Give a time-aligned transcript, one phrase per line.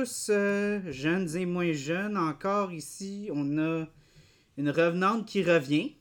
[0.00, 2.16] Tous, euh, jeunes et moins jeunes.
[2.16, 3.84] Encore ici, on a
[4.56, 5.94] une revenante qui revient.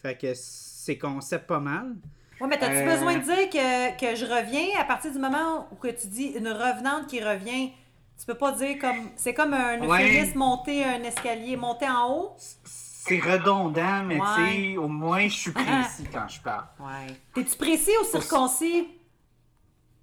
[0.00, 1.94] Fait que c'est concept pas mal.
[2.40, 2.90] Ouais, mais t'as-tu Euh.
[2.94, 6.28] besoin de dire que, que je reviens à partir du moment où que tu dis
[6.28, 7.72] une revenante qui revient?
[8.18, 9.10] Tu peux pas dire comme.
[9.16, 10.06] C'est comme un Ouais.
[10.06, 12.36] euphémisme monter un escalier, monter en haut?
[12.64, 14.26] C'est redondant, mais Ouais.
[14.36, 16.64] tu sais, au moins je suis précis quand je parle.
[16.80, 17.14] Ouais.
[17.34, 18.88] T'es-tu précis ou circoncis?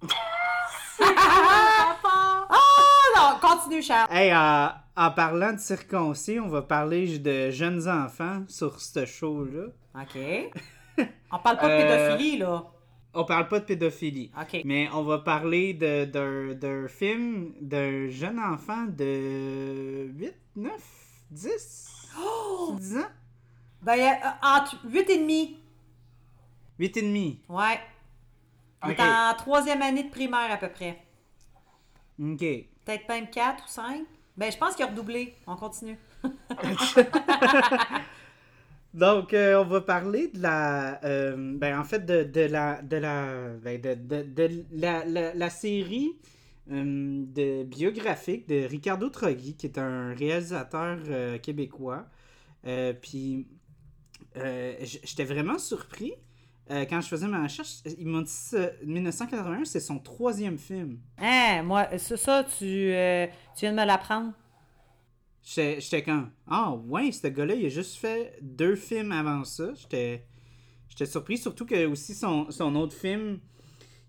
[3.60, 4.08] oh continue, Charles.
[4.12, 9.66] Hey, euh, en parlant de circoncis, on va parler de jeunes enfants sur ce show-là.
[9.94, 10.18] OK.
[11.32, 12.64] On parle pas de Euh, pédophilie, là.
[13.14, 14.30] On parle pas de pédophilie.
[14.40, 14.60] OK.
[14.64, 16.04] Mais on va parler de-
[16.54, 20.72] d'un film d'un jeune enfant de 8, 9,
[21.30, 22.12] 10,
[22.78, 23.08] 10 ans?
[23.82, 25.56] Ben, euh, entre 8 et demi.
[26.78, 27.40] 8 et demi.
[27.48, 27.80] Ouais.
[28.82, 31.02] On est en troisième année de primaire à peu près.
[32.22, 32.44] OK.
[32.84, 34.02] Peut-être même 4 ou 5.
[34.36, 35.34] Ben, je pense qu'il a redoublé.
[35.46, 35.98] On continue.
[38.94, 41.02] Donc, euh, on va parler de la.
[41.04, 42.82] euh, ben, en fait, de, de la.
[42.82, 43.50] De la.
[43.62, 46.16] ben, de, de- la, la- série
[46.72, 50.98] euh, de biographique de Ricardo Troggi, qui est un réalisateur
[51.40, 52.06] québécois.
[53.00, 53.46] Puis,
[54.34, 56.14] j'étais vraiment surpris.
[56.70, 60.98] Euh, quand je faisais ma recherche, ils m'ont dit ça, 1981, c'est son troisième film.
[61.18, 63.26] Hein, moi, c'est ça, tu, euh,
[63.56, 64.32] tu viens de me l'apprendre.
[65.42, 69.72] J'étais quand Ah, ouais, ce gars-là, il a juste fait deux films avant ça.
[69.74, 70.26] J'étais
[71.06, 73.40] surpris, surtout que aussi son, son autre film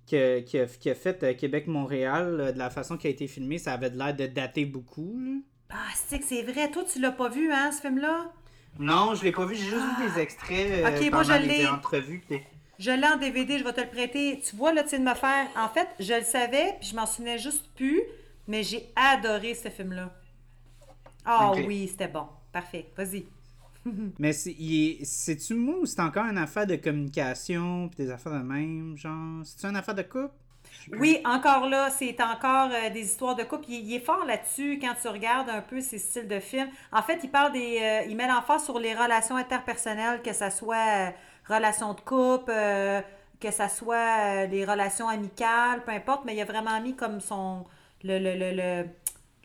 [0.09, 3.27] que- qui a, qui a fait euh, Québec-Montréal, euh, de la façon qu'il a été
[3.27, 5.17] filmé, ça avait de l'air de dater beaucoup.
[5.19, 5.39] là.
[5.69, 6.69] Ah, c'est que c'est vrai.
[6.69, 8.31] Toi, tu l'as pas vu, hein, ce film-là?
[8.79, 11.67] Non, je l'ai pas vu, j'ai juste vu des extraits euh, Ok, moi, je l'ai.
[11.67, 12.23] entrevues.
[12.81, 14.41] Je l'ai en DVD, je vais te le prêter.
[14.41, 15.47] Tu vois, là, tu viens de me faire...
[15.55, 18.01] En fait, je le savais, puis je m'en souvenais juste plus,
[18.47, 20.11] mais j'ai adoré ce film-là.
[21.25, 21.57] Ah Ok.
[21.57, 22.27] oui, c'était bon.
[22.51, 22.91] Parfait.
[22.95, 23.25] Vas-y.
[24.19, 28.95] Mais c'est-tu moi ou c'est encore une affaire de communication puis des affaires de même,
[28.97, 29.43] genre?
[29.45, 30.35] C'est-tu une affaire de couple?
[30.99, 33.65] Oui, encore là, c'est encore euh, des histoires de couple.
[33.69, 36.69] Il, il est fort là-dessus quand tu regardes un peu ses styles de films.
[36.91, 37.79] En fait, il parle des.
[37.81, 40.75] euh, il met l'emphase sur les relations interpersonnelles, que ça soit
[41.09, 41.11] euh,
[41.47, 43.01] relations de couple, euh,
[43.39, 47.19] que ça soit euh, les relations amicales, peu importe, mais il a vraiment mis comme
[47.21, 47.65] son.
[48.03, 48.17] Le.
[48.19, 48.51] le, le,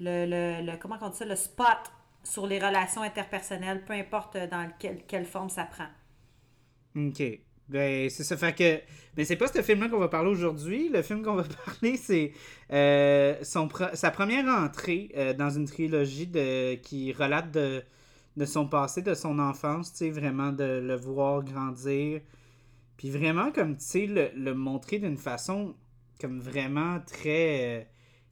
[0.00, 1.24] le, le, le- comment on dit ça?
[1.24, 1.78] Le spot
[2.24, 5.86] sur les relations interpersonnelles, peu importe dans quelle, quelle forme ça prend.
[6.96, 7.22] Ok.
[7.68, 8.36] Ben, c'est ça.
[8.36, 8.80] Fait que.
[9.16, 10.88] Mais c'est pas ce film-là qu'on va parler aujourd'hui.
[10.88, 12.32] Le film qu'on va parler, c'est
[12.72, 16.30] euh, sa première entrée euh, dans une trilogie
[16.82, 17.82] qui relate de...
[18.36, 22.20] de son passé, de son enfance, tu sais, vraiment de le voir grandir.
[22.96, 25.74] Puis vraiment, comme, tu sais, le, le montrer d'une façon,
[26.20, 27.84] comme vraiment très euh,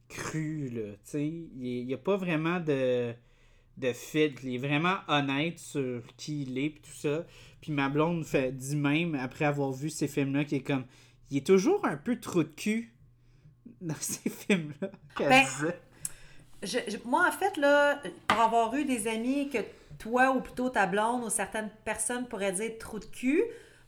[0.09, 0.91] crue, là.
[0.93, 3.13] Tu sais, il n'y a pas vraiment de
[3.77, 4.45] de filtre.
[4.45, 7.25] Il est vraiment honnête sur qui il est, puis tout ça.
[7.59, 10.85] Puis ma blonde fait dit même, après avoir vu ces films-là, qui est comme...
[11.29, 12.93] Il est toujours un peu trou de cul
[13.81, 14.91] dans ces films-là.
[15.19, 15.79] Ben, disait.
[16.63, 19.57] Je- je- moi, en fait, là, pour avoir eu des amis que
[19.97, 23.43] toi, ou plutôt ta blonde, ou certaines personnes pourraient dire trou de cul,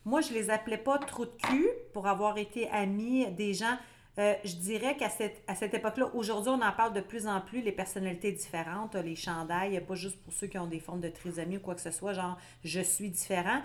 [0.05, 3.77] moi, je les appelais pas trou de cul pour avoir été amis des gens.
[4.19, 7.39] Euh, je dirais qu'à cette, à cette époque-là, aujourd'hui, on en parle de plus en
[7.41, 11.09] plus, les personnalités différentes, les chandails, pas juste pour ceux qui ont des formes de
[11.09, 13.61] trisomie ou quoi que ce soit, genre je suis différent.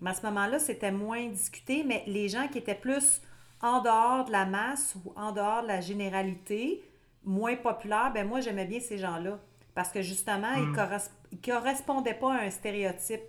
[0.00, 3.22] Mais à ce moment-là, c'était moins discuté, mais les gens qui étaient plus
[3.62, 6.84] en dehors de la masse ou en dehors de la généralité,
[7.24, 9.40] moins populaires, ben moi, j'aimais bien ces gens-là.
[9.74, 13.22] Parce que justement, ils, corres- ils correspondaient pas à un stéréotype.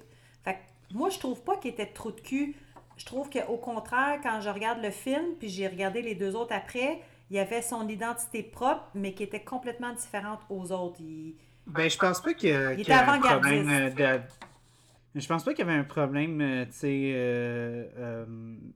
[0.44, 2.56] Fait que moi, je trouve pas qu'ils étaient trop de cul.
[2.98, 6.54] Je trouve qu'au contraire, quand je regarde le film, puis j'ai regardé les deux autres
[6.54, 11.00] après, il y avait son identité propre, mais qui était complètement différente aux autres.
[11.02, 11.36] Il-
[11.68, 14.22] Ben, je pense pas qu'il Il y a était un problème euh, de...
[15.16, 18.26] Je pense pas qu'il y avait un problème, euh, tu sais, euh, euh,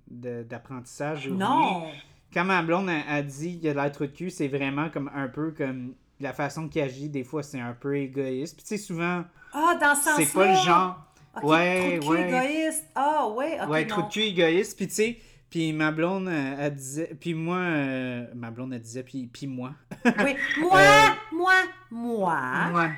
[0.07, 1.29] de- d'apprentissage.
[1.29, 1.85] Non!
[2.33, 4.89] Quand ma blonde a, a dit qu'il y a de l'être de cul, c'est vraiment
[4.89, 8.55] comme un peu comme la façon qu'il agit, des fois, c'est un peu égoïste.
[8.55, 9.23] Puis tu sais, souvent,
[9.53, 11.07] Ah, dans ce c'est pas le genre...
[11.37, 12.27] Ok, ouais, trou de cul ouais.
[12.27, 12.85] égoïste.
[12.95, 13.87] Ah, ouais, ok, ouais, non.
[13.87, 14.75] trop de cul égoïste.
[14.77, 15.17] Puis tu sais,
[15.49, 17.15] puis ma blonde, euh, elle disait...
[17.19, 19.73] Puis moi, euh, ma blonde, elle disait, puis, puis moi...
[20.05, 20.11] Oui,
[20.59, 21.53] moi, Euh, moi,
[21.89, 22.69] moi.
[22.71, 22.89] Moi.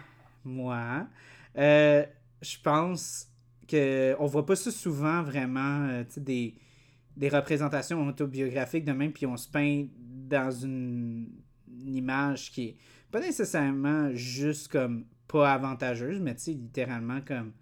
[0.46, 1.08] Moi.
[1.58, 2.06] Euh,
[2.42, 3.28] je pense
[3.68, 6.56] que on voit pas ça souvent vraiment, tu sais, des,
[7.16, 11.28] des représentations autobiographiques de même, puis on se peint dans une,
[11.86, 12.76] une image qui est
[13.14, 17.54] pas nécessairement juste comme pas avantageuse, mais tu sais, littéralement comme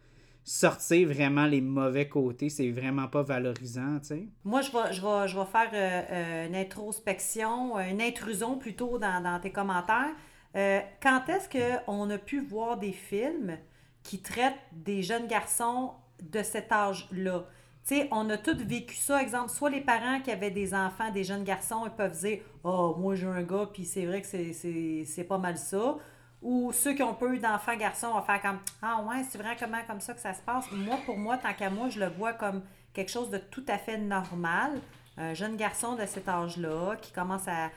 [0.45, 2.47] sortir vraiment les mauvais côtés.
[2.47, 4.27] C'est vraiment pas valorisant, tu sais.
[4.45, 9.21] Moi, je vais, je je faire euh, euh, une introspection, euh, une intrusion plutôt dans,
[9.21, 10.15] dans tes commentaires.
[10.53, 13.57] Quand est-ce qu'on a pu voir des films
[14.03, 17.45] qui traitent des jeunes garçons de cet âge-là?
[17.83, 19.21] Sais, on a tous vécu ça.
[19.21, 22.95] Exemple, soit les parents qui avaient des enfants, des jeunes garçons, ils peuvent dire Oh,
[22.97, 25.95] moi j'ai un gars, puis c'est vrai que c'est- pas mal ça.
[26.43, 29.55] Ou ceux qui ont pas eu d'enfants garçons vont faire comme Ah, ouais, c'est vrai
[29.59, 30.65] comment comme ça que ça se passe.
[30.71, 32.61] Moi, pour moi, tant qu'à moi, je le vois comme
[32.93, 34.71] quelque chose de tout à fait normal.
[35.17, 37.69] Un jeune garçon de cet âge-là qui commence à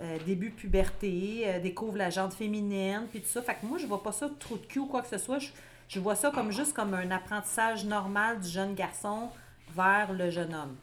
[0.00, 3.42] euh, début puberté, euh, découvre la jante féminine, puis tout ça.
[3.42, 5.18] Fait que moi, je vois pas ça de trou de cul ou quoi que ce
[5.18, 5.38] soit.
[5.40, 5.48] Je,
[5.88, 9.28] je vois ça comme juste comme un apprentissage normal du jeune garçon
[9.78, 10.76] vers le jeune homme.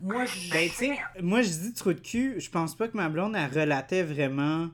[0.00, 0.50] Moi, je...
[0.52, 4.02] Ben, moi, je dis trou de cul, je pense pas que ma blonde, elle relatait
[4.02, 4.68] vraiment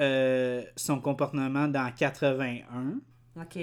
[0.00, 2.64] euh, son comportement dans 81.
[3.40, 3.56] OK.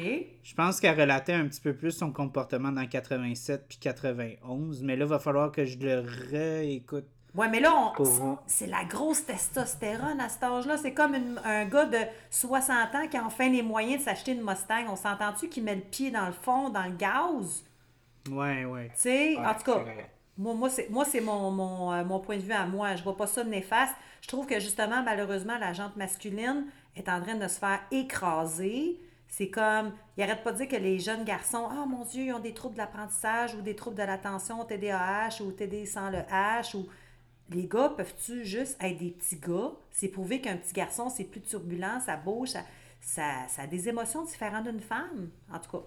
[0.43, 4.95] Je pense qu'elle relatait un petit peu plus son comportement dans 87 puis 91, mais
[4.95, 7.05] là, il va falloir que je le réécoute.
[7.33, 10.77] Ouais, mais là, on- c'est la grosse testostérone à cet âge-là.
[10.77, 11.97] C'est comme une- un gars de
[12.29, 14.85] 60 ans qui a enfin les moyens de s'acheter une Mustang.
[14.89, 17.65] On s'entend-tu qu'il met le pied dans le fond, dans le gaz?
[18.29, 18.87] Ouais, ouais.
[18.95, 19.85] Tu sais, Ouais, en tout cas,
[20.37, 22.95] moi, moi c'est, moi, c'est mon, mon, euh, mon point de vue à moi.
[22.95, 23.93] Je vois pas ça de néfaste.
[24.21, 28.99] Je trouve que justement, malheureusement, la jante masculine est en train de se faire écraser.
[29.27, 32.33] C'est comme, il arrête pas de dire que les jeunes garçons, oh mon Dieu, ils
[32.33, 36.75] ont des troubles d'apprentissage ou des troubles de l'attention, TDAH ou TD sans le H
[36.77, 36.87] ou.
[37.51, 39.71] Les gars, peuvent-tu juste être des petits gars?
[39.91, 42.61] C'est prouvé qu'un petit garçon, c'est plus turbulent, ça bouge, ça,
[43.01, 45.29] ça, ça a des émotions différentes d'une femme.
[45.53, 45.83] En tout cas,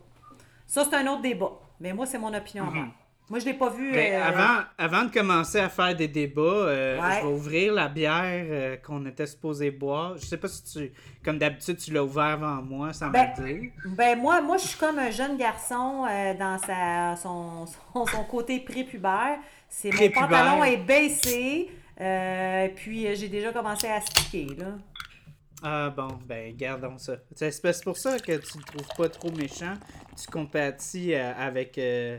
[0.68, 1.58] ça, c'est un autre débat.
[1.80, 2.64] Mais moi, c'est mon opinion.
[2.66, 2.86] à moi.
[3.30, 3.92] Moi, je l'ai pas vu.
[3.92, 7.16] Ben, euh, avant, avant de commencer à faire des débats, euh, Ouais.
[7.20, 10.16] je vais ouvrir la bière euh, qu'on était supposé boire.
[10.16, 10.92] Je sais pas si tu,
[11.22, 13.70] comme d'habitude, tu l'as ouvert avant moi, sans Ben, me dire.
[13.84, 16.06] Ben moi, moi, je suis comme un jeune garçon
[16.38, 19.36] dans sa, son, son, son côté prépubère.
[19.68, 21.68] C'est mon pantalon est baissé.
[22.76, 24.66] puis j'ai déjà commencé à sticker, là.
[25.62, 27.16] Ah bon, ben gardons ça.
[27.34, 29.74] C'est c'est pour ça que tu le trouves pas trop méchant.
[30.20, 32.18] Tu compatis euh, avec euh,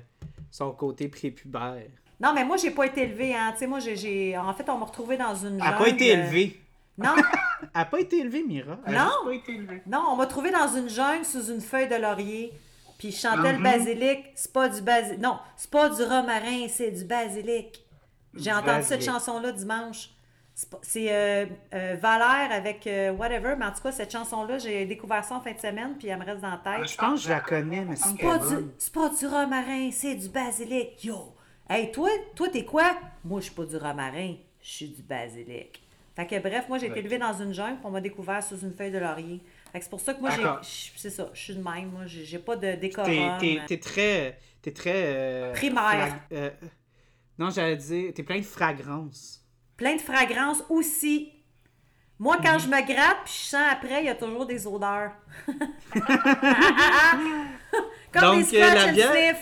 [0.51, 1.83] son côté prépubère.
[2.21, 3.51] Non, mais moi, j'ai pas été élevée, hein.
[3.53, 4.38] Tu sais, moi, j'ai-.
[4.38, 5.77] En fait, on m'a retrouvée dans une Elle n'a jungle.
[5.83, 6.59] pas été euh, élevée.
[6.97, 7.13] Non,
[7.62, 8.77] Elle n'a pas été élevée, Mira.
[8.86, 9.09] Elle Non.
[9.24, 9.81] pas été élevée.
[9.88, 12.51] non, on m'a trouvée dans une jungle sous une feuille de laurier.
[12.97, 13.63] Puis je chantais le Mhm.
[13.63, 14.19] basilic.
[14.35, 15.21] C'est pas du basilic.
[15.21, 17.85] Non, c'est pas du romarin, c'est du basilic.
[18.35, 20.09] J'ai Du entendu cette chanson-là dimanche.
[20.81, 25.23] C'est euh, euh, Valère avec euh, whatever, mais en tout cas, cette chanson-là, j'ai découvert
[25.23, 26.89] ça en fin de semaine, puis elle me reste dans la tête.
[26.89, 30.15] Je pense que je la connais, mais c'est pas, du, c'est pas du romarin, c'est
[30.15, 31.03] du basilic.
[31.03, 31.33] Yo!
[31.69, 32.91] Hey, toi, toi, t'es quoi?
[33.23, 35.81] Moi, je suis pas du romarin, je suis du basilic.
[36.15, 38.57] Fait que bref, moi, j'ai été élevée dans une jungle, puis on m'a découvert sous
[38.59, 39.39] une feuille de laurier.
[39.71, 40.44] Fait que c'est pour ça que moi, j'ai.
[40.97, 41.91] C'est ça, je suis de même.
[41.91, 43.38] Moi, j'ai pas de décorum.
[43.39, 44.39] t'es, t'es très.
[44.61, 45.03] T'es très.
[45.06, 45.81] euh, Primaire.
[45.89, 46.50] flag- euh,
[47.38, 48.11] non, j'allais dire.
[48.13, 49.38] T'es plein de fragrance.
[49.80, 51.31] Plein de fragrances aussi.
[52.20, 55.14] Moi, quand je me gratte, puis je sens après, il y a toujours des odeurs.
[58.12, 59.38] Comme Donc, des scratch la and bière-.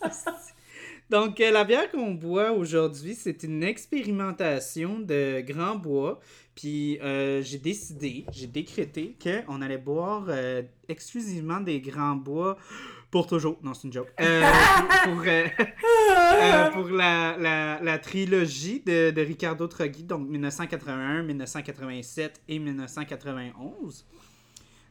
[1.10, 6.20] Donc, euh, la bière qu'on boit aujourd'hui, c'est une expérimentation de Grand Bois.
[6.54, 12.56] Puis, euh, j'ai décidé, j'ai décrété qu'on allait boire euh, exclusivement des Grands Bois
[13.10, 13.58] pour toujours.
[13.62, 14.08] Non, c'est une joke.
[14.20, 14.42] Euh,
[15.04, 22.42] pour euh, euh, pour la, la, la trilogie de, de Ricardo Troggi, donc 1981, 1987
[22.48, 24.06] et 1991.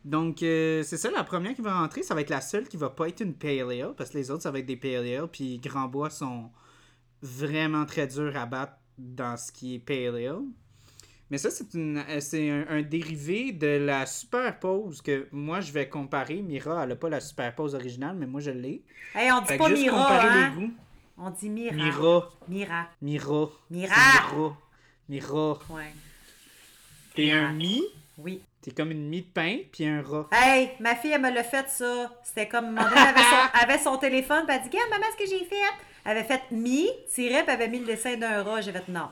[0.03, 2.89] Donc, c'est ça, la première qui va rentrer, ça va être la seule qui va
[2.89, 5.27] pas être une Pale Ale, parce que les autres, ça va être des Pale Ale,
[5.31, 6.49] puis Grand Bois sont
[7.21, 10.41] vraiment très durs à battre dans ce qui est Pale Ale.
[11.31, 15.71] Mais ça, c'est une- euh, c'est un, un dérivé de la superpose que moi, je
[15.71, 16.41] vais comparer.
[16.41, 18.81] Mira, elle a pas la superpose originale, mais moi, je l'ai.
[19.13, 20.49] Hey, on dit Fait pas Mira, hein?
[20.55, 20.73] les goûts.
[21.17, 21.75] On dit Mira.
[21.75, 22.87] Mira, Mira.
[23.01, 23.95] Mira, Mira.
[23.95, 24.57] Mira,
[25.07, 25.59] Mira.
[25.69, 25.93] Ouais.
[27.15, 27.83] T'es un mi,
[28.17, 28.41] Oui.
[28.61, 30.27] t'es comme une mie de pain, puis un rat.
[30.31, 32.11] Hey, ma fille, elle me l'a fait, ça.
[32.23, 35.05] C'était comme, donné, elle avait son, elle avait son téléphone, puis elle dit, regarde, maman,
[35.11, 35.55] ce que j'ai fait.
[36.05, 38.61] Elle avait fait mi, tiré, puis elle avait mis le dessin d'un rat.
[38.61, 39.09] J'ai fait non.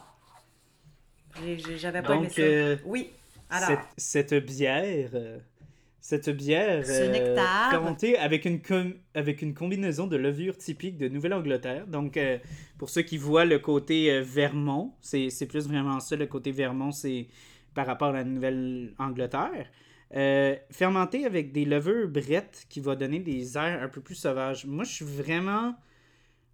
[1.77, 2.41] J'avais pas Donc, aimé ça.
[2.41, 3.09] euh, Oui.
[3.49, 5.39] Alors, Cette, cette bière, euh,
[6.01, 7.71] cette bière Ce euh, nectar.
[7.71, 11.87] fermentée avec une, com- avec une combinaison de levure typique de Nouvelle-Angleterre.
[11.87, 12.37] Donc, euh,
[12.77, 16.91] pour ceux qui voient le côté euh, Vermont, c'est plus vraiment ça, le côté Vermont,
[16.91, 17.27] c'est
[17.73, 19.67] par rapport à la Nouvelle-Angleterre.
[20.15, 24.65] Euh, fermenté avec des levures brettes qui va donner des airs un peu plus sauvages.
[24.65, 25.75] Moi, je suis vraiment...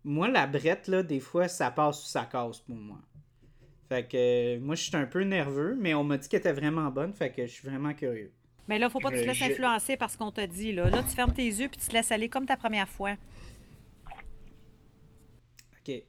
[0.03, 2.97] Moi, la brette, là, des fois, ça passe ou ça casse pour moi.
[3.93, 4.17] Fait que
[4.57, 7.13] euh, moi, je suis un peu nerveux, mais on m'a dit qu'elle était vraiment bonne,
[7.13, 8.31] fait que je suis vraiment curieux.
[8.67, 10.47] Mais là, faut pas que tu te Euh, laisses je- influencer par ce qu'on t'a
[10.47, 10.71] dit.
[10.73, 10.89] Là.
[10.89, 13.12] là, tu fermes tes yeux puis tu te laisses aller comme ta première fois.
[15.79, 16.01] Ok.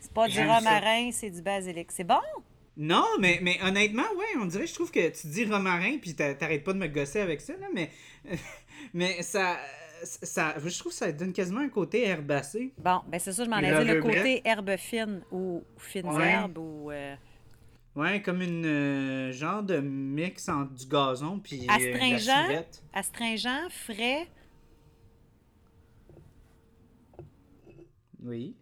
[0.00, 1.92] C'est pas du romarin, c'est du basilic.
[1.92, 2.18] C'est bon?
[2.76, 6.34] Non, mais, mais honnêtement, ouais, on dirait, je trouve que tu dis romarin, puis t'a-
[6.34, 7.90] t'arrêtes pas de me gosser avec ça, là, mais,
[8.94, 9.58] mais ça,
[10.02, 12.72] ça, je trouve que ça donne quasiment un côté herbacé.
[12.78, 13.88] Bon, ben c'est ça, je m'en ai dit.
[13.90, 16.32] Le côté herbe fine ou fines Ouais.
[16.32, 16.90] herbes ou.
[16.90, 17.14] euh,
[17.96, 22.82] Ouais, comme une euh, genre de mix entre du gazon puis euh, de la Astringent?
[22.94, 24.28] astringent, frais.
[28.22, 28.54] Oui.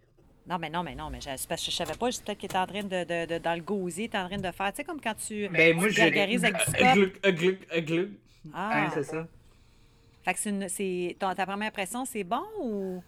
[0.47, 2.07] Non, mais non, mais non, mais je, parce que je savais pas.
[2.09, 4.51] Peut-être qu'il était en train de, de, de- dans le gosier, était en train de
[4.51, 4.71] faire.
[4.71, 6.63] Tu sais, comme quand tu, Ben, moi, tu je gargarises avec du
[7.23, 8.09] euh, glug, euh, glug.
[8.53, 9.27] Ah, c'est ça.
[10.33, 13.03] Fait que une, ton- ta première impression, c'est bon ou?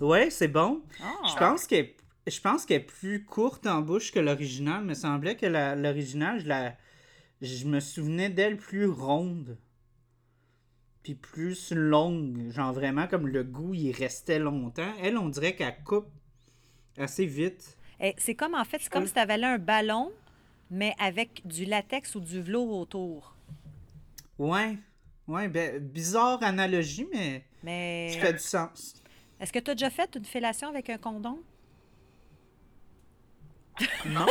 [0.00, 0.82] Ouais, c'est bon.
[1.02, 1.12] Ah.
[1.30, 1.90] Je pense qu'elle
[2.26, 4.82] je pense qu'elle est plus courte en bouche que l'original.
[4.82, 6.74] Il me semblait que l'original, je, la,
[7.40, 9.56] je me souvenais d'elle plus ronde.
[11.02, 12.50] Puis plus longue.
[12.50, 14.92] Genre vraiment comme le goût, il restait longtemps.
[15.02, 16.10] Elle, on dirait qu'elle coupe
[16.98, 17.76] assez vite.
[18.00, 20.12] Eh, c'est comme, en fait, c'est comme si tu avalais un ballon,
[20.70, 23.34] mais avec du latex ou du velours autour.
[24.38, 24.76] Ouais.
[25.28, 28.10] Ouais, ben, bizarre analogie, mais Mais.
[28.14, 29.02] ça fait du sens.
[29.38, 31.38] Est-ce que tu as déjà fait une fellation avec un condom?
[34.06, 34.26] Non,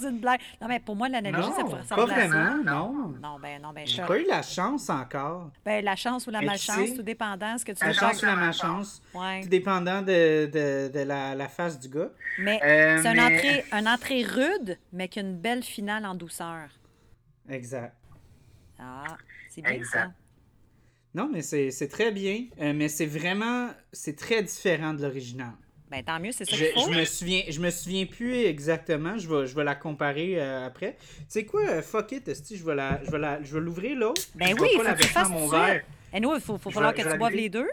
[0.00, 0.40] c'est une blague.
[0.60, 2.26] Non, mais pour moi, l'analogie, ça pourrait pas ressembler à ça.
[2.28, 3.08] vraiment, non.
[3.20, 5.50] Non, ben non, ben J'ai pas eu la chance encore.
[5.64, 8.22] Ben, la chance ou la tu malchance, sais, tout dépendant ce que tu La chance
[8.22, 9.02] ou la malchance.
[9.12, 9.42] Ouais.
[9.42, 12.10] Tout dépendant de, de, de la, la face du gars.
[12.38, 16.06] Mais Euh, c'est une, mais- entrée, une entrée rude, mais qui a une belle finale
[16.06, 16.68] en douceur.
[17.48, 17.96] Exact.
[18.78, 19.16] Ah,
[19.66, 19.92] c'est bien Exact.
[20.06, 20.12] ça.
[21.14, 22.46] Non, mais c'est très bien.
[22.60, 23.70] Euh, mais c'est vraiment.
[23.92, 25.52] C'est très différent de l'original.
[25.90, 26.92] Ben, tant mieux, c'est ça Je, qu'il faut.
[26.92, 29.16] je me souviens je me souviens plus exactement.
[29.16, 30.96] Je vais, je vais la comparer euh, après.
[31.00, 33.60] Tu sais quoi, euh, fuck it, esti, je vais la, je vais la, je vais
[33.60, 34.12] l'ouvrir là.
[34.34, 35.82] Ben je oui, vais il faut la que tu fasses mon verre.
[36.12, 37.68] Et nous, il faut, faut falloir vais- que tu boives les deux.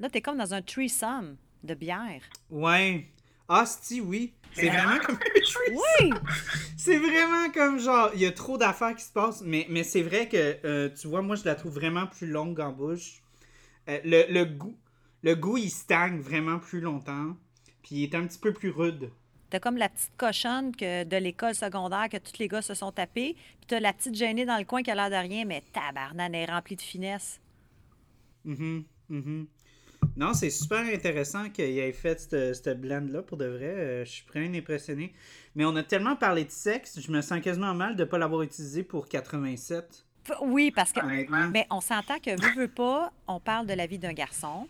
[0.00, 2.22] Là, t'es comme dans un threesome de bière.
[2.50, 3.06] Ouais.
[3.48, 4.32] Ah, sti, oui.
[4.58, 5.18] C'est vraiment comme.
[5.70, 6.10] Oui!
[6.76, 10.02] C'est vraiment comme genre, il y a trop d'affaires qui se passent, mais, mais c'est
[10.02, 13.22] vrai que, euh, tu vois, moi je la trouve vraiment plus longue en bouche.
[13.88, 14.76] Euh, le, le goût,
[15.22, 17.36] le goût il stagne vraiment plus longtemps,
[17.82, 19.10] puis il est un petit peu plus rude.
[19.50, 22.92] T'as comme la petite cochonne que de l'école secondaire que tous les gars se sont
[22.92, 23.34] tapés.
[23.34, 26.34] Puis t'as la petite gênée dans le coin qui a l'air de rien, mais tabarnane,
[26.34, 27.40] elle est remplie de finesse.
[28.44, 29.46] Mhm, mhm.
[30.18, 33.64] Non, c'est super intéressant qu'il ait fait cette, blend-là, pour de vrai.
[33.66, 35.12] Euh, je suis vraiment impressionné.
[35.54, 38.18] Mais on a tellement parlé de sexe, je me sens quasiment mal de ne pas
[38.18, 40.04] l'avoir utilisé pour 87.
[40.26, 41.00] F- Oui, parce que.
[41.00, 41.48] Honnêtement.
[41.54, 44.66] Mais on s'entend que, veut, veut pas, on parle de la vie d'un garçon.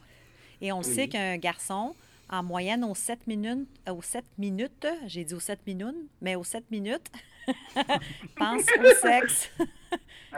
[0.61, 0.85] Et on Oui.
[0.85, 1.95] sait qu'un garçon,
[2.31, 6.45] en moyenne, aux 7 minutes, aux 7 minutes, j'ai dit aux 7 minutes, mais aux
[6.45, 7.11] 7 minutes,
[8.37, 9.51] pense au sexe.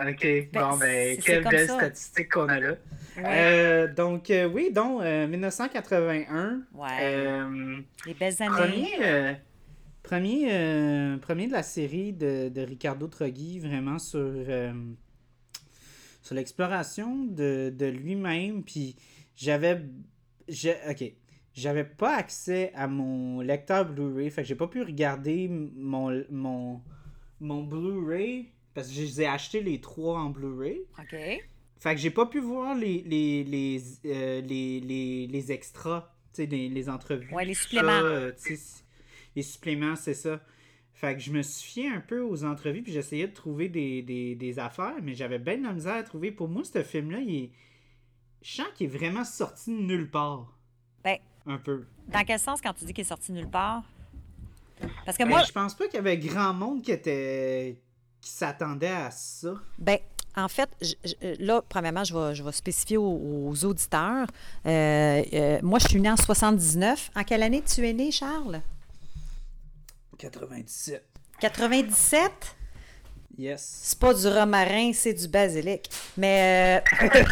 [0.01, 0.23] OK.
[0.23, 1.75] Ben, bon, ben, quelle belle ça.
[1.79, 2.75] statistique qu'on a là.
[3.19, 6.63] Euh, donc, euh, oui, donc, euh, 1981.
[6.75, 6.89] Ouais.
[7.03, 8.55] euh, Les belles années.
[8.57, 9.35] premier, euh,
[10.05, 14.73] premier, euh, premier de la série de, de Ricardo Troggi, vraiment sur, euh,
[16.23, 18.63] sur l'exploration de, de lui-même.
[18.63, 18.95] Puis
[19.35, 19.83] j'avais.
[20.47, 21.03] j'ai- Ok.
[21.53, 24.31] J'avais pas accès à mon lecteur Blu-ray.
[24.31, 26.81] Fait que j'ai pas pu regarder mon, mon,
[27.41, 28.49] mon Blu-ray.
[28.73, 30.83] Parce que je les ai achetés les trois en Blu-ray.
[30.99, 31.17] OK.
[31.81, 36.43] Fait que j'ai pas pu voir les, les, les, euh, les, les, les extras, tu
[36.43, 37.33] sais, les, les entrevues.
[37.35, 37.89] Ouais, les suppléments.
[37.89, 38.33] ça, euh,
[39.35, 40.41] les suppléments, c'est ça.
[40.93, 44.03] Fait que je me suis fié un peu aux entrevues, puis j'essayais de trouver des,
[44.03, 46.31] des, des affaires, mais j'avais bien de la misère à trouver.
[46.31, 47.51] Pour moi, ce film-là, il est...
[48.43, 50.60] Je sens qu'il est vraiment sorti de nulle part.
[51.47, 51.85] Ben, Un peu.
[52.09, 53.83] dans quel sens quand tu dis qu'il est sorti nulle part?
[55.05, 57.79] Parce que Ben, moi, je pense pas qu'il y avait grand monde qui était...
[58.21, 59.55] qui s'attendait à ça.
[59.79, 59.99] Ben,
[60.37, 64.27] en fait, je- je- là, premièrement, je vais, je vais spécifier aux, aux auditeurs.
[64.67, 67.11] Euh, euh, moi, je suis née en 79.
[67.17, 68.61] En quelle année tu es né, Charles?
[70.19, 71.05] 97.
[71.41, 72.31] 97?
[73.39, 73.81] Yes.
[73.83, 75.89] C'est pas du romarin, c'est du basilic.
[76.17, 77.09] Mais, euh,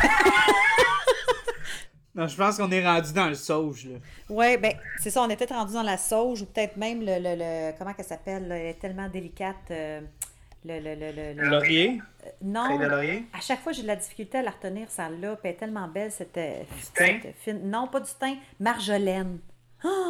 [2.19, 3.99] Non, je pense qu'on est rendu dans le sauge, là.
[4.29, 7.37] ouais, ben, c'est ça, on était rendu dans la sauge ou peut-être même le, le,
[7.37, 8.49] le- comment qu'elle s'appelle?
[8.49, 9.55] là, Elle est tellement délicate.
[9.71, 10.01] euh,
[10.65, 12.03] le, le, le, le- le- Laurier?
[12.43, 12.67] Non.
[12.67, 13.25] Feuille de laurier?
[13.33, 15.37] À chaque fois, j'ai de la difficulté à la retenir, celle-là.
[15.37, 16.63] Puis elle est tellement belle, cette, euh,
[17.45, 17.61] fine.
[17.71, 18.35] Non, pas du thym.
[18.59, 19.39] Marjolaine.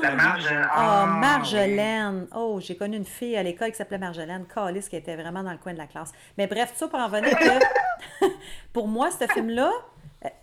[0.03, 0.47] La marge.
[0.51, 2.27] Oh, Ah, Marjolaine!
[2.35, 5.53] Oh, j'ai connu une fille à l'école qui s'appelait Marjolaine, Calis, qui était vraiment dans
[5.53, 6.11] le coin de la classe.
[6.39, 8.27] Mais bref, tout ça pour en venir que,
[8.73, 9.98] pour moi, ce film-là, euh,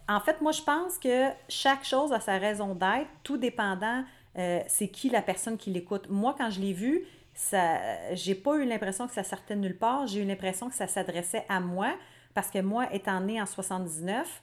[0.08, 4.04] en fait, moi, je pense que chaque chose a sa raison d'être, tout dépendant
[4.38, 6.10] euh, c'est qui la personne qui l'écoute.
[6.10, 7.80] Moi, quand je l'ai vu, ça,
[8.14, 10.08] j'ai pas eu l'impression que ça sortait nulle part.
[10.08, 11.96] J'ai eu l'impression que ça s'adressait à moi
[12.34, 14.42] parce que moi, étant née en 79,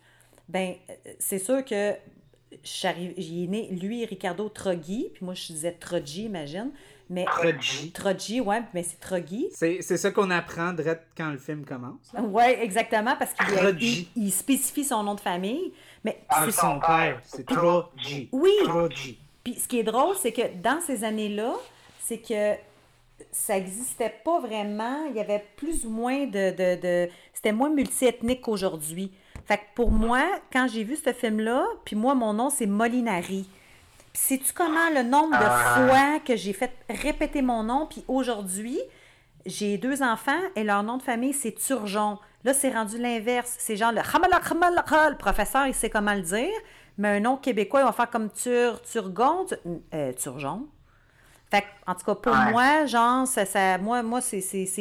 [0.49, 1.95] ben euh, c'est sûr que
[2.65, 6.71] j'y ai né, lui, Ricardo Troggi, puis moi, je disais Troggi, imagine.
[7.12, 7.92] Mais, Troggi.
[7.92, 9.49] Troggi, ouais, mais c'est Troggi.
[9.52, 10.75] C'est c'est ça qu'on apprend
[11.16, 12.11] quand le film commence.
[12.19, 15.73] Oui, exactement, parce qu'il il, il spécifie son nom de famille.
[16.04, 17.21] Mais C'est son père.
[17.25, 18.28] C'est Troji.
[18.33, 18.50] Oui.
[18.64, 19.19] Troji.
[19.45, 21.52] Puis ce qui est drôle, c'est que dans ces années-là,
[22.00, 22.54] c'est que
[23.31, 25.04] ça n'existait pas vraiment.
[25.11, 26.50] Il y avait plus ou moins de.
[26.50, 29.12] de, de- C'était moins multiethnique qu'aujourd'hui.
[29.45, 33.47] Fait que pour moi, quand j'ai vu ce film-là, puis moi, mon nom, c'est Molinari.
[34.14, 35.87] Sais-tu comment le nombre de Ah.
[35.88, 38.78] fois que j'ai fait répéter mon nom, puis aujourd'hui,
[39.47, 42.19] j'ai deux enfants et leur nom de famille, c'est Turgeon.
[42.45, 43.54] Là, c'est rendu l'inverse.
[43.59, 43.99] C'est genre le.
[44.00, 46.52] Le professeur, il sait comment le dire,
[46.99, 49.54] mais un nom québécois, il va faire comme Tur, Turgon, tu-
[49.95, 50.66] euh, Turgeon.
[51.50, 52.50] Fait que, en tout cas, pour Ouais.
[52.50, 54.40] moi, genre, ça, ça- moi, moi c'est,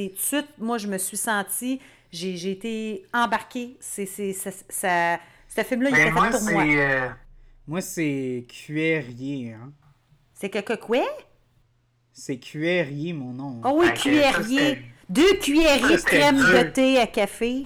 [0.09, 1.79] tout de suite, moi, je me suis sentie,
[2.11, 3.77] j'ai, été embarquée.
[3.79, 6.63] C'est, c'est, ça, ça- ce film-là, il Mais était fait pour moi.
[6.65, 7.09] euh,
[7.67, 9.53] Moi, c'est Cuerrier.
[9.53, 9.71] Hein?
[10.33, 11.05] C'est que, que quoi?
[12.11, 13.61] C'est Cuerrier, mon nom.
[13.63, 14.57] Oh oui, cuillerier.
[14.75, 17.65] c'était- Deux cuillerées ça, de crème de thé à café.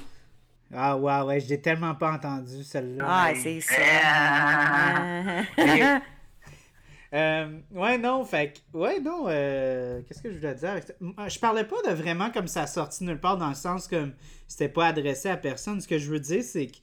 [0.73, 3.05] Ah, ouais, ouais, je l'ai tellement pas entendu, celle-là.
[3.07, 3.73] Ah, c'est ça.
[4.03, 5.41] Ah.
[7.13, 10.69] Euh, ouais, non, fait que- Ouais, non, euh, qu'est-ce que je voulais dire?
[10.71, 10.93] avec ça?
[10.99, 14.11] M- Je parlais pas de vraiment comme ça sorti nulle part dans le sens comme
[14.49, 15.79] c'était pas adressé à personne.
[15.79, 16.75] Ce que je veux dire, c'est que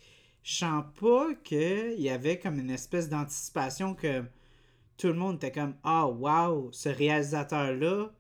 [0.43, 4.25] je sens pas qu'il y avait comme une espèce d'anticipation que
[4.97, 8.11] tout le monde était comme Ah, wow, ce réalisateur-là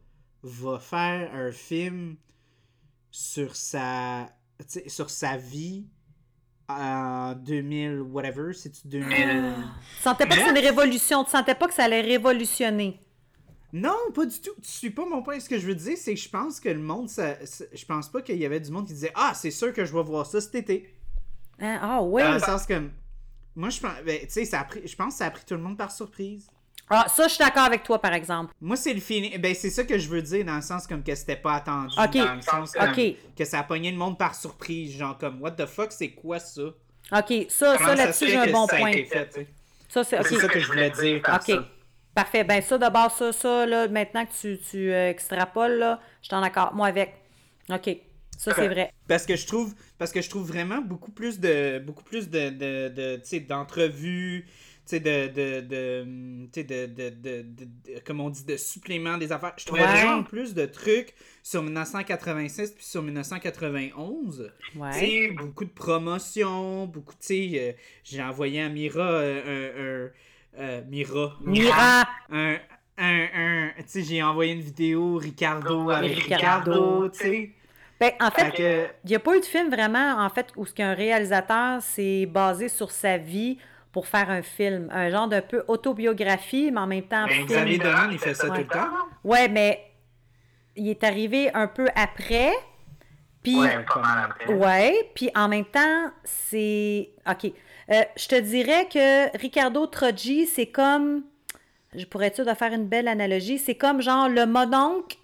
[0.42, 2.16] va faire un film
[3.10, 4.28] sur sa,
[4.86, 5.86] sur vie
[6.68, 9.08] en 2000, whatever, c'est-tu 2000.
[9.96, 11.24] Tu sentais pas que c'était une révolution.
[11.24, 13.00] Tu sentais pas que ça allait révolutionner.
[13.74, 14.52] Non, pas du tout.
[14.62, 15.40] Tu suis pas mon point.
[15.40, 17.84] Ce que je veux dire, c'est que je pense que le monde, ça, ça- je
[17.84, 20.02] pense pas qu'il y avait du monde qui disait Ah, c'est sûr que je vais
[20.02, 20.94] voir ça cet été.
[21.62, 21.78] Hein?
[21.80, 22.22] Ah oui.
[22.22, 22.82] Dans le sens que.
[23.54, 23.92] Moi, je pense.
[24.04, 25.76] ben, tu sais, ça a pris- je pense que ça a pris tout le monde
[25.78, 26.48] par surprise.
[26.90, 28.52] Ah, ça, je suis d'accord avec toi, par exemple.
[28.60, 29.38] Moi, c'est le feeling.
[29.38, 31.94] Ben, c'est ça que je veux dire dans le sens comme que c'était pas attendu.
[31.98, 32.16] Ok.
[32.16, 33.14] Dans le sens comme Ok.
[33.36, 34.96] que ça a pogné le monde par surprise.
[34.98, 36.62] Genre comme, what the fuck, c'est quoi ça?
[36.62, 38.92] OK, ça, ça là-dessus, j'ai un bon ça point.
[38.92, 39.46] fait?
[39.88, 41.46] Ça, c'est ça que je voulais dire par OK.
[41.46, 41.68] ça.
[42.14, 42.44] Parfait.
[42.44, 46.34] Ben ça, d'abord, ça, ça, là, maintenant que tu, tu euh, extrapoles, là, je suis
[46.36, 46.74] en accord.
[46.74, 47.14] Moi, avec.
[47.70, 47.96] OK.
[48.42, 48.92] Ça, c'est vrai.
[49.08, 52.50] Parce que je trouve parce que je trouve vraiment beaucoup plus de beaucoup plus de,
[52.50, 54.46] de, de d'entrevues,
[54.90, 59.54] de de de de, de, de, de- de- comme on dit de suppléments des affaires.
[59.56, 59.86] Je trouvais Ouais.
[59.86, 64.52] vraiment plus de trucs sur 1986 puis sur 1991.
[64.72, 64.92] Tu Ouais.
[64.92, 67.72] sais, beaucoup de promotions, beaucoup tu sais euh,
[68.04, 70.08] j'ai envoyé à Mira euh,
[70.58, 72.04] euh, Mira Mira.
[72.30, 72.56] un
[72.98, 76.72] un, un tu sais j'ai envoyé une vidéo Ricardo avec Ricardo.
[76.72, 77.50] Ricardo, tu sais.
[78.02, 80.66] Ben, en fait, que il n'y a pas eu de film vraiment, en fait, où
[80.66, 83.58] ce qu'un réalisateur s'est basé sur sa vie
[83.92, 84.88] pour faire un film.
[84.90, 87.46] Un genre d'un peu autobiographie, mais en même temps Mais film.
[87.46, 88.56] Xavier Dolan, il fait ça Ouais.
[88.56, 88.88] tout le temps.
[89.22, 89.84] Ouais, mais
[90.76, 92.52] il est arrivé un peu après.
[93.42, 94.54] Puis, Ouais, après.
[94.54, 97.10] Ouais, puis en même temps, c'est.
[97.30, 97.52] OK.
[97.90, 101.22] Euh, je te dirais que Ricardo Troggi, c'est comme.
[101.94, 103.58] Je pourrais-tu de faire une belle analogie?
[103.58, 105.18] C'est comme genre le mononcle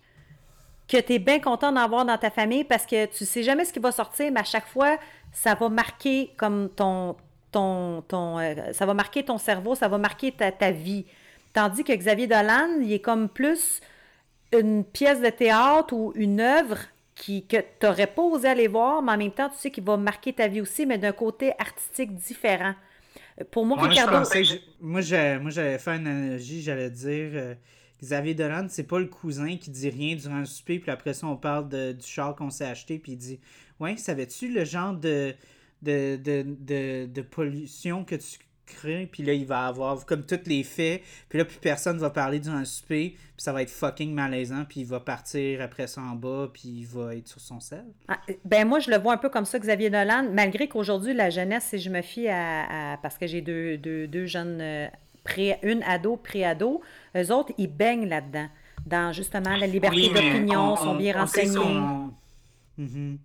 [0.88, 3.72] que tu es bien content d'avoir dans ta famille parce que tu sais jamais ce
[3.72, 4.98] qui va sortir, mais à chaque fois,
[5.32, 7.16] ça va marquer comme ton.
[7.52, 11.04] ton, ton euh, ça va marquer ton cerveau, ça va marquer ta, ta vie.
[11.54, 13.80] Tandis que Xavier Dolan, il est comme plus
[14.52, 16.78] une pièce de théâtre ou une œuvre
[17.14, 19.84] qui, que tu n'aurais pas osé aller voir, mais en même temps, tu sais qu'il
[19.84, 22.74] va marquer ta vie aussi, mais d'un côté artistique différent.
[23.50, 24.24] Pour moi, Moi, je Ricardo.
[24.42, 25.00] je- moi,
[25.50, 27.54] j'allais faire une analogie, j'allais dire euh,
[28.02, 31.26] Xavier Dolan, c'est pas le cousin qui dit rien durant le souper, puis après ça,
[31.26, 33.40] on parle de- du char qu'on s'est acheté, puis il dit
[33.80, 35.34] Ouais, savais-tu le genre de,
[37.30, 41.44] pollution que tu crées Puis là, il va avoir comme tous les faits, puis là,
[41.46, 44.86] plus personne va parler durant le souper, puis ça va être fucking malaisant, puis il
[44.86, 47.84] va partir après ça en bas, puis il va être sur son sel.
[48.08, 51.30] Ah, Ben moi, je le vois un peu comme ça, Xavier Dolan, malgré qu'aujourd'hui, la
[51.30, 52.98] jeunesse, si je me fie à...
[53.02, 54.86] parce que j'ai deux, deux, deux jeunes, euh,
[55.24, 56.82] pré, une ado, pré-ado,
[57.22, 58.48] eux autres, ils baignent là-dedans,
[58.86, 61.52] dans justement la liberté Oui, d'opinion, on- sont on- bien on renseignés.
[61.52, 62.14] son-
[62.78, 63.18] Mhm.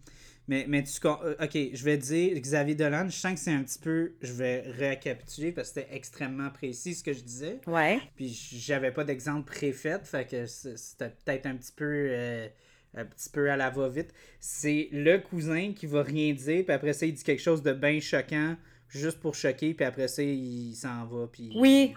[0.47, 0.99] Mais, mais tu.
[1.06, 4.13] euh, Ok, je vais dire Xavier Dolan, je sens que c'est un petit peu.
[4.21, 7.60] Je vais récapituler parce que c'était extrêmement précis ce que je disais.
[7.65, 7.99] Ouais.
[8.17, 11.86] Puis j'avais pas d'exemple préfet, fait que c'était peut-être un petit peu.
[12.10, 12.47] euh,
[12.95, 14.13] un petit peu à la va-vite.
[14.39, 17.73] C'est le cousin qui va rien dire, puis après ça, il dit quelque chose de
[17.73, 18.56] bien choquant.
[18.99, 21.25] Juste pour choquer, puis après ça, il s'en va.
[21.32, 21.93] Puis Oui.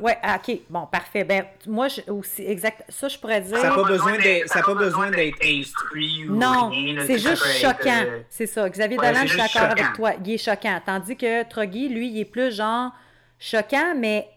[0.00, 1.24] Ouais, ah, ok, bon, parfait.
[1.24, 3.56] Ben, moi, je, aussi, exact, ça, je pourrais dire.
[3.58, 6.70] Ça a pas besoin d'être- ça a pas besoin d'être instruit ou Non,
[7.06, 8.02] c'est juste choquant.
[8.06, 8.68] euh, C'est ça.
[8.68, 10.12] Xavier ouais, Dolan, je suis d'accord avec toi.
[10.24, 10.80] Il est choquant.
[10.84, 12.92] Tandis que Troggy, lui, il est plus genre
[13.38, 14.28] choquant, mais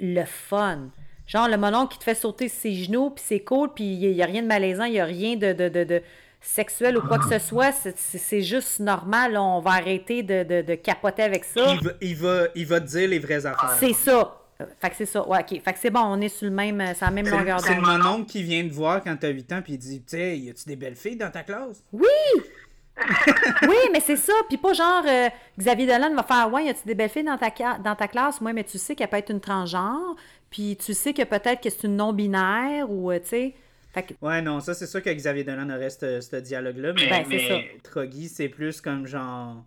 [0.00, 0.88] le fun.
[1.26, 4.22] Genre le mononcle qui te fait sauter ses genoux, puis c'est cool, puis il n'y
[4.22, 6.02] a rien de malaisant, il n'y a rien de, de, de, de
[6.40, 7.72] sexuel ou quoi que ce soit.
[7.72, 9.32] C'est- C'est c'est juste normal.
[9.32, 9.42] là.
[9.42, 11.74] On va arrêter de, de, de capoter avec ça.
[11.74, 13.76] il, va, il, va, il va te dire les vraies affaires.
[13.78, 14.34] C'est ça.
[14.80, 15.26] Fait que c'est ça.
[15.28, 15.60] Ouais, OK.
[15.62, 17.76] Fait que c'est bon, on est sur le même, sur la même C'est longueur c'est
[17.76, 17.84] d'onde.
[17.84, 20.36] mon oncle qui vient te voir quand t'as 8 ans, puis il dit Tu sais,
[20.38, 21.84] y a-tu des belles filles dans ta classe?
[21.92, 24.32] Oui, mais c'est ça.
[24.48, 27.38] Puis pas genre euh, Xavier Dolan va faire Ouais, y a-tu des belles filles dans
[27.38, 28.40] ta, dans ta classe?
[28.40, 30.16] Moi, mais tu sais qu'elle peut être une transgenre.
[30.50, 33.54] Puis tu sais que peut-être que c'est une non-binaire ou, euh, tu sais.
[34.02, 37.24] Que, Ouais, non, ça, c'est sûr que Xavier Dolan aurait ce, ce dialogue-là, mais, Ben,
[37.28, 39.64] c'est mais Troggy, c'est plus comme genre.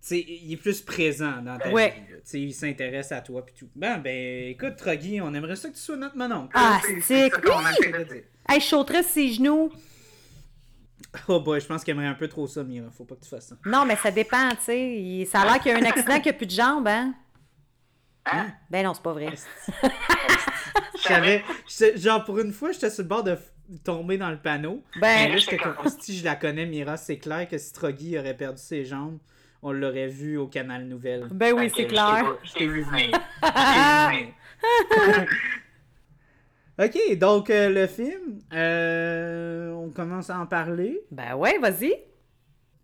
[0.00, 1.90] Tu sais, il est plus présent dans ta Ouais.
[1.90, 2.12] vie.
[2.12, 2.16] là.
[2.18, 3.68] Tu sais, il s'intéresse à toi, puis tout.
[3.74, 6.50] Ben, ben, écoute, Troggy, on aimerait ça que tu sois notre mononcle.
[6.54, 7.30] Ah, c'est- dire.
[8.48, 9.70] hey, je sauterais ses genoux.
[11.28, 12.90] Oh boy, je pense qu'il aimerait un peu trop ça, Mira.
[12.90, 13.56] Faut pas que tu fasses ça.
[13.64, 14.92] Non, mais ça dépend, tu sais.
[14.96, 16.88] Il- Ça a l'air qu'il y a un accident qu'il n'y a plus de jambes,
[16.88, 17.14] hein?
[18.26, 18.48] Hein?
[18.70, 19.28] Ben non, c'est pas vrai.
[21.08, 23.36] Savais, j'étais- genre pour une fois, j'étais sur le bord de
[23.84, 24.82] tomber dans le panneau.
[25.00, 28.18] Ben- Mais là, j'étais comme, si je la connais, Mira, c'est clair que si Troggy
[28.18, 29.18] aurait perdu ses jambes,
[29.62, 31.26] on l'aurait vu au Canal Nouvelle.
[31.30, 32.36] Ben oui, c'est clair.
[32.54, 32.84] t'ai vu.
[36.76, 41.00] Ok, donc euh, le film, euh, on commence à en parler.
[41.12, 41.94] Ben ouais, vas-y.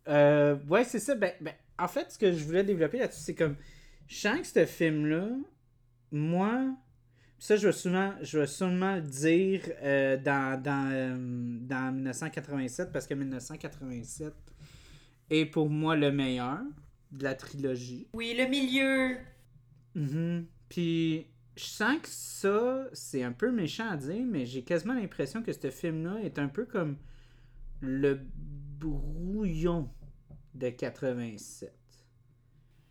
[0.08, 1.16] Euh, ouais, c'est ça.
[1.16, 3.56] Ben, ben, en fait, ce que je voulais développer là-dessus, c'est comme,
[4.06, 5.26] je sens que ce film-là,
[6.12, 6.66] moi,
[7.40, 11.16] ça, je vais souvent, je vais sûrement le dire euh, dans, dans, euh,
[11.62, 14.34] dans 1987, parce que 1987
[15.30, 16.58] est pour moi le meilleur
[17.10, 18.06] de la trilogie.
[18.12, 19.16] Oui, le milieu.
[19.94, 20.46] Mhm.
[20.68, 25.42] Puis, je sens que ça, c'est un peu méchant à dire, mais j'ai quasiment l'impression
[25.42, 26.98] que ce film-là est un peu comme
[27.80, 28.20] le
[28.78, 29.88] brouillon
[30.52, 31.72] de 87.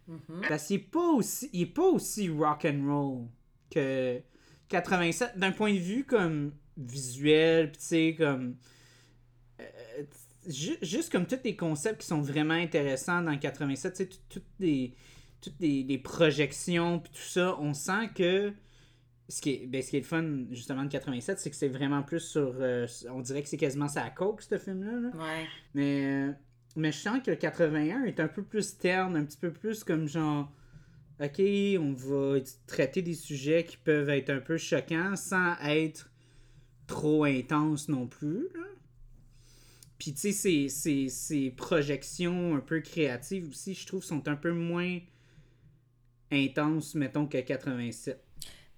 [0.08, 0.20] Mhm.
[0.48, 3.28] Parce qu'il est pas aussi, il est pas aussi rock and roll
[3.70, 4.24] que
[4.70, 8.56] 87 d'un point de vue comme visuel, tu sais comme
[9.60, 9.64] euh,
[10.48, 14.18] ju- juste comme tous les concepts qui sont vraiment intéressants dans 87, tu sais tout-
[14.30, 14.94] toutes les
[15.42, 18.52] toutes les, les projections puis tout ça, on sent que
[19.30, 21.70] ce qui est, ben, ce qui est le fun justement de 87, c'est que c'est
[21.70, 25.10] vraiment plus sur euh, on dirait que c'est quasiment ça coke ce film là.
[25.18, 25.46] Ouais.
[25.76, 26.32] Mais, euh,
[26.76, 29.84] mais je sens que le 81 est un peu plus terne, un petit peu plus
[29.86, 30.52] comme genre,
[31.20, 31.42] ok,
[31.80, 36.10] on va traiter des sujets qui peuvent être un peu choquants sans être
[36.88, 38.50] trop intenses non plus.
[38.56, 38.64] là.
[39.98, 44.38] Puis tu sais, ces, ces, ces projections un peu créatives aussi, je trouve, sont un
[44.38, 45.00] peu moins
[46.32, 48.24] intenses, mettons, que 87,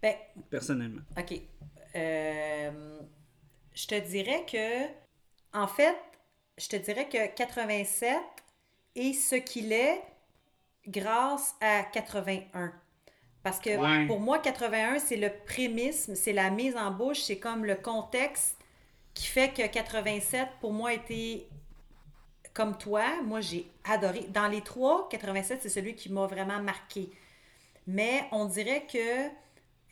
[0.01, 0.15] Ben,
[0.49, 1.01] personnellement.
[1.17, 1.39] OK.
[1.95, 2.99] Euh,
[3.73, 4.87] je te dirais que,
[5.53, 5.95] en fait,
[6.57, 8.17] je te dirais que 87
[8.95, 10.01] est ce qu'il est
[10.87, 12.73] grâce à 81.
[13.43, 14.05] Parce que Ouais.
[14.07, 18.57] pour moi, 81, c'est le prémisse, c'est la mise en bouche, c'est comme le contexte
[19.13, 21.47] qui fait que 87, pour moi, était
[22.53, 23.03] comme toi.
[23.23, 24.21] Moi, j'ai adoré.
[24.29, 27.09] Dans les trois, 87, c'est celui qui m'a vraiment marqué.
[27.87, 29.29] Mais on dirait que,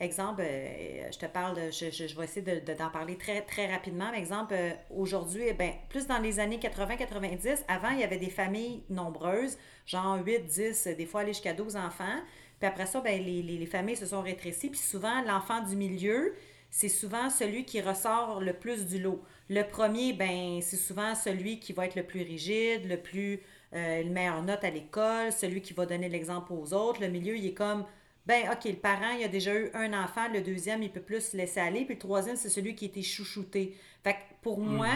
[0.00, 3.42] exemple, euh, je te parle, de, je, je- vais essayer de- de- d'en parler très,
[3.42, 4.12] très rapidement.
[4.12, 8.30] Exemple, euh, aujourd'hui, eh ben, plus dans les années 80-90, avant, il y avait des
[8.30, 12.18] familles nombreuses, genre 8, 10, des fois aller jusqu'à 12 enfants.
[12.58, 14.70] Puis après ça, ben, les, les- les familles se sont rétrécies.
[14.70, 16.34] Puis souvent, l'enfant du milieu,
[16.70, 19.22] c'est souvent celui qui ressort le plus du lot.
[19.48, 23.40] Le premier, ben, c'est souvent celui qui va être le plus rigide, le plus
[23.74, 27.00] euh, le meilleur note à l'école, celui qui va donner l'exemple aux autres.
[27.00, 27.84] Le milieu, il est comme
[28.30, 31.30] ben, OK, le parent, il a déjà eu un enfant, le deuxième, il peut plus
[31.32, 33.76] se laisser aller, puis le troisième, c'est celui qui été chouchouté.
[34.04, 34.92] Fait que pour moi,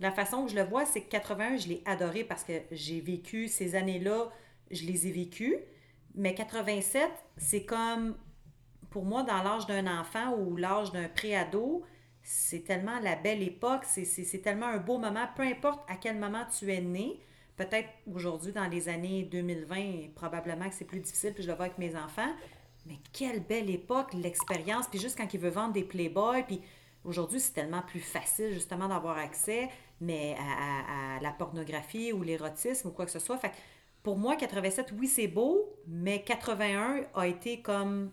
[0.00, 3.02] la façon que je le vois, c'est que 81, je l'ai adoré parce que j'ai
[3.02, 4.30] vécu ces années-là,
[4.70, 5.56] je les ai vécues.
[6.14, 8.16] Mais 87, c'est comme,
[8.88, 11.84] pour moi, dans l'âge d'un enfant ou l'âge d'un préado,
[12.22, 16.46] c'est tellement la belle époque, c'est tellement un beau moment, peu importe à quel moment
[16.58, 17.20] tu es né.
[17.58, 21.66] Peut-être aujourd'hui, dans les années 2020, probablement que c'est plus difficile, puis je le vois
[21.66, 22.32] avec mes enfants.
[22.88, 24.86] Mais quelle belle époque, l'expérience.
[24.88, 26.60] Puis juste quand il veut vendre des Playboy, puis
[27.04, 29.68] aujourd'hui, c'est tellement plus facile justement d'avoir accès,
[30.00, 30.42] mais à,
[31.14, 33.36] à- à la pornographie ou l'érotisme ou quoi que ce soit.
[33.38, 33.56] Fait que
[34.02, 38.10] pour moi, 87, oui, c'est beau, mais 81 a été comme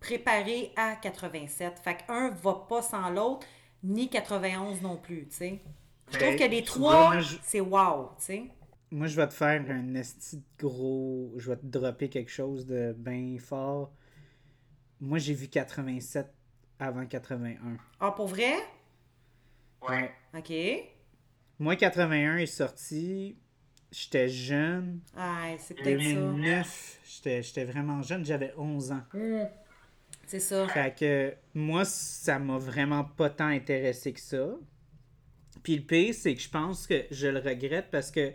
[0.00, 1.78] préparé à 87.
[1.82, 3.46] Fait qu'un va pas sans l'autre,
[3.82, 5.62] ni 91 non plus, tu sais.
[6.10, 7.12] Je trouve Ben, que les trois,
[7.42, 8.44] c'est wow, tu sais.
[8.90, 11.32] Moi, je vais te faire un esti de gros.
[11.36, 13.92] Je vais te dropper quelque chose de bien fort.
[15.00, 16.26] Moi, j'ai vu 87
[16.78, 17.58] avant 81.
[18.00, 18.54] Ah, pour vrai?
[19.88, 20.10] Ouais.
[20.36, 20.52] OK.
[21.58, 23.36] Moi, 81 est sorti.
[23.92, 25.00] J'étais jeune.
[25.16, 26.14] Ah, c'est peut-être ça.
[26.14, 28.24] 2009, j'étais j'étais vraiment jeune.
[28.24, 29.02] J'avais 11 ans.
[29.12, 29.44] Hmm.
[30.26, 30.68] C'est ça.
[30.68, 34.54] Fait que moi, ça m'a vraiment pas tant intéressé que ça.
[35.62, 38.32] Puis le pire, c'est que je pense que je le regrette parce que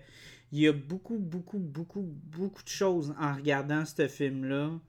[0.52, 4.80] il y a beaucoup, beaucoup, beaucoup, beaucoup de choses en regardant ce film-là.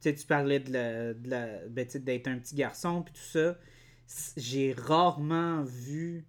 [0.00, 3.20] Tu sais, tu parlais de la, de la- ben, d'être un petit garçon puis tout
[3.20, 3.58] ça.
[4.36, 6.24] J'ai rarement vu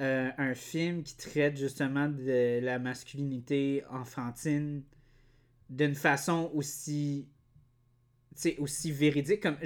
[0.00, 4.82] euh, un film qui traite justement de la masculinité enfantine
[5.70, 7.28] d'une façon aussi
[8.58, 9.56] aussi véridique comme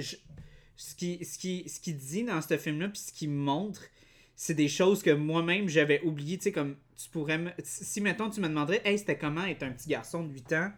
[0.75, 3.83] ce qui ce qui ce qui dit dans ce film là puis ce qui montre
[4.35, 8.29] c'est des choses que moi-même j'avais oublié tu sais comme tu pourrais me- si mettons
[8.29, 10.71] tu me demanderais hey c'était comment être un petit garçon de 8 ans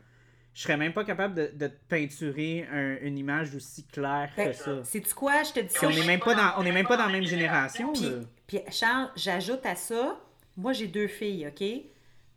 [0.53, 4.49] je serais même pas capable de, de te peinturer un- une image aussi claire Ben,
[4.49, 5.43] que ça C'est-tu quoi?
[5.43, 5.87] Je te dis ça.
[5.87, 8.11] on n'est même pas dans on est même pas dans la même génération Puis,
[8.47, 10.19] puis Charles, j'ajoute à ça,
[10.55, 11.63] moi j'ai deux filles, OK?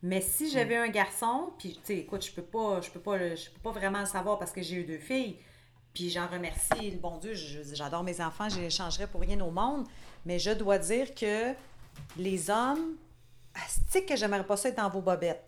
[0.03, 3.19] Mais si j'avais un garçon, puis tu sais, écoute, je peux pas, je peux pas,
[3.35, 5.37] je peux pas vraiment le savoir parce que j'ai eu deux filles.
[5.93, 9.51] Puis j'en remercie le bon Dieu, j'adore mes enfants, je les changerais pour rien au
[9.51, 9.87] monde.
[10.25, 11.53] Mais je dois dire que
[12.17, 12.97] les hommes,
[13.65, 15.43] asti que j'aimerais pas ça être dans vos bobettes.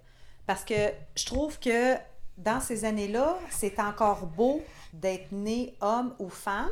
[0.46, 1.94] Parce que je trouve que
[2.36, 6.70] dans ces années-là, c'est encore beau d'être né homme ou femme,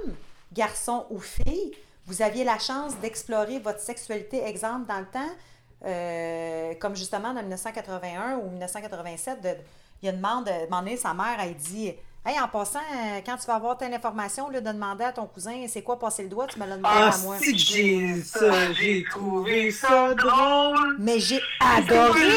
[0.52, 1.72] garçon ou fille.
[2.06, 5.30] Vous aviez la chance d'explorer votre sexualité, exemple, dans le temps,
[5.84, 9.48] euh, comme justement dans 1981 ou 1987, de-
[10.02, 13.36] il y a une demande, donné, sa mère, elle dit Hey, en passant, euh, quand
[13.38, 16.28] tu vas avoir telle information, là, de demander à ton cousin c'est quoi passer le
[16.28, 17.38] doigt, tu me l'as demandé Ah, à moi.
[17.38, 20.96] que j'ai ça, j'ai trouvé ça drôle.
[20.98, 22.28] Mais j'ai adoré!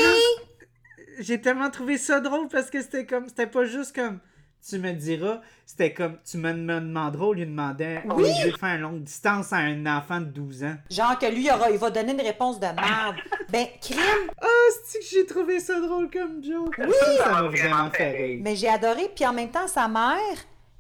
[1.20, 4.20] J'ai tellement trouvé ça drôle parce que c'était comme, c'était pas juste comme,
[4.68, 8.28] tu me diras, c'était comme, tu me, me demanderas au lieu de demander, au lieu
[8.52, 10.76] de faire une longue distance à un enfant de 12 ans.
[10.90, 13.16] Genre que lui, il, aura- il va donner une réponse de merde.
[13.50, 14.00] Ben, crime!
[14.42, 14.46] Ah,
[14.86, 16.76] c'est que j'ai trouvé ça drôle comme joke?
[16.80, 18.40] Oui, ça m'a vraiment fait rire.
[18.42, 19.12] Mais j'ai adoré.
[19.16, 20.18] Puis en même temps, sa mère,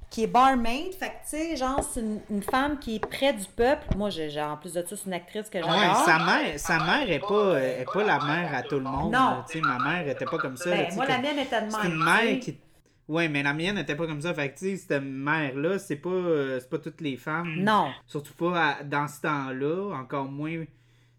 [0.09, 3.33] qui est barmaid, fait que tu sais, genre, c'est une, une femme qui est près
[3.33, 3.97] du peuple.
[3.97, 6.05] Moi, j'ai, j'ai- en plus de ça, c'est une actrice que Ouais, j'adore.
[6.05, 9.11] sa mère, sa mère est pas, est pas la mère à tout le monde.
[9.11, 9.43] Non.
[9.49, 10.69] Tu sais, ma mère était pas comme ça.
[10.69, 11.91] Ben, moi, la mienne était de C'est même.
[11.93, 12.57] une mère qui.
[13.09, 14.33] Ouais, mais la mienne n'était pas comme ça.
[14.33, 17.55] Fait que, tu sais, cette mère-là, c'est pas, euh, c'est pas toutes les femmes.
[17.57, 17.91] Non.
[18.07, 19.93] Surtout pas à- dans ce temps-là.
[19.95, 20.59] Encore moins.
[20.61, 20.67] Tu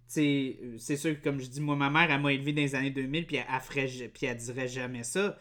[0.07, 2.75] sais, c'est sûr que, comme je dis, moi, ma mère, elle m'a élevé dans les
[2.75, 5.37] années 2000, puis elle, elle ferait, ja- puis elle dirait jamais ça.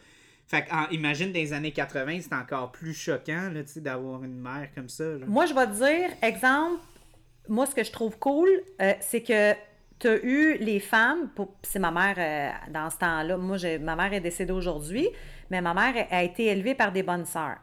[0.46, 3.80] Fait que, en- imagine dans les années 80, c'est encore plus choquant, là, tu sais,
[3.80, 5.04] d'avoir une mère comme ça.
[5.04, 5.24] là.
[5.26, 6.82] Moi, je vais te dire, exemple,
[7.48, 8.48] moi, ce que je trouve cool,
[8.82, 9.52] euh, c'est que
[9.98, 11.30] tu as eu les femmes,
[11.62, 15.08] c'est ma mère euh, dans ce temps-là, moi, ma mère est décédée aujourd'hui,
[15.50, 17.58] mais ma mère a été élevée par des bonnes sœurs.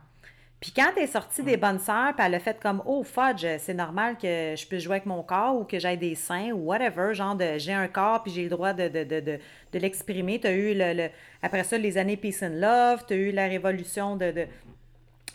[0.60, 3.48] Puis quand elle est sortie des bonnes sœurs, puis elle a fait comme Oh fudge,
[3.58, 6.68] c'est normal que je puisse jouer avec mon corps ou que j'aie des seins ou
[6.68, 9.40] whatever, genre de j'ai un corps puis j'ai le droit de, de, de, de,
[9.74, 10.40] de l'exprimer.
[10.40, 11.10] Tu as eu le, le-
[11.42, 14.46] après ça les années Peace and Love, tu as eu la révolution de, de,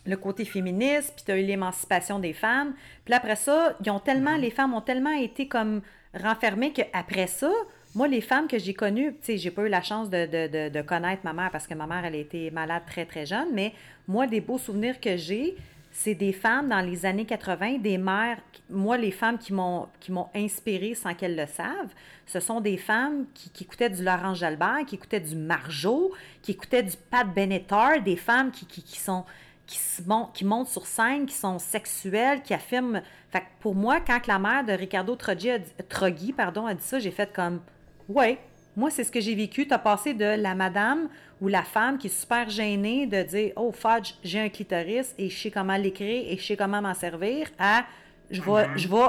[0.06, 2.74] le côté féministe, puis tu as eu l'émancipation des femmes.
[3.04, 5.82] Puis après ça, ils ont tellement, les femmes ont tellement été comme
[6.14, 7.50] renfermées qu'après ça,
[7.96, 11.22] moi, les femmes que j'ai connues, tu sais, j'ai pas eu la chance de, connaître
[11.24, 13.72] ma mère parce que ma mère, elle a été malade très, très jeune, mais
[14.06, 15.56] moi, des beaux souvenirs que j'ai,
[15.92, 18.36] c'est des femmes dans les années 80, des mères,
[18.68, 21.94] moi, les femmes qui m'ont qui inspirée sans qu'elles le savent,
[22.26, 26.50] ce sont des femmes qui, qui écoutaient du Laurent Jalbert, qui écoutaient du Marjo, qui
[26.50, 32.52] écoutaient du Pat Benatar, des femmes qui, qui, montent sur scène, qui sont sexuelles, qui
[32.52, 33.00] affirment.
[33.30, 37.10] Fait que pour moi, quand la mère de Ricardo Troggi, pardon, a dit ça, j'ai
[37.10, 37.62] fait comme
[38.08, 38.38] Ouais,
[38.76, 39.66] moi, c'est ce que j'ai vécu.
[39.66, 41.08] Tu as passé de la madame
[41.40, 45.28] ou la femme qui est super gênée de dire Oh, fudge, j'ai un clitoris et
[45.28, 47.84] je sais comment l'écrire et je sais comment m'en servir à
[48.30, 49.08] je vais, je vais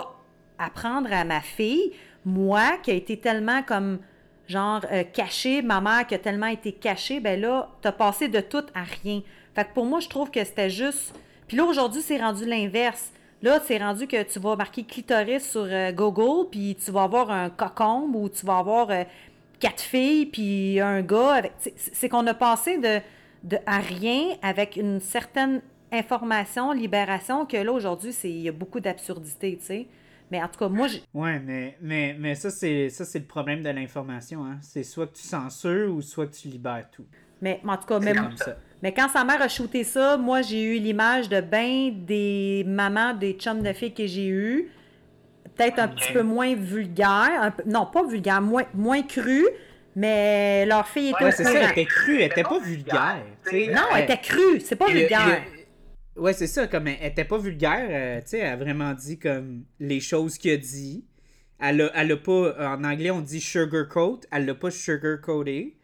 [0.59, 1.91] apprendre à ma fille,
[2.25, 3.99] moi, qui a été tellement comme
[4.47, 8.39] genre euh, cachée, ma mère qui a tellement été cachée, ben là, t'as passé de
[8.39, 9.21] tout à rien.
[9.55, 11.13] Fait que pour moi, je trouve que c'était juste.
[11.47, 13.11] Puis là, aujourd'hui, c'est rendu l'inverse.
[13.41, 17.29] Là, c'est rendu que tu vas marquer clitoris sur euh, Google, puis tu vas avoir
[17.29, 19.03] un cocombe ou tu vas avoir euh,
[19.59, 21.33] quatre filles, puis un gars.
[21.35, 22.99] avec- c'est- qu'on a passé de,
[23.43, 28.79] de à rien avec une certaine information, libération, que là, aujourd'hui, il y a beaucoup
[28.79, 29.87] d'absurdité, tu sais.
[30.31, 33.25] Mais en tout cas, moi, j'ai- Ouais, mais, mais, mais ça, c'est ça c'est le
[33.25, 34.43] problème de l'information.
[34.45, 34.57] Hein.
[34.61, 37.05] C'est soit que tu censures ou soit que tu libères tout.
[37.39, 38.57] mais en tout cas, même, comme ça.
[38.83, 43.13] Mais quand sa mère a shooté ça, moi, j'ai eu l'image de ben des mamans,
[43.13, 44.69] des chums de filles que j'ai eues.
[45.55, 47.41] Peut-être un petit peu moins vulgaire.
[47.41, 49.43] un peu- non, pas vulgaire, moins, moins cru,
[49.95, 53.17] mais leur fille était Ouais, c'est ça, elle était crue, elle était pas vulgaire.
[53.73, 55.41] Non, elle était crue, c'est pas vulgaire.
[56.15, 58.93] Ouais, c'est ça, comme elle elle était pas vulgaire, euh, tu sais, elle a vraiment
[58.93, 61.05] dit comme les choses qu'il a dit.
[61.59, 65.77] Elle a, elle a pas, en anglais on dit sugarcoat, elle l'a pas sugarcoaté.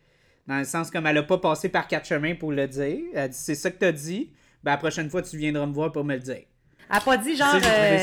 [0.47, 2.99] Dans le sens comme elle a pas passé par quatre chemins pour le dire.
[3.13, 4.32] Elle a dit c'est ça que t'as dit,
[4.63, 6.43] ben la prochaine fois tu viendras me voir pour me le dire.
[6.89, 7.97] Elle a pas dit genre euh,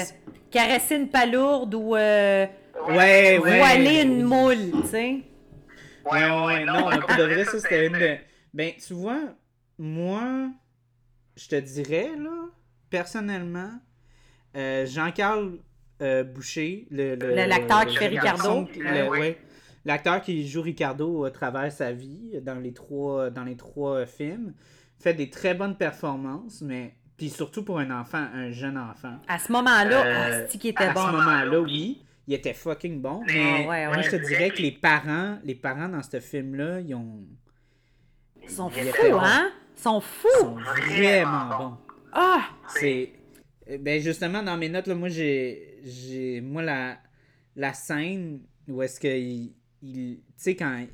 [0.51, 2.47] caresser une palourde ou euh,
[2.89, 3.59] Ouais, ouais.
[3.59, 5.17] voiler une moule, tu sais.
[6.11, 6.65] Ouais, ouais, ouais.
[6.65, 8.17] Non, pour de vrai, ça c'était une de.
[8.55, 9.21] Ben, tu vois,
[9.79, 10.49] moi,
[11.37, 12.47] je te dirais, là,
[12.89, 13.71] personnellement,
[14.57, 15.59] euh, Jean-Carl
[16.01, 17.17] euh, Boucher, le.
[17.17, 18.67] l'acteur qui fait Ricardo.
[18.77, 19.19] le- Oui.
[19.19, 19.39] ouais.
[19.85, 24.07] L'acteur qui joue Ricardo à travers sa vie dans les trois, dans les trois euh,
[24.07, 24.53] films
[24.99, 26.95] fait des très bonnes performances, mais.
[27.17, 29.17] Puis surtout pour un enfant, un jeune enfant.
[29.29, 31.07] À ce moment-là, Euh, asti qui était à bon.
[31.07, 33.23] ce moment-là, oui, il était fucking bon.
[33.27, 33.87] Mais Ouais, ouais.
[33.89, 37.25] moi, je te dirais que les parents, les parents dans ce film-là, ils ont
[38.43, 38.79] Ils sont fous,
[39.19, 39.51] hein?
[39.77, 40.57] Ils sont sont fous!
[40.89, 41.77] vraiment bons.
[42.13, 42.43] Ah!
[42.69, 43.13] C'est
[43.71, 46.97] euh, ben justement dans mes notes là, moi j'ai j'ai moi la
[47.57, 49.09] la scène où est-ce que
[49.83, 50.85] il, tu sais quand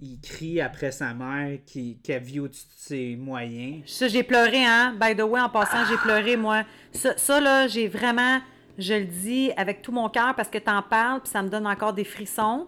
[0.00, 3.82] il crie après sa mère qui qui a vu au-dessus de ses moyens.
[3.86, 4.96] Ça, j'ai pleuré, hein?
[5.00, 6.64] By the way, en passant, j'ai pleuré, moi.
[6.92, 8.40] Ça, ça, là, j'ai vraiment,
[8.76, 11.66] je le dis avec tout mon cœur parce que t'en parles, puis ça me donne
[11.66, 12.66] encore des frissons.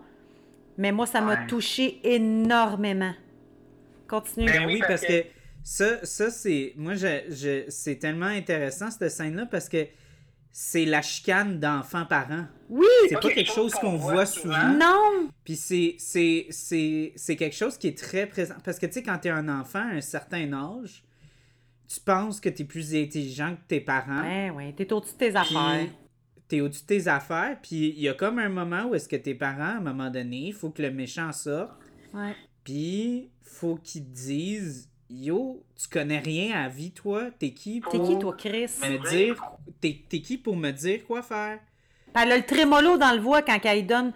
[0.79, 3.15] Mais moi, ça m'a touché énormément.
[4.09, 4.47] Continue.
[4.47, 5.25] Ben Ben oui, parce que
[5.65, 6.75] ça, ça c'est.
[6.77, 9.87] Moi, je, je- c'est tellement intéressant, cette scène-là, parce que
[10.59, 12.47] c'est la chicane d'enfants-parents.
[12.71, 12.87] Oui!
[13.11, 14.71] C'est pas quelque chose qu'on voit souvent.
[14.71, 15.29] Non!
[15.45, 18.55] Puis c'est, c'est, c'est, c'est quelque chose qui est très présent.
[18.65, 21.05] Parce que, tu sais, quand t'es un enfant à un certain âge,
[21.87, 24.23] tu penses que t'es plus intelligent que tes parents.
[24.23, 25.89] Ouais, ouais, t'es au-dessus de tes affaires.
[26.49, 27.59] t'es au-dessus de tes affaires.
[27.63, 30.09] Puis il y a comme un moment où est-ce que tes parents, à un moment
[30.09, 31.73] donné, il faut que le méchant sorte.
[32.15, 32.35] Ouais.
[32.65, 37.25] Puis faut qu'ils te disent Yo, tu connais rien à vie, toi?
[37.39, 38.71] T'es qui pour T'es qui, toi, Chris?
[38.83, 39.41] me dire.
[39.81, 41.59] T'es, t'es qui pour me dire quoi faire?
[42.21, 44.13] Elle a le trémolo dans le voix quand elle donne.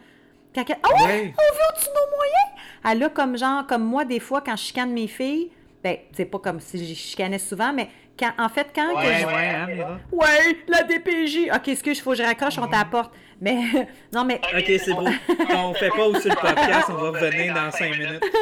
[0.54, 0.76] Quand elle...
[0.82, 1.02] Ah ouais!
[1.04, 1.34] Ouais.
[1.38, 2.64] On veut au-dessus de nos moyens!
[2.84, 5.50] Elle a comme genre, comme moi, des fois, quand je chicane mes filles,
[5.84, 9.20] ben, c'est pas comme si je chicanais souvent, mais quand, en fait, quand que Ouais,
[9.20, 9.48] je- ouais,
[9.84, 10.00] hein?
[10.10, 11.50] Ouais, la DPJ!
[11.54, 13.12] Ok, excuse, il faut que je raccroche, on t'apporte.
[13.40, 13.60] Mais,
[14.12, 15.06] non, mais, Ok, c'est beau.
[15.54, 18.24] On fait pas aussi le podcast, on va revenir dans 5 minutes.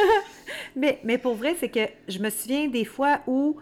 [0.77, 3.57] mais, mais pour vrai, c'est que je me souviens des fois où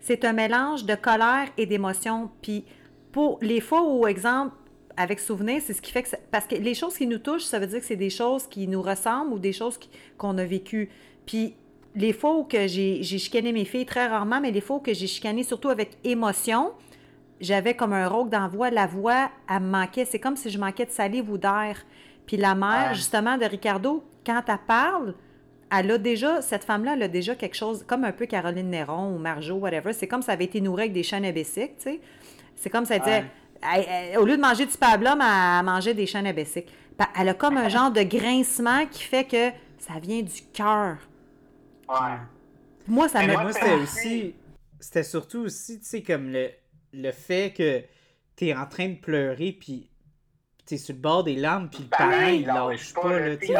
[0.00, 2.30] c'est un mélange de colère et d'émotion.
[2.42, 2.64] Puis,
[3.12, 4.54] pour les fois où, exemple,
[4.96, 6.08] avec souvenir, c'est ce qui fait que.
[6.08, 8.46] ça- Parce que les choses qui nous touchent, ça veut dire que c'est des choses
[8.46, 9.78] qui nous ressemblent ou des choses
[10.16, 10.88] qu'on a vécues.
[11.26, 11.54] Puis,
[11.94, 14.94] les fois où que j'ai chicané mes filles, très rarement, mais les fois où que
[14.94, 16.72] j'ai chicané surtout avec émotion,
[17.40, 18.70] j'avais comme un rôle dans la voix.
[18.70, 20.04] La voix, elle me manquait.
[20.04, 21.84] C'est comme si je manquais de salive ou d'air.
[22.26, 22.94] Puis la mère, Ouais.
[22.94, 25.14] justement, de Ricardo, quand elle parle,
[25.70, 29.14] elle a déjà, cette femme-là, elle a déjà quelque chose, comme un peu Caroline Néron
[29.14, 29.92] ou Marjo, whatever.
[29.92, 32.00] C'est comme si ça avait été nourri avec des chaînes abessiques, tu sais.
[32.56, 33.24] C'est comme si elle disait,
[33.62, 36.68] elle- elle- au lieu de manger du pablum, elle mangeait des chaînes abessiques.
[37.18, 40.96] Elle a comme un genre de grincement qui fait que ça vient du cœur.
[41.88, 42.16] Ouais.
[42.86, 43.32] Moi, ça me...
[43.32, 44.34] moi, moi, c'était ça aussi.
[44.80, 46.50] C'était surtout aussi, tu sais, comme le,
[46.92, 47.82] le fait que
[48.36, 49.90] t'es en train de pleurer, puis
[50.66, 53.46] t'es sur le bord des larmes, puis le parent, Pareil, il lâche pas, là, tu
[53.46, 53.54] sais,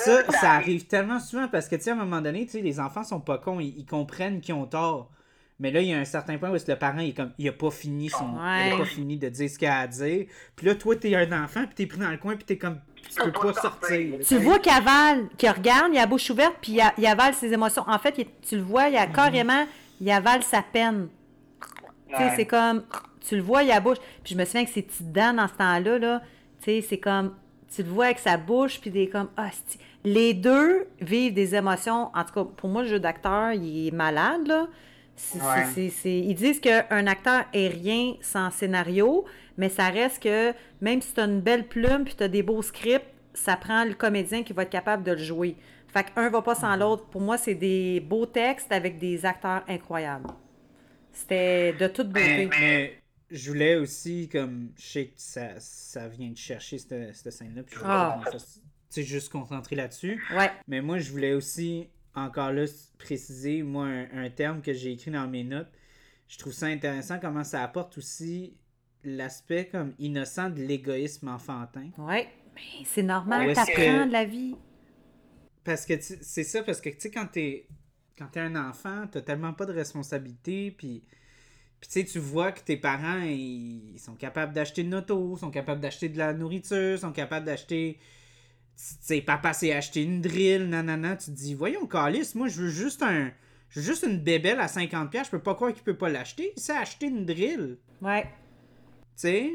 [0.00, 2.60] Ça, ça arrive tellement souvent parce que, tu sais, à un moment donné, tu sais,
[2.62, 5.10] les enfants sont pas cons, ils, ils comprennent qu'ils ont tort.
[5.60, 7.48] Mais là, il y a un certain point où le parent, il est comme, il
[7.48, 8.24] a pas fini son,
[8.68, 10.26] il a pas fini de dire ce qu'il a à dire.
[10.56, 12.80] Puis là, toi, t'es un enfant, puis t'es pris dans le coin, puis t'es comme,
[12.96, 14.18] tu peux pas sortir.
[14.26, 16.94] Tu le vois qu'il avale, qu'il regarde, il a la bouche ouverte, puis il, a-
[16.98, 17.84] il avale ses émotions.
[17.86, 19.66] En fait, il- tu le vois, il a carrément,
[20.00, 21.08] il avale sa peine.
[22.08, 22.82] Tu sais, c'est comme,
[23.20, 23.98] tu le vois, il a la bouche.
[24.24, 26.22] Puis je me souviens que ses petites dents dans ce temps-là, là,
[26.60, 27.34] tu sais, c'est comme,
[27.74, 29.50] tu le vois avec sa bouche, puis des comme, ah,
[30.04, 32.10] les deux vivent des émotions.
[32.14, 34.68] En tout cas, pour moi, le jeu d'acteur, il est malade, là.
[35.76, 39.24] Ils disent qu'un acteur est rien sans scénario,
[39.56, 42.42] mais ça reste que même si tu as une belle plume puis tu as des
[42.42, 45.56] beaux scripts, ça prend le comédien qui va être capable de le jouer.
[45.88, 47.04] Fait qu'un va pas sans l'autre.
[47.06, 50.30] Pour moi, c'est des beaux textes avec des acteurs incroyables.
[51.12, 52.48] C'était de toute beauté.
[52.50, 53.01] Mais, mais
[53.32, 57.62] je voulais aussi, comme, je sais que ça, ça vient de chercher cette, cette scène-là,
[57.62, 58.20] puis je voulais Ah.
[58.96, 60.22] juste concentrer là-dessus.
[60.36, 60.50] Ouais.
[60.68, 62.64] Mais moi, je voulais aussi, encore là,
[62.98, 65.70] préciser, moi, un, un terme que j'ai écrit dans mes notes.
[66.28, 68.54] Je trouve ça intéressant comment ça apporte aussi
[69.04, 71.90] l'aspect comme innocent de l'égoïsme enfantin.
[71.98, 72.28] Ouais.
[72.54, 74.54] Mais c'est normal, t'apprends que- de la vie.
[75.64, 77.66] Parce que c'est ça, parce que tu sais, quand t'es
[78.18, 81.02] quand t'es un enfant, t'as tellement pas de responsabilité, puis
[81.82, 85.50] puis tu sais, tu vois que tes parents, ils, sont capables d'acheter une auto, sont
[85.50, 87.98] capables d'acheter de la nourriture, sont capables d'acheter,
[88.76, 91.16] tu sais, papa s'est acheté une drill, nanana.
[91.16, 93.32] Tu te dis, voyons, Calis, moi, je veux juste un.
[93.68, 96.52] Je veux juste une bébelle à 50$, je peux pas croire qu'il peut pas l'acheter.
[96.56, 97.78] Il s'est acheté une drill.
[98.00, 98.22] Ouais.
[98.22, 98.28] Tu
[99.16, 99.50] sais?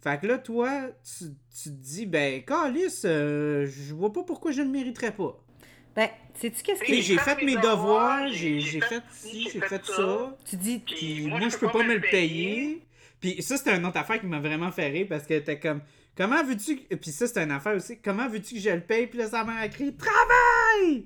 [0.00, 4.50] Fait que là, toi, tu, tu te dis, ben, Calis, euh, je vois pas pourquoi
[4.50, 5.40] je ne mériterais pas.
[5.96, 7.02] Ben, sais-tu qu'est-ce Puis que.
[7.02, 10.36] j'ai fait mes devoirs, j'ai j'ai fait ci, j'ai fait ça.
[10.48, 10.78] Tu dis.
[10.78, 12.82] Puis moi, je peux pas me le payer.
[13.20, 15.82] Puis ça, c'était une autre affaire qui m'a vraiment fait rire parce que t'es comme,
[16.16, 16.76] comment veux-tu.
[16.76, 17.98] Puis ça, c'était une affaire aussi.
[17.98, 19.06] Comment veux-tu que je le paye?
[19.08, 21.04] Puis là, sa mère a crié, travaille!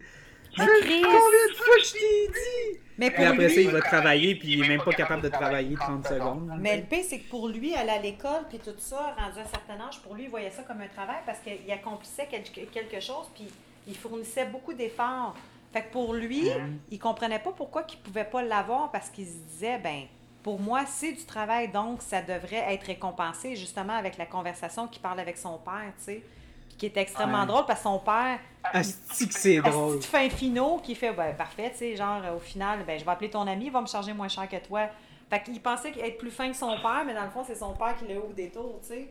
[0.56, 0.62] Je-!
[0.62, 2.80] Combien de fois je t'ai dit?
[2.96, 5.28] Mais pour Puis après ça, il va travailler, puis il est même pas capable de
[5.28, 6.52] travailler 30 secondes.
[6.60, 9.42] Mais le pire, c'est que pour lui, aller à l'école, puis tout ça, rendu à
[9.42, 12.44] un certain âge, pour lui, il voyait ça comme un travail parce qu'il accomplissait quel-
[12.68, 13.48] quelque chose, puis
[13.86, 15.34] il fournissait beaucoup d'efforts.
[15.72, 16.48] Fait que pour lui,
[16.90, 20.02] il comprenait pas pourquoi il pouvait pas l'avoir parce qu'il se disait, ben,
[20.42, 25.00] pour moi, c'est du travail, donc ça devrait être récompensé, justement, avec la conversation qu'il
[25.02, 26.22] parle avec son père, tu sais.
[26.68, 27.46] Puis qui est extrêmement Ouais.
[27.46, 28.38] drôle parce que son père,
[28.72, 29.96] Asti que c'est drôle.
[29.96, 33.04] Asti de fin finaux qui fait ben, parfait, tu sais, genre au final, ben, je
[33.04, 34.88] vais appeler ton ami, il va me charger moins cher que toi.
[35.30, 37.54] Fait qu'il pensait qu'il être plus fin que son père, mais dans le fond, c'est
[37.54, 39.08] son père qui l'a au détour, tu sais.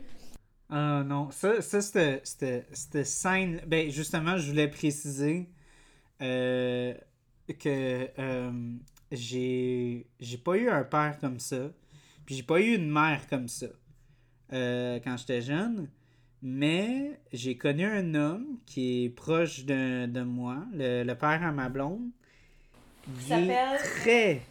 [0.69, 3.61] Ah non, ça, ça c'était, c'était, c'était scène.
[3.67, 5.49] Ben, justement, je voulais préciser
[6.21, 6.93] euh,
[7.59, 8.51] que euh,
[9.11, 11.69] j'ai, j'ai pas eu un père comme ça.
[12.25, 13.67] Puis j'ai pas eu une mère comme ça
[14.53, 15.89] euh, quand j'étais jeune.
[16.41, 21.51] Mais j'ai connu un homme qui est proche de, de moi, le, le père à
[21.51, 22.09] ma blonde.
[23.07, 23.79] Il est s'appelle?
[23.79, 24.41] très.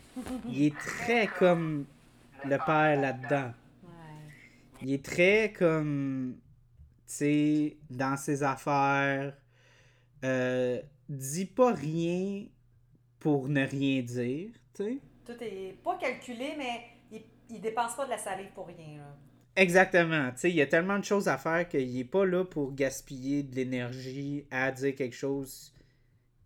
[0.49, 1.85] Il est très comme
[2.45, 3.53] le père là-dedans.
[4.83, 6.37] Il est très comme,
[7.07, 9.37] tu sais, dans ses affaires.
[10.24, 12.45] Euh, dit pas rien
[13.18, 14.99] pour ne rien dire, tu sais.
[15.26, 16.80] Tout est pas calculé, mais
[17.11, 19.16] il, il dépense pas de la salive pour rien, là.
[19.57, 22.45] Exactement, tu sais, il y a tellement de choses à faire qu'il est pas là
[22.45, 25.74] pour gaspiller de l'énergie à dire quelque chose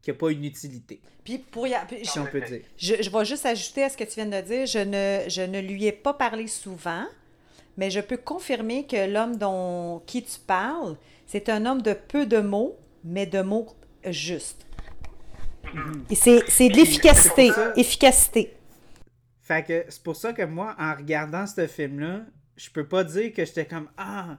[0.03, 2.63] qui a pas une utilité, Puis pour y a- puis si on peut dire.
[2.77, 5.43] je, je vais juste ajouter à ce que tu viens de dire, je ne, je
[5.43, 7.05] ne lui ai pas parlé souvent,
[7.77, 10.97] mais je peux confirmer que l'homme dont qui tu parles,
[11.27, 13.69] c'est un homme de peu de mots, mais de mots
[14.05, 14.67] justes.
[16.11, 17.51] Et c'est c'est de l'efficacité.
[17.77, 18.55] Efficacité.
[19.43, 22.23] Fait que c'est pour ça que moi, en regardant ce film-là,
[22.57, 24.39] je peux pas dire que j'étais comme Ah,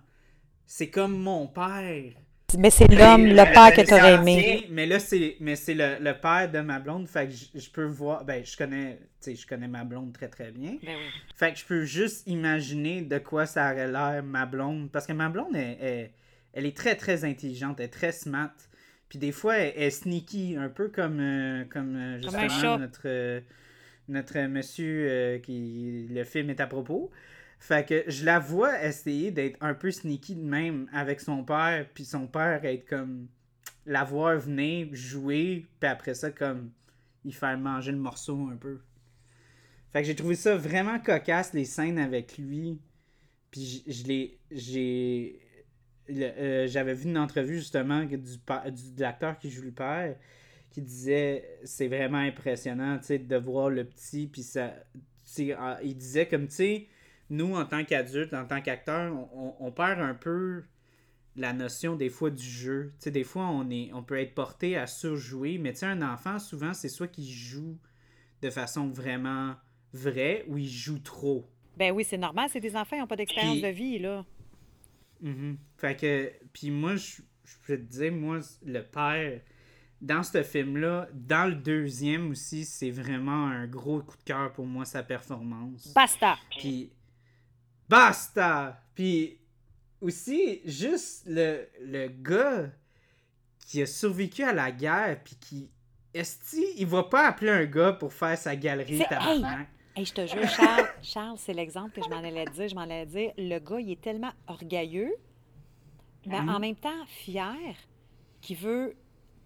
[0.65, 2.13] c'est comme mon père.
[2.57, 4.67] Mais c'est l'homme, le père que tu aurais aimé.
[4.69, 7.05] Mais là, c'est mais c'est le, le père de ma blonde.
[7.09, 8.23] Fait que je, je peux voir.
[8.23, 8.99] Ben, je connais.
[9.21, 10.77] Tu sais, je connais ma blonde très très bien.
[10.81, 11.11] Ben oui.
[11.35, 14.89] Fait que je peux juste imaginer de quoi ça aurait l'air ma blonde.
[14.91, 16.09] Parce que ma blonde, elle, elle,
[16.53, 18.53] elle est très très intelligente, elle est très smart.
[19.09, 23.01] Puis des fois, elle, elle est sneaky, un peu comme, euh, comme euh, justement notre,
[23.05, 23.41] euh,
[24.07, 26.07] notre monsieur euh, qui.
[26.09, 27.11] Le film est à propos.
[27.59, 31.87] Fait que je la vois essayer d'être un peu sneaky de même avec son père,
[31.93, 33.27] puis son père être comme.
[33.85, 36.71] La voir venir jouer, puis après ça, comme.
[37.25, 38.79] Il faire manger le morceau un peu.
[39.91, 42.79] Fait que j'ai trouvé ça vraiment cocasse, les scènes avec lui.
[43.51, 44.39] Puis je, l'ai.
[44.51, 45.39] J'ai.
[46.09, 48.37] euh, J'avais vu une entrevue justement du, du-
[48.95, 50.15] de l'acteur qui joue le père
[50.69, 54.27] qui disait c'est vraiment impressionnant tu sais, de voir le petit.
[54.27, 54.73] Puis ça.
[55.57, 56.87] ah, il disait comme tu sais,
[57.30, 59.13] nous en tant qu'adultes, en tant qu'acteurs,
[59.59, 60.63] on, perd un peu
[61.36, 62.93] la notion des fois du jeu.
[62.99, 65.86] Tu sais, des fois, on, est, on peut être porté à surjouer, mais tu sais,
[65.86, 67.78] un enfant, souvent, c'est soit qu'il joue
[68.41, 69.55] de façon vraiment
[69.93, 71.49] vraie ou il joue trop.
[71.78, 74.25] Ben oui, c'est normal, c'est des enfants, ils n'ont pas d'expérience Puis- de vie, là.
[75.21, 75.57] Mhm.
[75.78, 79.41] Fait que, puis moi, je, je peux te dire, moi, le père,
[80.01, 84.65] dans ce film-là, dans le deuxième aussi, c'est vraiment un gros coup de cœur pour
[84.65, 85.91] moi, sa performance.
[85.93, 86.38] Basta!
[86.51, 86.91] Puis,
[87.88, 88.81] basta!
[88.95, 89.38] Puis,
[90.01, 92.69] aussi, juste le, le gars
[93.65, 95.69] qui a survécu à la guerre, puis qui.
[96.13, 99.67] Esti, il va pas appeler un gars pour faire sa galerie tabarnak.
[99.95, 102.67] Hey, je te jure, Charles, Charles c'est l'exemple que je m'en allais dire.
[102.69, 105.13] Je m'en allais dire, le gars, il est tellement orgueilleux,
[106.25, 106.49] mais Mhm.
[106.49, 107.55] en même temps fier,
[108.41, 108.95] qu'il veut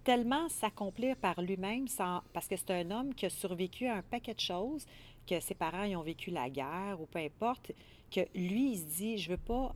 [0.04, 4.02] tellement s'accomplir par lui-même, sans- parce que c'est un homme qui a survécu à un
[4.02, 4.86] paquet de choses,
[5.28, 7.72] que ses parents ils ont vécu la guerre ou peu importe,
[8.12, 9.74] que lui, il se dit, je veux pas...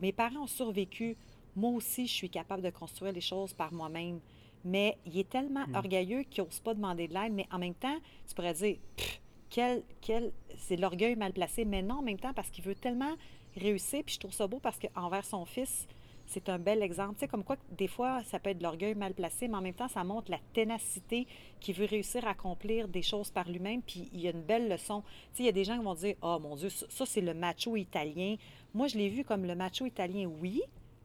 [0.00, 1.16] Mes parents ont survécu,
[1.56, 4.20] moi aussi, je suis capable de construire les choses par moi-même.
[4.64, 7.96] Mais il est tellement orgueilleux qu'il n'ose pas demander de l'aide, mais en même temps,
[8.28, 12.32] tu pourrais dire, Pff, quel, quel, c'est l'orgueil mal placé, mais non en même temps
[12.32, 13.16] parce qu'il veut tellement
[13.56, 14.02] réussir.
[14.04, 15.88] Puis je trouve ça beau parce qu'envers son fils,
[16.30, 17.14] c'est un bel exemple.
[17.14, 19.60] Tu sais, comme quoi, des fois, ça peut être de l'orgueil mal placé, mais en
[19.60, 21.26] même temps, ça montre la ténacité
[21.58, 23.82] qui veut réussir à accomplir des choses par lui-même.
[23.82, 25.02] Puis il y a une belle leçon.
[25.02, 27.04] Tu sais, il y a des gens qui vont dire Oh mon Dieu, ça, ça,
[27.04, 28.36] c'est le macho italien.
[28.74, 30.62] Moi, je l'ai vu comme le macho italien, oui,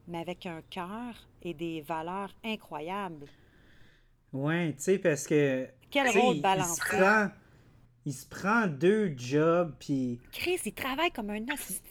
[0.08, 3.26] mais avec un cœur et des valeurs incroyables.
[4.32, 5.68] Ouais, tu sais, parce que.
[5.90, 6.70] Quel rôle balancé.
[6.72, 7.30] Il se prend,
[8.06, 11.40] il se prend deux jobs, puis Chris, il travaille comme un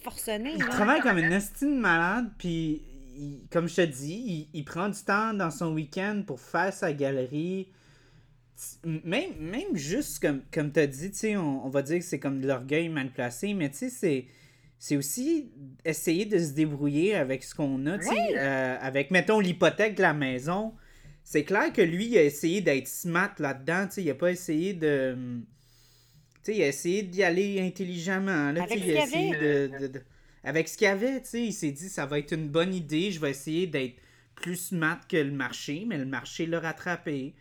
[0.03, 0.53] forcené.
[0.55, 0.69] il là.
[0.69, 2.83] travaille comme une estime malade, puis
[3.17, 6.73] il- comme je te dis, il, il prend du temps dans son week-end pour faire
[6.73, 7.69] sa galerie.
[8.85, 12.41] Même, même juste comme, comme tu as dit, on, on va dire que c'est comme
[12.41, 14.27] de l'orgueil mal placé, mais tu sais, c'est.
[14.77, 15.51] C'est aussi
[15.87, 20.03] essayer de se débrouiller avec ce qu'on a, tu sais, euh, avec, mettons, l'hypothèque de
[20.03, 20.75] la maison.
[21.23, 24.31] C'est clair que lui, il a essayé d'être smart là-dedans, tu sais, il a pas
[24.31, 25.17] essayé de...
[26.43, 29.69] Tu sais, il a essayé d'y aller intelligemment, là, il a essayé avait.
[29.69, 30.03] de, de- de-
[30.45, 32.75] Avec ce qu'il y avait, tu sais, il s'est dit, ça va être une bonne
[32.75, 33.97] idée, je vais essayer d'être
[34.35, 37.35] plus smart que le marché, mais le marché l'a rattrapé,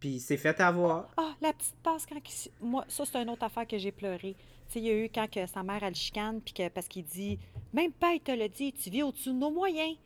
[0.00, 1.10] puis il s'est fait avoir.
[1.16, 4.34] Ah, la petite passe quand il Moi, ça, c'est une autre affaire que j'ai pleuré.
[4.66, 6.88] Tu sais, il y a eu quand que sa mère, elle chicane, puis que, parce
[6.88, 7.38] qu'il dit
[7.72, 9.96] Même pas, il te l'a dit, tu vis au-dessus de nos moyens.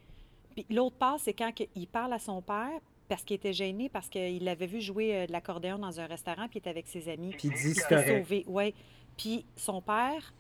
[0.55, 4.09] Puis l'autre passe, c'est quand il parle à son père, parce qu'il était gêné, parce
[4.09, 7.09] qu'il l'avait vu jouer euh, de l'accordéon dans un restaurant, puis il était avec ses
[7.09, 7.31] amis.
[7.31, 8.75] Puis il dit, c'est sauvé, ouais.
[9.17, 10.33] Puis son père,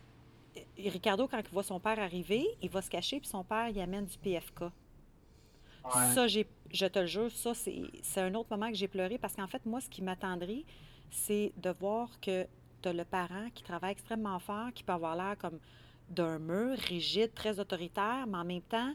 [0.79, 3.81] Ricardo, quand il voit son père arriver, il va se cacher, puis son père, il
[3.81, 4.63] amène du PFK.
[4.63, 6.15] Ouais.
[6.15, 9.19] Ça, j'ai, je te le jure, ça, c'est, c'est un autre moment que j'ai pleuré
[9.19, 10.65] parce qu'en fait, moi, ce qui m'attendrit,
[11.11, 12.47] c'est de voir que
[12.83, 15.59] tu as le parent qui travaille extrêmement fort, qui peut avoir l'air comme
[16.09, 18.95] d'un mur, rigide, très autoritaire, mais en même temps,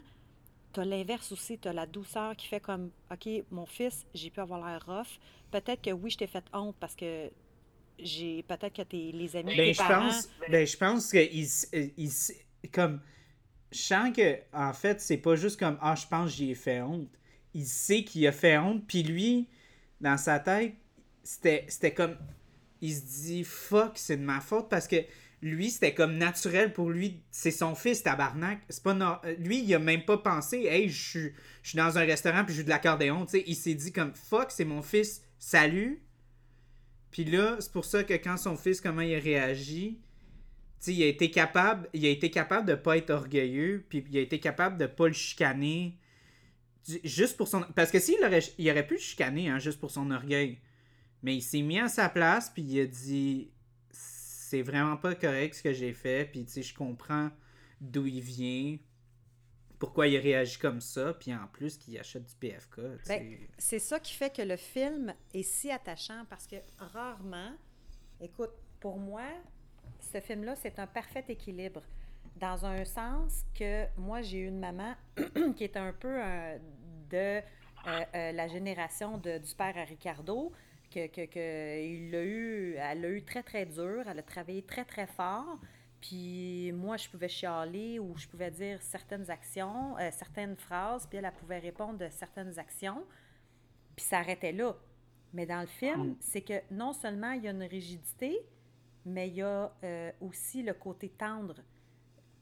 [0.72, 4.30] tu as l'inverse aussi, tu as la douceur qui fait comme OK, mon fils, j'ai
[4.30, 5.18] pu avoir l'air rough.
[5.50, 7.30] Peut-être que oui, je t'ai fait honte parce que
[7.98, 10.08] j'ai peut-être que t'es, les amis Ben, je parents.
[10.12, 12.10] pense, ben, je pense que il, euh, il
[12.72, 13.00] comme
[13.72, 16.82] je sens que en fait c'est pas juste comme ah je pense j'y ai fait
[16.82, 17.10] honte.
[17.54, 19.48] Il sait qu'il a fait honte puis lui
[20.00, 20.74] dans sa tête
[21.24, 22.16] c'était c'était comme
[22.82, 24.96] il se dit fuck c'est de ma faute parce que
[25.42, 29.60] lui c'était comme naturel pour lui c'est son fils tabarnak c'est pas nor- euh, lui
[29.60, 31.32] il a même pas pensé hey je suis
[31.62, 33.92] je suis dans un restaurant puis je joue de l'accordéon tu sais il s'est dit
[33.92, 36.02] comme fuck c'est mon fils salut
[37.16, 40.92] puis là, c'est pour ça que quand son fils, comment il a réagi, tu sais,
[40.92, 44.20] il a été capable, il a été capable de pas être orgueilleux, puis il a
[44.20, 45.98] été capable de pas le chicaner,
[47.04, 47.62] juste pour son...
[47.74, 50.58] Parce que s'il aurait, il aurait pu le chicaner, hein, juste pour son orgueil.
[51.22, 53.50] Mais il s'est mis à sa place, puis il a dit,
[53.90, 57.30] c'est vraiment pas correct ce que j'ai fait, puis je comprends
[57.80, 58.76] d'où il vient,
[59.78, 62.80] pourquoi il réagit comme ça, puis en plus qu'il achète du PFK.
[63.08, 67.52] Ben, c'est ça qui fait que le film est si attachant parce que rarement,
[68.20, 69.24] écoute, pour moi,
[70.12, 71.82] ce film-là, c'est un parfait équilibre.
[72.36, 74.94] Dans un sens que moi, j'ai eu une maman
[75.56, 76.58] qui est un peu euh,
[77.10, 77.40] de euh,
[78.14, 80.52] euh, la génération de- du père à Ricardo,
[80.90, 84.62] que, que, que il l'a eu, elle l'a eu très, très dur, elle a travaillé
[84.62, 85.58] très, très fort.
[86.08, 91.18] Puis moi, je pouvais chialer ou je pouvais dire certaines actions, euh, certaines phrases, puis
[91.18, 93.02] elle, elle pouvait répondre de certaines actions,
[93.96, 94.76] puis ça arrêtait là.
[95.32, 96.16] Mais dans le film, Mm.
[96.20, 98.38] c'est que non seulement il y a une rigidité,
[99.04, 101.56] mais il y a euh, aussi le côté tendre.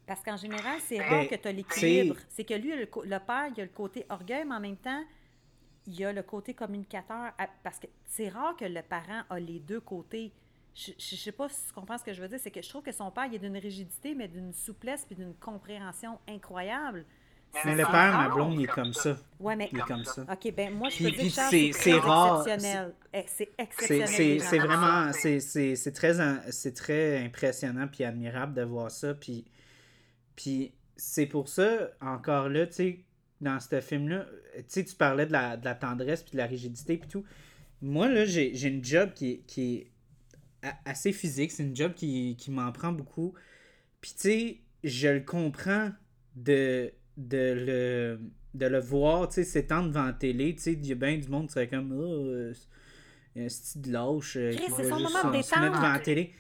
[0.06, 2.16] Parce qu'en général, c'est rare Ben, que tu as l'équilibre.
[2.28, 5.02] C'est que lui, le, père, il y a le côté orgueil, mais en même temps,
[5.86, 7.32] il y a le côté communicateur.
[7.38, 10.32] à- Parce que c'est rare que le parent a les deux côtés.
[10.74, 12.38] Je ne sais pas si tu comprends ce que je veux dire.
[12.42, 15.14] C'est que je trouve que son père, il est d'une rigidité, mais d'une souplesse puis
[15.14, 17.04] d'une compréhension incroyable.
[17.64, 19.16] Mais le père, ma blonde, il est comme ça.
[19.38, 20.22] Ouais, mais Il est comme ça.
[20.22, 22.94] OK, ben moi, je peux dire que c'est- rare, exceptionnel.
[23.12, 24.40] Eh, C'est exceptionnel.
[24.40, 26.14] C'est vraiment c'est- c'est c'est très
[26.72, 29.44] très impressionnant puis admirable de voir ça puis
[30.34, 33.00] puis c'est pour ça encore là tu sais
[33.40, 36.38] dans ce film là tu sais tu parlais de la, de la tendresse puis de
[36.38, 37.24] la rigidité puis tout
[37.80, 39.90] moi là j'ai j'ai une job qui est, qui est
[40.84, 43.34] assez physique c'est une job qui, qui m'en prend beaucoup
[44.00, 45.90] puis tu sais je le comprends
[46.36, 48.20] de de le
[48.54, 51.16] de le voir tu sais s'étendre devant la télé tu sais il y a bien
[51.18, 52.52] du monde qui serait comme oh, euh,
[53.36, 56.32] un style lâche euh, qui va juste se- se mettre devant la télé.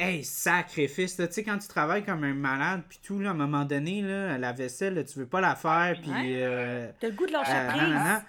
[0.00, 1.16] Hey, sacrifice.
[1.16, 4.00] Tu sais, quand tu travailles comme un malade, puis tout, là, à un moment donné,
[4.00, 6.12] là, la vaisselle, là, tu veux pas la faire, puis...
[6.12, 6.36] Ouais.
[6.36, 8.24] euh, T'as le goût de lâcher euh, prise.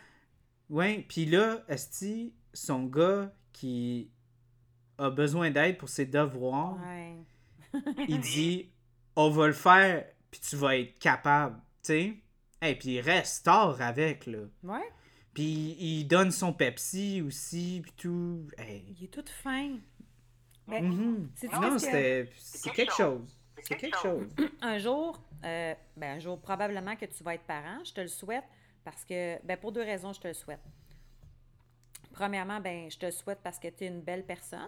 [0.72, 4.10] Ouais, puis là, Esti, son gars qui
[5.00, 7.16] a besoin d'aide pour ses devoirs, Ouais.
[8.08, 8.70] il dit
[9.16, 12.14] on va le faire puis tu vas être capable tu sais?
[12.62, 14.90] Et puis il reste tard avec là Ouais,
[15.34, 18.84] puis il donne son Pepsi aussi puis tout Hey.
[18.98, 19.78] il est tout fin.
[20.68, 21.30] Mais Mhm.
[21.54, 24.28] non que- c'était c'est quelque chose c'est quelque chose
[24.62, 27.84] un jour, euh, ben un jour, probablement que tu vas être parent.
[27.84, 28.46] Je te le souhaite
[28.86, 30.62] parce que, ben pour deux raisons, je te le souhaite.
[32.12, 34.68] Premièrement, ben je te le souhaite parce que tu es une belle personne.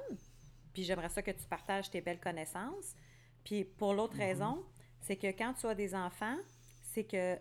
[0.73, 2.95] Puis j'aimerais ça que tu partages tes belles connaissances.
[3.43, 4.63] Puis pour l'autre raison,
[5.01, 6.37] c'est que quand tu as des enfants,
[6.81, 7.37] c'est que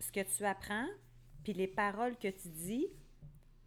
[0.00, 0.86] ce que tu apprends,
[1.42, 2.88] puis les paroles que tu dis,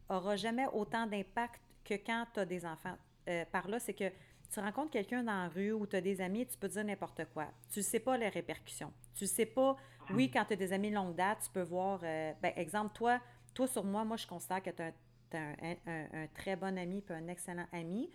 [0.09, 2.97] aura jamais autant d'impact que quand tu as des enfants.
[3.27, 4.09] Euh, par là, c'est que
[4.49, 7.25] tu rencontres quelqu'un dans la rue ou tu as des amis, tu peux dire n'importe
[7.33, 7.47] quoi.
[7.69, 8.93] Tu ne sais pas les répercussions.
[9.13, 9.75] Tu ne sais pas,
[10.11, 13.19] oui, quand tu as des amis longue date, tu peux voir, euh, ben, exemple, toi,
[13.53, 14.93] toi sur moi, moi, je considère que tu as, un,
[15.35, 18.09] un, très bon ami puis un excellent ami.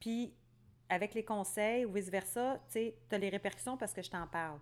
[0.00, 0.32] Puis,
[0.88, 4.58] avec les conseils ou vice-versa, tu as les répercussions parce que je t'en parle.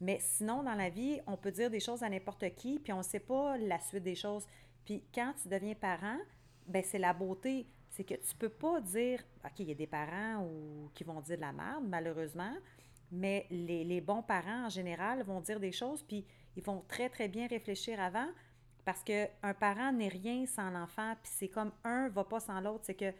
[0.00, 2.98] Mais sinon, dans la vie, on peut dire des choses à n'importe qui, puis on
[2.98, 4.46] ne sait pas la suite des choses.
[4.84, 6.18] Puis quand tu deviens parent,
[6.66, 7.66] ben c'est la beauté.
[7.90, 11.20] C'est que tu peux pas dire, OK, il y a des parents ou, qui vont
[11.20, 12.54] dire de la merde, malheureusement,
[13.12, 16.24] mais les, les, bons parents, en général, vont dire des choses, puis
[16.56, 18.28] ils vont très, très bien réfléchir avant,
[18.84, 22.82] parce qu'un parent n'est rien sans l'enfant, puis c'est comme un va pas sans l'autre.
[22.84, 23.12] C'est que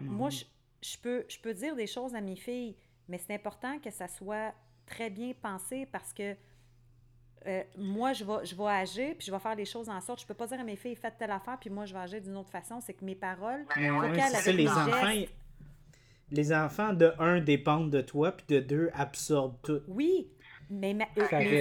[0.00, 0.44] moi, je,
[0.82, 2.76] je, peux, je peux dire des choses à mes filles,
[3.08, 4.54] mais c'est important que ça soit
[4.86, 6.34] très bien pensé parce que
[7.46, 10.20] euh, moi, je vais, je vais agir, puis je vais faire les choses en sorte.
[10.20, 12.20] Je peux pas dire à mes filles, faites telle affaire, puis moi, je vais agir
[12.20, 12.80] d'une autre façon.
[12.80, 15.12] C'est que mes paroles, ça, les enfants,
[16.30, 19.80] les enfants, de un, dépendent de toi, puis de deux, absorbent tout.
[19.86, 20.28] Oui,
[20.68, 21.06] mais mes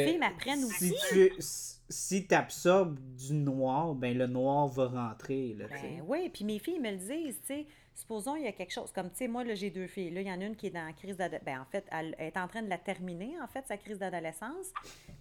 [0.06, 0.96] filles m'apprennent aussi.
[1.10, 5.54] Si tu absorbes du noir, ben le noir va rentrer.
[5.54, 7.66] Là, ben, oui, puis mes filles me le disent, tu sais
[7.96, 10.12] supposons il y a quelque chose, comme tu sais, moi, là, j'ai deux filles.
[10.12, 11.46] Là, il y en a une qui est dans la crise d'adolescence.
[11.46, 14.68] Ben, en fait, elle est en train de la terminer, en fait, sa crise d'adolescence.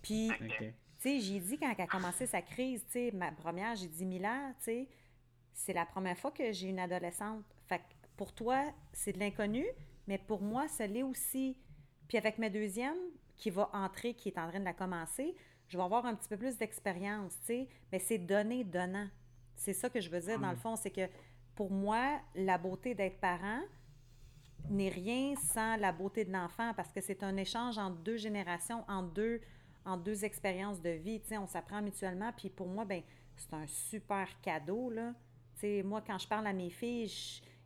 [0.02, 3.76] Puis, tu sais, j'ai dit quand elle a commencé sa crise, tu sais, ma première,
[3.76, 4.88] j'ai dit Mila, tu sais,
[5.52, 7.44] c'est la première fois que j'ai une adolescente.
[7.68, 9.64] Fait que pour toi, c'est de l'inconnu,
[10.08, 11.56] mais pour moi, ça l'est aussi.
[12.08, 12.96] Puis avec ma deuxième,
[13.36, 15.34] qui va entrer, qui est en train de la commencer,
[15.68, 19.08] je vais avoir un petit peu plus d'expérience, tu sais, mais c'est donner, donnant.
[19.56, 20.60] C'est ça que je veux dire, dans le hmm.
[20.60, 21.08] fond, c'est que
[21.54, 23.60] pour moi, la beauté d'être parent
[24.70, 28.84] n'est rien sans la beauté de l'enfant parce que c'est un échange entre deux générations,
[28.88, 29.40] entre deux,
[29.84, 31.20] en deux expériences de vie.
[31.20, 32.32] Tu sais, on s'apprend mutuellement.
[32.36, 33.02] Puis pour moi, ben
[33.36, 34.90] c'est un super cadeau.
[34.90, 35.12] Là.
[35.54, 37.12] Tu sais, moi, quand je parle à mes filles,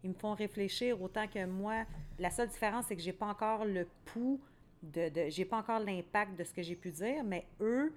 [0.02, 1.84] ils me font réfléchir autant que moi.
[2.18, 4.40] La seule différence, c'est que j'ai pas encore le pouls
[4.82, 7.92] de, de j'ai pas encore l'impact de ce que j'ai pu dire, mais eux,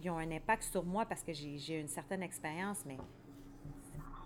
[0.00, 2.98] ils ont un impact sur moi parce que j'ai une certaine expérience, mais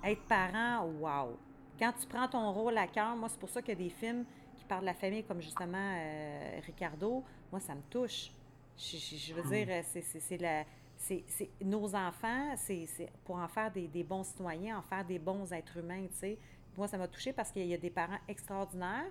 [0.05, 1.39] être parent, wow!
[1.79, 3.91] Quand tu prends ton rôle à cœur, moi, c'est pour ça qu'il y a des
[3.91, 4.25] films
[4.57, 8.31] qui parlent de la famille, comme justement euh, Ricardo, moi, ça me touche.
[8.77, 10.65] Je, veux dire, c'est la.
[10.97, 11.25] C'est
[11.63, 12.87] nos enfants, c'est
[13.25, 16.39] pour en faire des, des, bons citoyens, en faire des bons êtres humains, tu sais.
[16.77, 19.11] Moi, ça m'a touché parce qu'il y a des parents extraordinaires.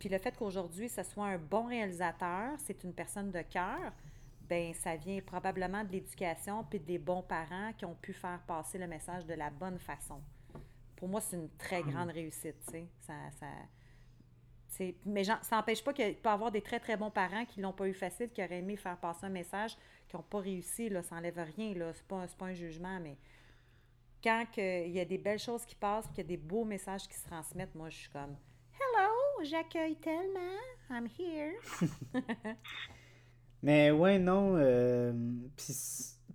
[0.00, 3.92] Puis le fait qu'aujourd'hui, ce soit un bon réalisateur, c'est une personne de cœur,
[4.48, 8.78] ben ça vient probablement de l'éducation puis des bons parents qui ont pu faire passer
[8.78, 10.20] le message de la bonne façon.
[10.96, 11.90] Pour moi, c'est une très hmm.
[11.90, 12.86] grande réussite, tu sais.
[13.02, 13.46] Ça, ça,
[15.04, 17.72] mais ça n'empêche pas qu'il peut y avoir des très, très bons parents qui l'ont
[17.72, 19.76] pas eu facile, qui auraient aimé faire passer un message,
[20.08, 21.92] qui n'ont pas réussi, là, ça n'enlève rien, là.
[21.92, 23.18] C'est pas, pas un jugement, mais
[24.24, 27.06] quand il y a des belles choses qui passent, qu'il y a des beaux messages
[27.06, 28.49] qui se transmettent, moi, je suis comme «Hello,
[29.44, 30.58] j'accueille tellement,
[30.90, 31.54] I'm here».
[33.62, 34.56] Mais ouais, non.
[34.56, 35.12] Euh,
[35.56, 35.74] puis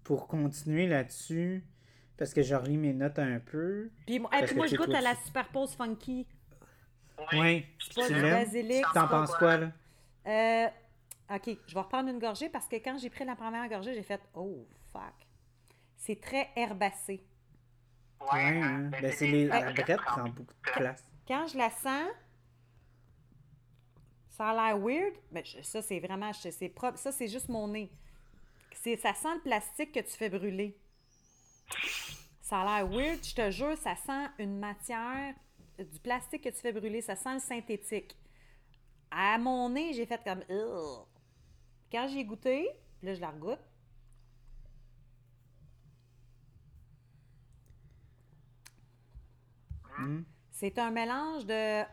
[0.03, 1.63] pour continuer là-dessus,
[2.17, 3.89] parce que je relis mes notes un peu.
[4.05, 6.27] Puis, moi, je goûte à la super pause funky.
[7.33, 7.65] Oui.
[7.95, 8.85] Pas du basilic.
[8.93, 9.71] T'en penses quoi, là?
[10.27, 10.67] Euh,
[11.35, 14.03] OK, je vais reprendre une gorgée parce que quand j'ai pris la première gorgée, j'ai
[14.03, 15.13] fait Oh, fuck.
[15.97, 17.23] C'est très herbacé.
[18.31, 18.89] Ouais, hein.
[19.01, 19.47] ben, c'est les.
[19.47, 21.03] La brette prend beaucoup de place.
[21.27, 22.07] Quand je la sens,
[24.35, 26.33] ça a l'air weird, mais ça, c'est vraiment.
[26.33, 26.97] C'est propre.
[26.97, 27.89] Ça, c'est juste mon nez.
[28.73, 30.77] Ça sent le plastique que tu fais brûler.
[32.41, 35.33] Ça a l'air weird, je te jure, ça sent une matière,
[35.79, 38.15] du plastique que tu fais brûler, ça sent le synthétique.
[39.09, 40.43] À mon nez, j'ai fait comme.
[41.91, 42.69] Quand j'ai goûté,
[43.01, 43.59] là, je la regoute.
[49.97, 50.23] Hmm.
[50.51, 51.83] C'est un mélange de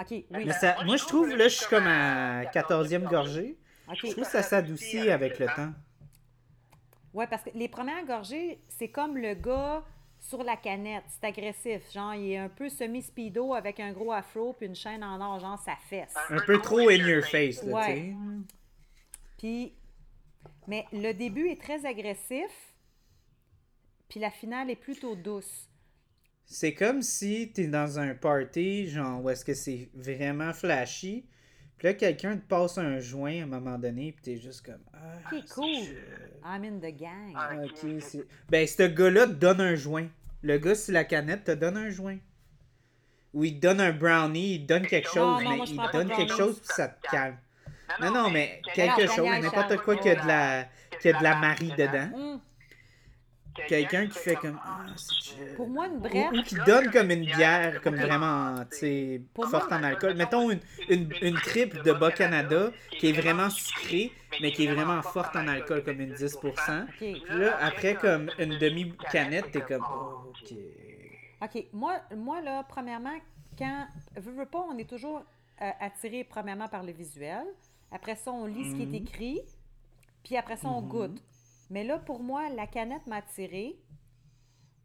[0.00, 0.48] OK, oui.
[0.84, 3.58] moi, je trouve, là, je suis comme à 14e gorgée.
[3.92, 5.72] Je trouve que ça s'adoucit avec le temps.
[7.12, 9.84] Oui, parce que les premières gorgées, c'est comme le gars
[10.20, 11.04] sur la canette.
[11.08, 11.92] C'est agressif.
[11.92, 15.40] Genre, il est un peu semi-speedo avec un gros afro puis une chaîne en or,
[15.40, 16.14] genre, ça fesse.
[16.28, 18.14] Un peu trop in your face, là, ouais.
[19.38, 19.74] Puis,
[20.68, 22.50] mais le début est très agressif,
[24.08, 25.69] puis la finale est plutôt douce.
[26.52, 31.24] C'est comme si t'es dans un party, genre, où est-ce que c'est vraiment flashy.
[31.78, 34.80] Puis là, quelqu'un te passe un joint à un moment donné, puis t'es juste comme.
[34.92, 35.64] Ah, ok, cool.
[36.44, 37.32] I'm in the gang.
[37.36, 38.26] Ah, ok, c'est.
[38.48, 40.08] Ben, ce gars-là te donne un joint.
[40.42, 42.18] Le gars, sur la canette, te donne un joint.
[43.32, 46.08] Ou il te donne un brownie, il te donne quelque chose, mais il te donne
[46.08, 47.36] quelque chose, puis ça te calme.
[48.00, 50.66] Non, non, mais quel- quelque chose, n'importe quoi qui a de la,
[51.00, 52.40] qui a de la Marie dedans.
[53.68, 54.58] Quelqu'un qui fait comme.
[54.64, 55.54] Ah, c'est chill.
[55.56, 59.82] Pour moi, une Ou, qui donne comme une bière, comme vraiment, tu sais, forte en
[59.82, 60.14] alcool.
[60.14, 65.02] Mettons une, une, une triple de Bas-Canada qui est vraiment sucrée, mais qui est vraiment
[65.02, 66.84] forte en alcool, comme une 10%.
[66.84, 66.94] OK.
[66.98, 70.54] Puis là, après, comme une demi-canette, t'es comme, oh, ok.
[71.42, 71.64] OK.
[71.72, 73.18] Moi, moi là, premièrement,
[73.58, 73.86] quand.
[74.16, 75.22] Veux, veux pas, on est toujours
[75.62, 77.44] euh, attiré, premièrement, par le visuel.
[77.90, 79.40] Après ça, on lit ce qui est écrit.
[80.24, 80.88] Puis après ça, on Mhm.
[80.88, 81.22] goûte.
[81.70, 83.76] Mais là, pour moi, la canette m'a attiré.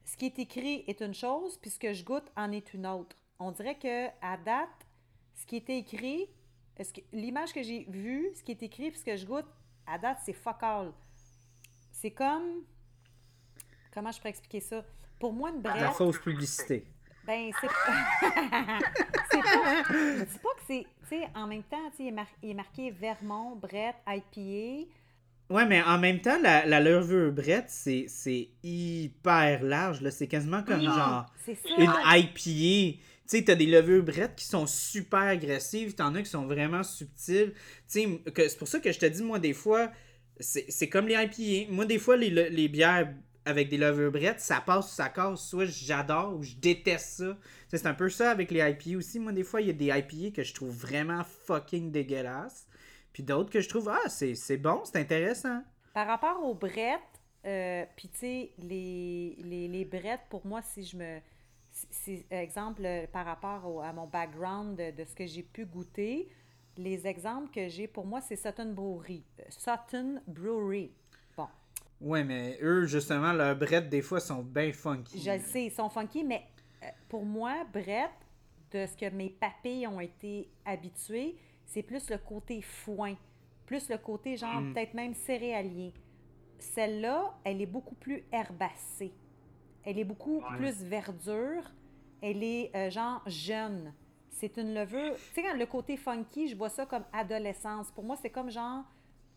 [0.04, 2.86] Ce qui est écrit est une chose, puis ce que je goûte en est une
[2.86, 3.16] autre.
[3.40, 4.70] On dirait que à date,
[5.34, 6.28] ce qui était écrit,
[7.12, 9.48] l'image que j'ai vue, ce qui est écrit, puis ce que je goûte,
[9.88, 10.94] à date, c'est fuck all.
[11.92, 12.64] C'est comme.
[13.92, 14.84] Comment je pourrais expliquer ça?
[15.20, 15.82] Pour moi, une brette.
[15.82, 16.86] La fausse publicité.
[17.26, 17.68] Ben, c'est
[19.32, 19.84] c'est pas.
[19.90, 20.86] Je dis pas que c'est.
[21.02, 24.88] Tu sais, en même temps, il, est mar- il est marqué Vermont, Brett, IPA.
[25.50, 30.02] Ouais, mais en même temps, la, la levure brette, c'est c'est hyper large.
[30.02, 30.12] là.
[30.12, 31.26] C'est quasiment comme Oui, genre
[31.78, 32.98] une IPA.
[33.28, 36.84] Tu sais, t'as des levures brettes qui sont super agressives, t'en as qui sont vraiment
[36.84, 37.54] subtiles.
[37.92, 39.92] Tu sais, c'est pour ça que je te dis, moi, des fois,
[40.40, 41.72] c'est c'est comme les IPA.
[41.72, 43.14] Moi, des fois, les, le- les bières
[43.46, 45.48] avec des levures brettes, ça passe ou ça casse.
[45.48, 47.38] Soit j'adore ou je déteste ça.
[47.70, 49.20] C'est un peu ça avec les IPA aussi.
[49.20, 52.66] Moi, des fois, il y a des IPA que je trouve vraiment fucking dégueulasses.
[53.16, 55.62] Puis d'autres que je trouve, ah, c'est c'est bon, c'est intéressant.
[55.94, 57.00] Par rapport aux brettes,
[57.46, 61.20] euh, puis tu sais, les, les, les brettes, pour moi, si je me.
[61.92, 66.28] si- exemple, par rapport au- à mon background de, de ce que j'ai pu goûter,
[66.76, 69.24] les exemples que j'ai pour moi, c'est Sutton Brewery.
[69.40, 70.92] Euh, Sutton Brewery.
[71.38, 71.48] Bon,
[72.02, 75.22] Ouais, mais eux, justement, leurs brettes, des fois, sont bien funky.
[75.22, 76.44] je le sais, ils sont funky, mais
[76.84, 78.12] euh, pour moi, Brett,
[78.72, 83.16] de ce que mes papilles ont été habitués, c'est plus le côté foin,
[83.66, 84.74] plus le côté genre Mm.
[84.74, 85.94] peut-être même céréalier.
[86.60, 89.14] Celle-là, elle est beaucoup plus herbacée.
[89.84, 90.58] Elle est beaucoup Ouais.
[90.58, 91.64] plus verdure.
[92.22, 93.94] Elle est euh, genre jeune.
[94.30, 95.16] C'est une levure.
[95.16, 97.92] Tu sais, quand le côté funky, je vois ça comme adolescence.
[97.92, 98.84] Pour moi, c'est comme genre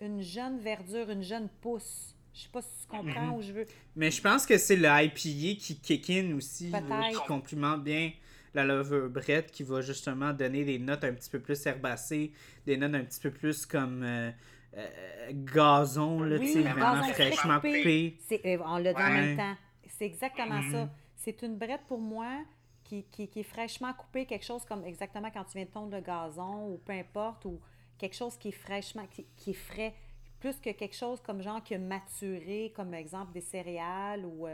[0.01, 2.15] une jeune verdure, une jeune pousse.
[2.33, 3.35] Je sais pas si tu comprends Mhm.
[3.35, 3.67] où je veux.
[3.97, 8.13] Mais je pense que c'est le IPA qui kick in aussi, là, qui complimente bien
[8.55, 12.33] la levure brette, qui va justement donner des notes un petit peu plus herbacées,
[12.67, 14.31] des notes un petit peu plus comme euh,
[14.77, 14.89] euh,
[15.33, 18.19] gazon, là, Oui, vraiment fraîchement coupé.
[18.45, 19.11] euh, on l'a dit en Ouais.
[19.11, 19.57] même temps.
[19.87, 20.89] C'est exactement ça.
[21.17, 22.45] C'est une brette pour moi
[22.85, 25.95] qui, qui, qui est fraîchement coupée, quelque chose comme exactement quand tu viens de tondre
[25.97, 27.61] le gazon ou peu importe, ou
[27.99, 29.95] quelque chose qui est fraîchement, qui, qui est frais,
[30.41, 34.47] plus que quelque chose comme genre qui a maturé, comme exemple des céréales ou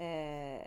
[0.00, 0.58] euh,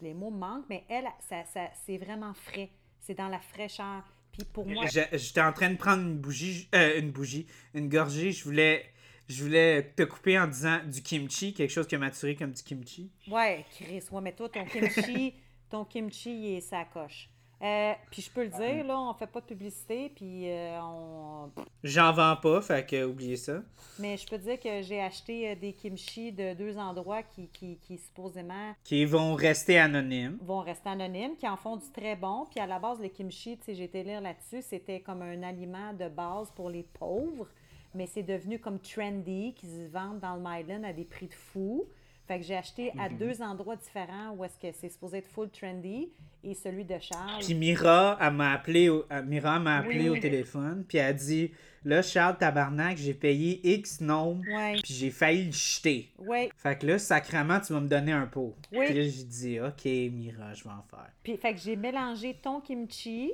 [0.00, 2.70] les mots manquent, mais elle, ça, ça, c'est vraiment frais.
[3.00, 4.02] C'est dans la fraîcheur.
[4.32, 8.32] Puis pour moi, J'étais en train de prendre une bougie, euh, une bougie, une gorgée,
[8.32, 8.84] je voulais,
[9.28, 12.62] je voulais te couper en disant du kimchi, quelque chose qui a maturé comme du
[12.62, 13.10] kimchi.
[13.28, 15.34] Ouais, Chris, ouais, mais toi, ton kimchi,
[15.70, 17.28] ton kimchi, il est sa coche.
[17.62, 21.50] Euh, puis je peux le dire, là, on fait pas de publicité, puis euh, on...
[21.82, 23.62] J'en vends pas, fait que oubliez ça.
[23.98, 27.78] Mais je peux dire que j'ai acheté euh, des kimchi de deux endroits qui, qui,
[27.78, 30.36] qui supposément Qui vont rester anonymes.
[30.42, 32.46] vont rester anonymes, qui en font du très bon.
[32.50, 35.42] Puis à la base, le kimchi, tu sais, j'ai été lire là-dessus, c'était comme un
[35.42, 37.48] aliment de base pour les pauvres,
[37.94, 41.34] mais c'est devenu comme trendy, qui se vendent dans le Myland à des prix de
[41.34, 41.86] fou.
[42.26, 45.50] Fait que j'ai acheté à deux endroits différents où est-ce que c'est supposé être full
[45.50, 46.08] trendy
[46.42, 47.42] et celui de Charles.
[47.44, 50.18] Puis Mira, elle m'a appelé, au, euh, Mira m'a appelé Oui.
[50.18, 51.50] au téléphone, puis elle a dit
[51.86, 56.08] Là, Charles Tabarnak, j'ai payé X nombre, Ouais, puis j'ai failli le jeter.
[56.18, 56.48] ouais.
[56.56, 58.54] Fait que là, sacrement, tu vas me donner un pot.
[58.72, 58.86] Oui.
[58.86, 61.10] Puis là, j'ai dit Ok, Mira, je vais en faire.
[61.22, 63.32] Puis fait que j'ai mélangé ton kimchi,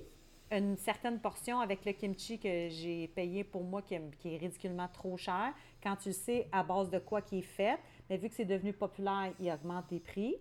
[0.51, 4.39] une certaine portion avec le kimchi que j'ai payé pour moi qui est, qui est
[4.39, 5.53] ridiculement trop cher.
[5.81, 7.79] Quand tu sais à base de quoi qui est fait,
[8.11, 10.35] mais vu que c'est devenu populaire, il augmente les prix.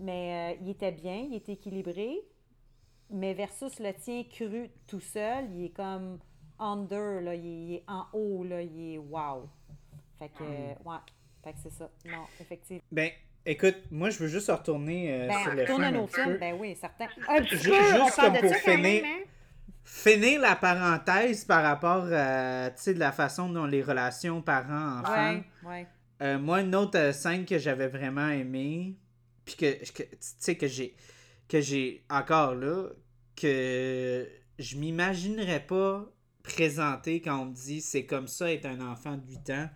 [0.00, 2.18] Mais euh, il était bien, il était équilibré.
[3.10, 6.18] Mais versus le tien cru tout seul, il est comme
[6.58, 9.48] under, là, il, est, en haut, là, il est wow.
[10.18, 10.96] Fait que, euh, ouais,
[11.42, 11.90] fait que c'est ça.
[12.04, 12.82] Non, effectivement.
[12.92, 13.10] Ben,
[13.46, 15.82] écoute, moi, je veux juste retourner euh, Ben, sur le film.
[15.82, 16.38] un peu.
[16.38, 17.06] ben oui, certain.
[17.28, 18.78] Un petit Ju- peu, on juste comme pour finir.
[19.02, 19.24] même, hein?
[19.84, 25.30] Finir la parenthèse par rapport à, tu sais, de la façon dont les relations parents-enfants.
[25.32, 25.86] Ouais, ouais.
[26.20, 28.96] Euh, moi, une autre euh, scène que j'avais vraiment aimée,
[29.44, 30.94] puis que, que- tu sais, que j'ai,
[31.48, 32.88] que j'ai encore là,
[33.36, 36.10] que je m'imaginerais pas
[36.42, 39.70] présenter quand on me dit c'est comme ça être un enfant de 8 ans,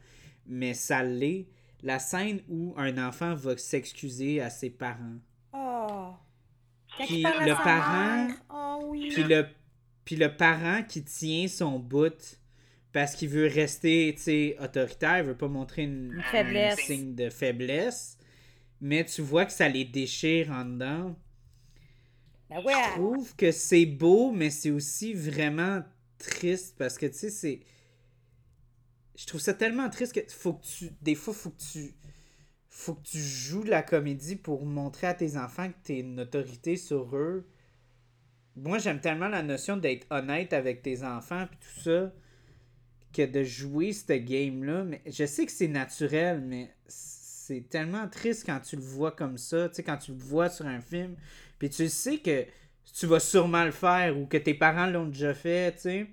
[0.47, 1.49] mais ça l'est.
[1.83, 5.19] La scène où un enfant va s'excuser à ses parents.
[5.53, 6.13] Oh.
[7.07, 8.35] Puis le parent-.
[8.51, 9.11] Oh oui.
[9.13, 9.47] Puis le,
[10.05, 12.39] puis le parent qui tient son bout
[12.93, 16.79] parce qu'il veut rester, tu sais, autoritaire, il veut pas montrer une, Une faiblesse.
[16.79, 18.19] un signe de faiblesse.
[18.81, 21.17] Mais tu vois que ça les déchire en dedans.
[22.51, 22.73] Ben ouais.
[22.75, 25.83] Je trouve que c'est beau, mais c'est aussi vraiment
[26.19, 27.61] triste parce que, tu sais, c'est.
[29.17, 30.91] Je trouve ça tellement triste que faut que tu.
[31.01, 31.95] Des fois, faut que tu.
[32.69, 36.77] Faut que tu joues la comédie pour montrer à tes enfants que tu une autorité
[36.77, 37.47] sur eux.
[38.57, 42.13] Moi, j'aime tellement la notion d'être honnête avec tes enfants et tout ça
[43.13, 44.85] que de jouer ce game-là.
[44.85, 49.39] Mais je sais que c'est naturel, mais c'est tellement triste quand tu le vois comme
[49.39, 49.69] ça.
[49.69, 51.17] Tu sais, quand tu le vois sur un film.
[51.59, 52.47] Puis tu sais que
[52.95, 56.07] tu vas sûrement le faire ou que tes parents l'ont déjà fait, tu sais.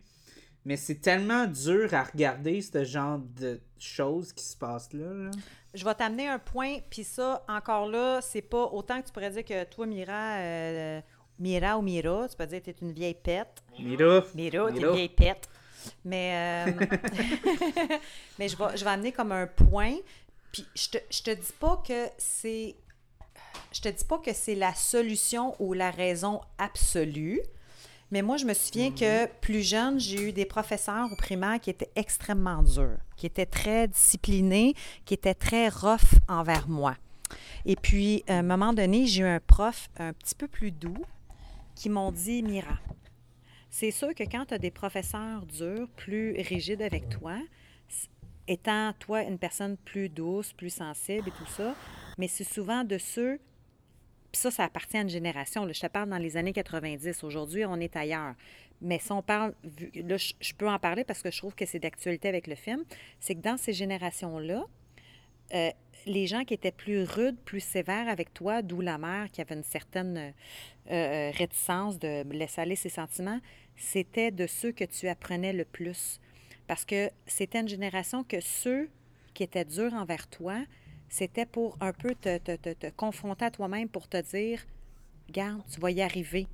[0.65, 5.11] Mais c'est tellement dur à regarder ce genre de choses qui se passent là.
[5.13, 5.31] là.
[5.73, 9.29] Je vais t'amener un point, puis ça, encore là, c'est pas autant que tu pourrais
[9.29, 11.01] dire que toi, Mira, euh,
[11.37, 13.63] Mira ou Mira, tu peux dire que tu es une vieille pète.
[13.79, 15.47] Mira, Mira, t'es une vieille pète.
[16.05, 16.71] Mais, euh,
[18.39, 19.95] mais je, vais, je vais amener comme un point.
[20.51, 22.75] Puis je te, je te dis pas que c'est.
[23.71, 27.41] Je te dis pas que c'est la solution ou la raison absolue.
[28.11, 31.69] Mais moi, je me souviens que plus jeune, j'ai eu des professeurs au primaire qui
[31.69, 34.73] étaient extrêmement durs, qui étaient très disciplinés,
[35.05, 36.95] qui étaient très rough envers moi.
[37.65, 41.05] Et puis, à un moment donné, j'ai eu un prof un petit peu plus doux
[41.75, 42.79] qui m'ont dit Mira,
[43.79, 47.37] c'est sûr que quand tu as des professeurs durs, plus rigides avec toi,
[48.45, 51.73] étant toi une personne plus douce, plus sensible et tout ça,
[52.17, 53.39] mais c'est souvent de ceux,
[54.33, 55.65] puis ça, ça appartient à une génération.
[55.71, 57.23] je te parle dans les années 90.
[57.23, 58.35] Aujourd'hui, on est ailleurs.
[58.81, 59.53] Mais si on parle,
[59.95, 62.55] là, je, je peux en parler parce que je trouve que c'est d'actualité avec le
[62.55, 62.83] film,
[63.21, 64.65] c'est que dans ces générations-là,
[65.53, 65.71] euh,
[66.05, 69.55] les gens qui étaient plus rudes, plus sévères avec toi, d'où la mère qui avait
[69.55, 70.31] une certaine euh,
[70.91, 73.39] euh, réticence de laisser aller ses sentiments,
[73.79, 76.19] c'était de ceux que tu apprenais le plus.
[76.67, 78.89] Parce que c'était une génération que ceux
[79.33, 80.57] qui étaient durs envers toi,
[81.09, 84.65] c'était pour un peu te, te- te- te confronter à toi-même pour te dire,
[85.27, 86.47] regarde, tu vas y arriver.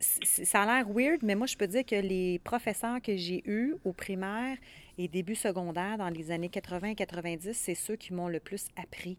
[0.00, 3.76] Ça a l'air weird, mais moi, je peux dire que les professeurs que j'ai eus
[3.84, 4.56] au primaire
[4.98, 9.18] et début secondaire dans les années 80-90, c'est ceux qui m'ont le plus appris.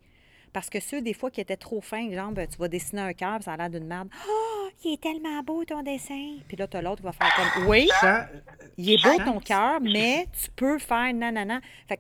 [0.54, 3.14] Parce que ceux, des fois, qui étaient trop fins, genre, ben, tu vas dessiner un
[3.14, 4.10] cœur, ça a l'air d'une merde.
[4.30, 6.38] Oh, il est tellement beau ton dessin.
[6.48, 8.30] Puis là, tu as l'autre qui va faire comme Oui, Ça-
[8.78, 11.60] il est beau ton cœur, mais tu peux faire nanana.
[11.88, 12.00] Fait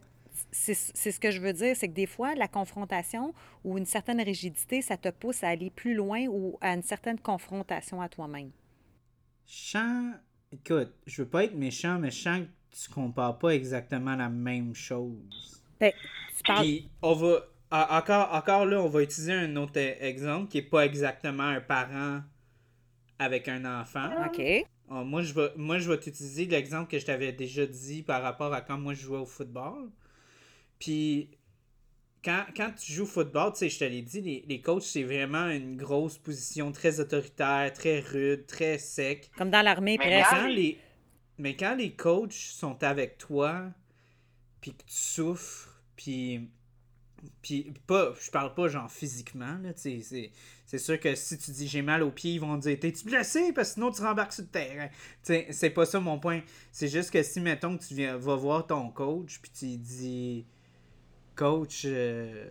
[0.51, 0.73] c'est
[1.11, 3.33] ce que je veux dire, c'est que des fois, la confrontation
[3.63, 7.19] ou une certaine rigidité, ça te pousse à aller plus loin ou à une certaine
[7.19, 8.51] confrontation à toi-même.
[9.45, 10.11] Chant,
[10.51, 15.61] écoute, je veux pas être méchant, mais que tu compares pas exactement la même chose.
[15.79, 15.91] Ben,
[16.37, 16.63] tu parles.
[16.63, 17.39] Puis on va
[17.73, 21.61] encore encore là, on va utiliser un autre e- exemple qui est pas exactement un
[21.61, 22.21] parent
[23.19, 24.09] avec un enfant.
[24.25, 24.41] OK.
[24.89, 28.21] Ah, moi je vais moi je vais t'utiliser l'exemple que je t'avais déjà dit par
[28.21, 29.89] rapport à quand moi je jouais au football.
[30.79, 31.29] Puis
[32.23, 34.83] quand, quand tu joues au football, tu sais, je te l'ai dit, les, les coachs,
[34.83, 39.29] c'est vraiment une grosse position très autoritaire, très rude, très sec.
[39.37, 40.31] Comme dans l'armée, Mais Mais presque.
[40.31, 40.77] quand les,
[41.37, 43.71] mais quand les coachs sont avec toi,
[44.61, 46.49] puis que tu souffres, puis.
[47.41, 50.31] Puis, pas, je parle pas genre physiquement, là, tu sais, c'est,
[50.65, 53.05] c'est sûr que si tu dis j'ai mal aux pieds, ils vont te dire t'es-tu
[53.05, 53.53] blessé?
[53.53, 54.89] Parce que sinon tu rembarques sur le terrain.
[55.23, 56.41] Tu c'est pas ça mon point.
[56.71, 60.45] C'est juste que si, mettons, que tu viens, vas voir ton coach, puis tu dis
[61.35, 62.49] coach, euh,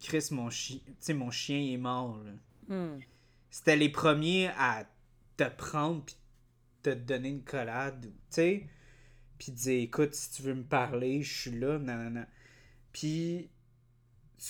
[0.00, 2.32] Chris, mon, chi- mon chien est mort, là
[2.68, 3.00] Hmm.
[3.50, 4.84] c'était les premiers à
[5.36, 6.16] te prendre puis
[6.82, 8.66] te donner une collade, tu sais,
[9.38, 12.26] puis dire écoute si tu veux me parler, je suis là, nanana.
[12.92, 13.50] Puis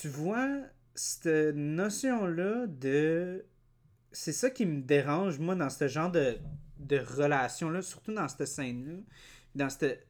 [0.01, 0.49] tu vois
[0.95, 3.45] cette notion là de
[4.11, 6.39] c'est ça qui me dérange moi dans ce genre de
[6.79, 8.95] de relation là, surtout dans cette scène là,
[9.55, 10.07] dans cette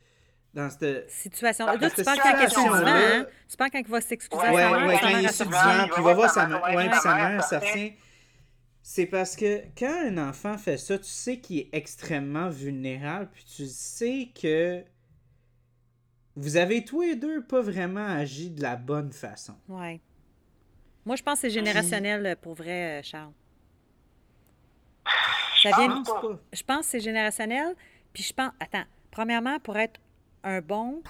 [0.55, 1.65] dans cette Situation.
[1.65, 3.27] Dans Là, tu cette parles quand il est hein?
[3.49, 5.91] Tu parles quand il va s'excuser Ouais, à sa mère, ouais, quand il est il
[5.91, 7.97] puis il va voir sa mère, ouais, puis sa mère.
[8.83, 13.45] C'est parce que quand un enfant fait ça, tu sais qu'il est extrêmement vulnérable, puis
[13.45, 14.85] tu sais que
[16.37, 19.55] vous avez tous les deux pas vraiment agi de la bonne façon.
[19.69, 20.01] Ouais.
[21.05, 23.33] Moi, je pense que c'est générationnel euh, pour vrai, euh, Charles.
[25.63, 26.41] Ça Je vient, pense pas.
[26.53, 27.75] je pense que c'est générationnel.
[28.13, 30.01] Puis je pense, attends, premièrement, pour être
[30.43, 31.03] un bon,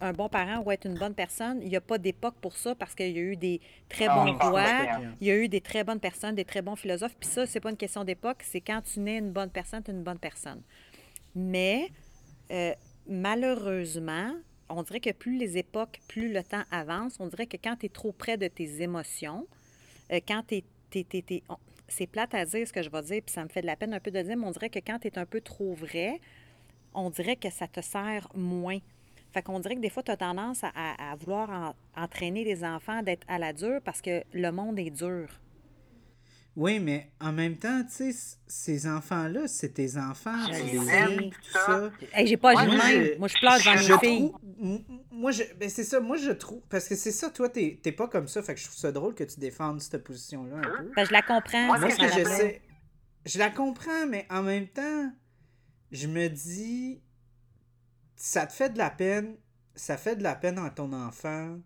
[0.00, 2.74] un bon parent ou être une bonne personne, il n'y a pas d'époque pour ça
[2.74, 4.64] parce qu'il y a eu des très Ah, bons rois,
[5.20, 7.16] il y a eu des très bonnes personnes, des très bons philosophes.
[7.18, 9.90] Puis ça, c'est pas une question d'époque, c'est quand tu nais une bonne personne, tu
[9.90, 10.62] es une bonne personne.
[11.34, 11.90] Mais
[12.50, 12.72] euh,
[13.08, 14.34] malheureusement,
[14.68, 17.86] on dirait que plus les époques, plus le temps avance, on dirait que quand tu
[17.86, 19.46] es trop près de tes émotions,
[20.12, 21.42] euh, quand tu es,
[21.88, 23.76] c'est plate à dire ce que je vais dire, puis ça me fait de la
[23.76, 25.74] peine un peu de dire, mais on dirait que quand tu es un peu trop
[25.74, 26.20] vrai,
[26.94, 28.78] on dirait que ça te sert moins.
[29.32, 31.50] Fait qu'on dirait que des fois, tu as tendance à, vouloir
[31.96, 35.28] en- entraîner les enfants d'être à la dure parce que le monde est dur.
[36.58, 40.84] Oui, mais en même temps, tu sais, ces enfants-là, c'est tes enfants, Je tu les
[40.86, 40.96] sais.
[40.96, 41.92] aimes, tout ça.
[42.12, 43.04] Hey, j'ai pas Ouais, de moi, même.
[43.14, 44.32] je- Moi, je pleure devant Je mes filles.
[45.12, 47.92] moi, je, ben c'est ça, moi je trouve, parce que c'est ça, toi, t'es t'es
[47.92, 50.62] pas comme ça, fait que je trouve ça drôle que tu défendes cette position-là un
[50.64, 50.90] peu.
[50.96, 51.66] Ben, je la comprends.
[51.66, 52.24] Moi, ce que plaît.
[52.24, 52.62] j'essaie,
[53.24, 55.12] je la comprends, mais en même temps,
[55.92, 57.00] je me dis,
[58.16, 59.36] ça te fait de la peine,
[59.76, 61.56] ça fait de la peine à ton enfant.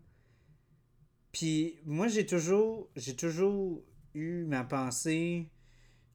[1.33, 3.83] Puis moi, j'ai toujours, j'ai toujours
[4.15, 5.49] eu ma pensée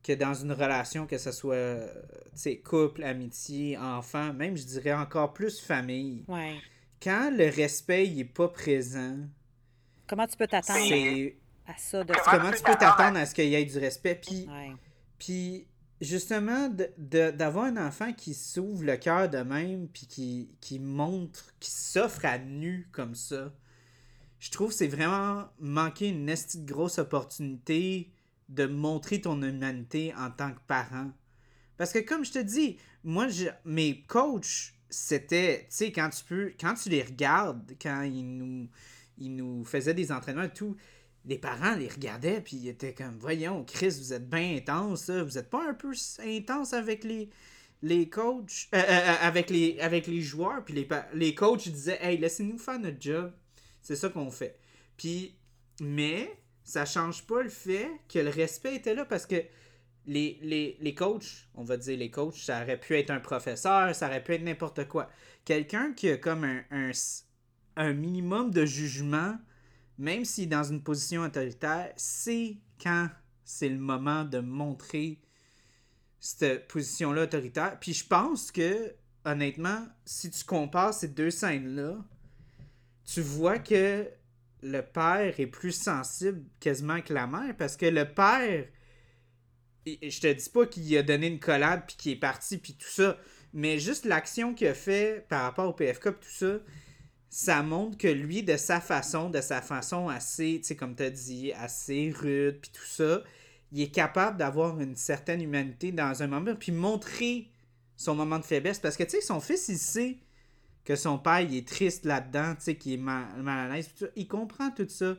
[0.04, 1.94] que dans une relation, que ce soit, euh,
[2.64, 6.56] couple, amitié, enfant, même je dirais encore plus famille, Ouais.
[7.02, 9.18] quand le respect il est pas présent,
[10.08, 10.80] Comment tu peux t'attendre
[11.68, 14.16] à ça de Comment comment tu peux t'attendre à ce qu'il y ait du respect?
[14.16, 14.72] Puis Ouais.
[15.20, 15.68] puis
[16.00, 20.80] justement, de- de- d'avoir un enfant qui s'ouvre le cœur de même, puis qui, qui
[20.80, 23.52] montre, qui s'offre à nu comme ça,
[24.40, 26.34] je trouve que c'est vraiment manquer une
[26.66, 28.12] grosse opportunité
[28.50, 31.12] de montrer ton humanité en tant que parent.
[31.78, 36.24] Parce que comme je te dis, moi, je- mes coachs, c'était, tu sais, quand tu
[36.24, 38.70] peux, quand tu les regardes, quand ils nous,
[39.18, 40.76] ils nous faisaient des entraînements et tout,
[41.26, 45.38] les parents les regardaient puis ils étaient comme voyons Chris vous êtes bien intense vous
[45.38, 45.92] êtes pas un peu
[46.24, 47.30] intense avec les
[47.82, 52.00] les coachs euh, euh, euh, avec les avec les joueurs puis les les coachs disaient
[52.02, 53.34] hey laissez-nous faire notre job
[53.88, 54.60] c'est ça qu'on fait
[54.98, 55.36] puis
[55.80, 56.30] mais
[56.64, 59.42] ça change pas le fait que le respect était là parce que
[60.06, 64.08] les, les, coachs, on va dire les coachs, ça aurait pu être un professeur, ça
[64.08, 65.10] aurait pu être n'importe quoi.
[65.44, 66.92] Quelqu'un qui a comme un, un,
[67.76, 69.38] un minimum de jugement,
[69.98, 73.10] même s'il est dans une position autoritaire, c'est quand
[73.44, 75.22] c'est le moment de montrer
[76.20, 77.78] cette position-là autoritaire.
[77.80, 78.94] Puis je pense que,
[79.26, 81.98] honnêtement, si tu compares ces deux scènes-là,
[83.12, 84.08] tu vois que
[84.62, 88.66] le père est plus sensible quasiment que la mère parce que le père
[89.86, 92.58] et- et je te dis pas qu'il a donné une collade puis qu'il est parti
[92.58, 93.18] puis tout ça
[93.54, 96.60] mais juste l'action qu'il a fait par rapport au PFK puis tout ça
[97.30, 101.10] ça montre que lui de sa façon de sa façon assez tu sais comme as
[101.10, 103.24] dit assez rude puis tout ça
[103.72, 107.50] il est capable d'avoir une certaine humanité dans un moment puis montrer
[107.96, 110.18] son moment de faiblesse parce que tu sais son fils il sait
[110.88, 113.94] que son père il est triste là-dedans, tu sais, qu'il est mal, mal à l'aise.
[114.16, 115.18] Il comprend tout ça.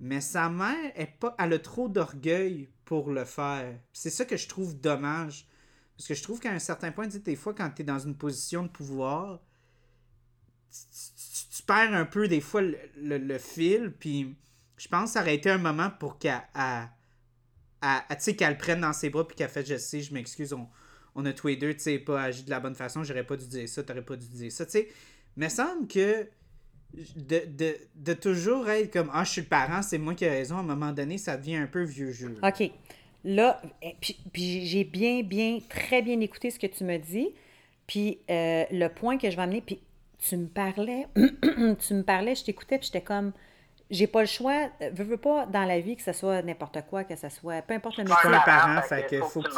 [0.00, 3.78] Mais sa mère, est pas, elle a trop d'orgueil pour le faire.
[3.92, 5.46] C'est ça que je trouve dommage.
[5.96, 7.84] Parce que je trouve qu'à un certain point, tu sais, des fois, quand tu es
[7.84, 9.40] dans une position de pouvoir,
[10.72, 13.92] tu, perds un peu des fois le, le- le fil.
[14.00, 14.36] Puis
[14.76, 16.42] je pense que ça aurait été un moment pour qu'elle
[18.18, 20.52] sais, qu'elle le prenne dans ses bras puis qu'elle fait je sais, je m'excuse,
[21.14, 23.36] on a tous les deux, tu sais, pas agi de la bonne façon, j'aurais pas
[23.36, 24.88] dû dire ça, t'aurais pas dû dire ça, tu sais.
[25.36, 26.26] Mais semble que
[27.16, 30.30] de, de, de toujours être comme ah, je suis le parent, c'est moi qui ai
[30.30, 32.34] raison, à un moment donné, ça devient un peu vieux jeu.
[32.42, 32.70] OK.
[33.24, 33.94] Là, eh,
[34.32, 37.28] puis, j'ai bien, bien, très bien écouté ce que tu me dis.
[37.86, 39.80] Puis euh, le point que je vais amener, puis
[40.18, 43.32] tu me parlais, tu me parlais, je t'écoutais, puis j'étais comme,
[43.92, 46.78] j'ai pas le choix, euh, veux, veux pas dans la vie que ce soit n'importe
[46.88, 48.16] quoi, que ce soit, peu importe le métier.
[48.24, 49.56] un parent, parent, fait que faut que que tu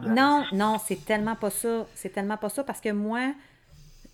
[0.00, 0.16] place.
[0.16, 1.86] Non, non, c'est tellement pas ça.
[1.94, 3.32] C'est tellement pas ça parce que moi,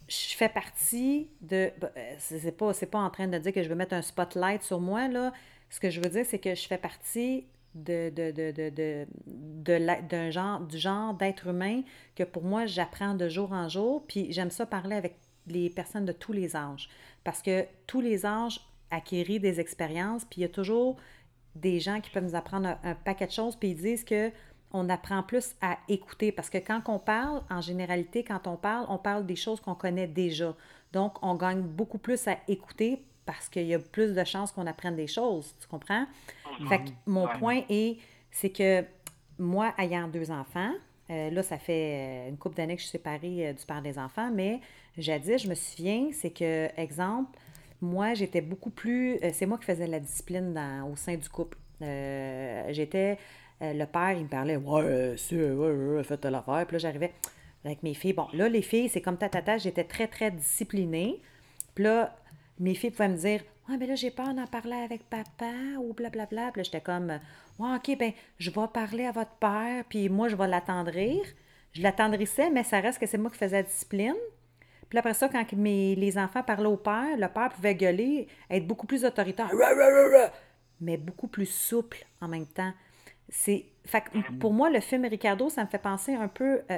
[0.08, 1.70] je fais partie de.
[1.80, 4.02] bah, euh, C'est pas, c'est pas en train de dire que je veux mettre un
[4.02, 5.32] spotlight sur moi, là.
[5.70, 9.06] Ce que je veux dire, c'est que je fais partie de, de, de, de, de,
[9.26, 11.80] de la- d'un genre, du genre d'être humain
[12.14, 14.04] que pour moi, j'apprends de jour en jour.
[14.06, 16.90] Puis j'aime ça parler avec les personnes de tous les âges.
[17.24, 18.60] Parce que tous les âges
[18.92, 20.96] acquérir des expériences, puis il y a toujours
[21.56, 24.30] des gens qui peuvent nous apprendre un, un paquet de choses, puis ils disent que
[24.74, 28.86] on apprend plus à écouter parce que quand on parle, en généralité, quand on parle,
[28.88, 30.56] on parle des choses qu'on connaît déjà.
[30.92, 34.66] Donc, on gagne beaucoup plus à écouter parce qu'il y a plus de chances qu'on
[34.66, 36.06] apprenne des choses, tu comprends?
[36.64, 37.32] Fait que mon Ouais.
[37.38, 37.98] point est,
[38.30, 38.84] c'est que
[39.38, 40.72] moi, ayant deux enfants,
[41.10, 43.82] euh, là, ça fait euh, une couple d'années que je suis séparée euh, du père
[43.82, 44.60] des enfants, mais
[44.96, 47.36] jadis, je me souviens, c'est que, exemple,
[47.82, 49.16] moi, j'étais beaucoup plus.
[49.22, 50.58] euh, c'est moi qui faisais la discipline
[50.90, 51.58] au sein du couple.
[51.82, 53.18] Euh, j'étais.
[53.62, 56.64] euh, le père, il me parlait, ouais, c'est, ouais, ouais, faites l'affaire.
[56.66, 57.12] Puis là, j'arrivais
[57.64, 58.12] avec mes filles.
[58.14, 61.20] Bon, là, les filles, c'est comme tatata, j'étais très, très disciplinée.
[61.74, 62.16] Puis là,
[62.60, 65.94] mes filles pouvaient me dire, ouais, mais là, j'ai peur d'en parler avec papa ou
[65.94, 66.50] blablabla.
[66.52, 67.10] Puis là, j'étais comme,
[67.58, 71.20] ouais, OK, ben, je vais parler à votre père, puis moi, je vais l'attendrir.
[71.72, 74.14] Je l'attendrissais, mais ça reste que c'est moi qui faisais la discipline.
[74.92, 78.66] Puis après ça, quand mes, les enfants parlaient au père, le père pouvait gueuler, être
[78.66, 79.48] beaucoup plus autoritaire,
[80.82, 82.74] mais beaucoup plus souple en même temps.
[83.30, 86.44] C'est, fait que pour moi, le film Ricardo, ça me fait penser un peu.
[86.44, 86.76] euh, euh,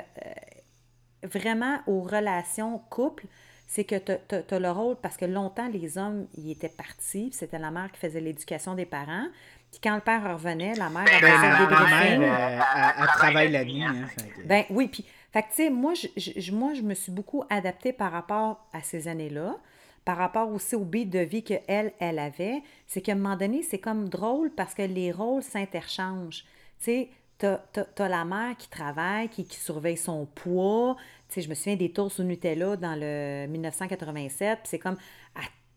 [1.25, 3.25] vraiment aux relations couple,
[3.67, 7.33] c'est que tu as, le rôle, parce que longtemps, les hommes, ils étaient partis, puis
[7.37, 9.27] c'était la mère qui faisait l'éducation des parents.
[9.73, 13.65] Puis quand le père revenait, la mère, Ben, faisait la, mère, elle, elle travaille la
[13.65, 13.83] nuit.
[13.83, 14.07] Hein,
[14.45, 15.05] Ben oui, puis,
[15.35, 18.83] fait que, tu sais, moi je, moi, je me suis beaucoup adaptée par rapport à
[18.83, 19.57] ces années-là,
[20.05, 22.63] par rapport aussi au beat de vie qu'elle, elle avait.
[22.87, 26.45] C'est qu'à un moment donné, c'est comme drôle parce que les rôles s'interchangent.
[26.79, 27.09] Tu sais,
[27.39, 30.95] t'as, la mère qui travaille, qui, surveille son poids.
[31.29, 34.97] Tu sais, je me souviens des toasts au Nutella dans le 1987, puis c'est comme...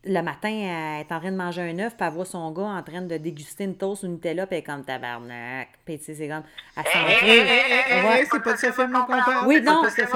[0.08, 2.64] le matin, elle est en train de manger un œuf, puis elle voit son gars
[2.64, 5.70] en train de déguster une toast au Nutella, puis elle est comme tabarnak.
[5.86, 6.43] Puis tu sais, c'est comme...
[6.76, 7.28] Elle s'en Hey, fout.
[7.28, 8.20] hey, hey, hey, Ouais.
[8.22, 9.47] hey, c'est pas de ce film qu'on parle.
[9.47, 10.10] Oui, c'est non, pas de ce film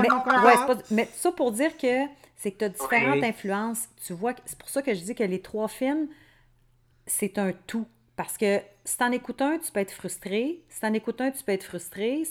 [0.91, 3.87] mais, ouais, ça pour dire que c'est que tu as différentes influences.
[4.05, 6.07] Tu vois, que- c'est pour ça que je dis que les trois films,
[7.05, 7.85] c'est un tout.
[8.15, 10.59] Parce que si t'en écoutes un, tu peux être frustré.
[10.69, 12.23] Si t'en écoutes un, tu peux être frustré.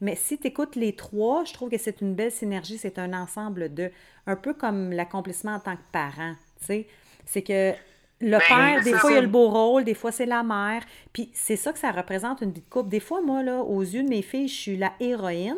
[0.00, 3.12] Mais si tu écoutes les trois, je trouve que c'est une belle synergie, c'est un
[3.14, 3.90] ensemble de...
[4.26, 6.86] Un peu comme l'accomplissement en tant que parent, tu sais.
[7.28, 7.74] C'est que
[8.20, 10.82] le Ben, père, des fois, il a le beau rôle, des fois, c'est la mère.
[11.12, 12.88] Puis c'est ça que ça représente une vie de couple.
[12.90, 15.56] Des fois, moi, là, aux yeux de mes filles, je suis la héroïne.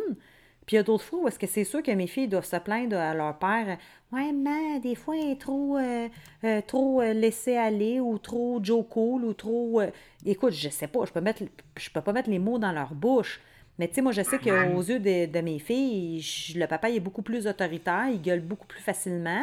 [0.66, 2.44] Puis il y a d'autres fois où est-ce que c'est sûr que mes filles doivent
[2.44, 3.78] se plaindre à leur père.
[4.12, 6.08] Ouais, mais des fois, elle est trop, euh,
[6.44, 9.80] euh, trop euh, laissée aller ou trop Joe Cool ou trop.
[9.80, 9.90] euh,
[10.24, 11.42] Écoute, je sais pas, je peux mettre,
[11.78, 13.40] je peux pas mettre les mots dans leur bouche.
[13.78, 16.90] Mais tu sais, moi, je sais qu'aux yeux de, de mes filles, je- le papa
[16.90, 19.42] il est beaucoup plus autoritaire, il gueule beaucoup plus facilement.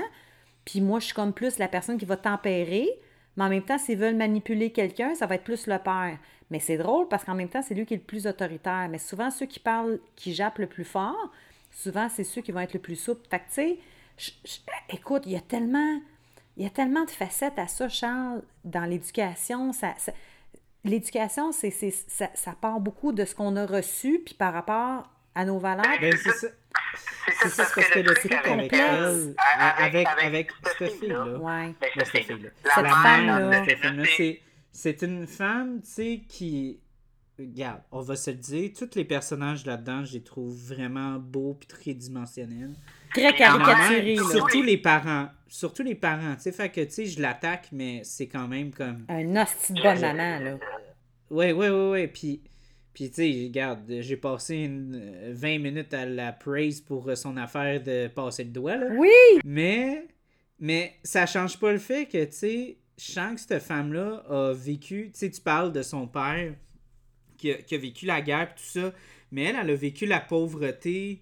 [0.67, 2.89] Puis moi, je suis comme plus la personne qui va tempérer.
[3.37, 6.17] Mais en même temps, s'ils veulent manipuler quelqu'un, ça va être plus le père.
[6.51, 8.89] Mais c'est drôle parce qu'en même temps, c'est lui qui est le plus autoritaire.
[8.89, 11.31] Mais souvent, ceux qui parlent, qui jappent le plus fort,
[11.71, 13.25] souvent, c'est ceux qui vont être le plus souples.
[13.29, 13.79] Fait que, tu sais,
[14.89, 16.01] écoute, il y a tellement...
[16.57, 19.71] Il y a tellement de facettes à ça, Charles, dans l'éducation.
[19.71, 19.93] Ça,
[20.83, 25.45] l'éducation, c'est, ça, ça part beaucoup de ce qu'on a reçu, puis par rapport à
[25.45, 25.85] nos valeurs.
[26.01, 26.47] Ben, c'est ça.
[27.41, 31.25] C'est ça, parce que le truc avec elle, avec, avec cette fille-là.
[31.39, 32.49] Ben, de cette fille-là,
[32.81, 33.59] la femme-là.
[33.61, 36.79] de cette c'est, c'est une femme, tu sais, qui...
[37.39, 41.53] Regarde, on va se le dire, tous les personnages là-dedans, je les trouve vraiment beaux
[41.53, 42.73] puis tridimensionnels.
[43.11, 44.23] Très Puis la mère, caricaturé, là.
[44.31, 45.29] Surtout les parents.
[45.47, 48.71] Surtout les parents, tu sais, fait que, tu sais, je l'attaque, mais c'est quand même
[48.71, 49.05] comme...
[49.07, 50.57] Un hostie de bonne maman, là.
[51.29, 52.07] Ouais, ouais, ouais, ouais.
[52.07, 52.41] Puis,
[52.97, 57.13] puis tu sais, regarde, j'ai passé une, euh, 20 minutes à la praise pour euh,
[57.13, 58.87] son affaire de passer le doigt, là.
[58.97, 59.39] Oui!
[59.45, 60.07] Mais,
[60.57, 64.51] mais ça change pas le fait que, tu sais, je sens que cette femme-là a
[64.51, 66.55] vécu, tu sais, tu parles de son père
[67.37, 68.91] qui a, qui a vécu la guerre pis tout ça,
[69.29, 71.21] mais elle, elle a vécu la pauvreté,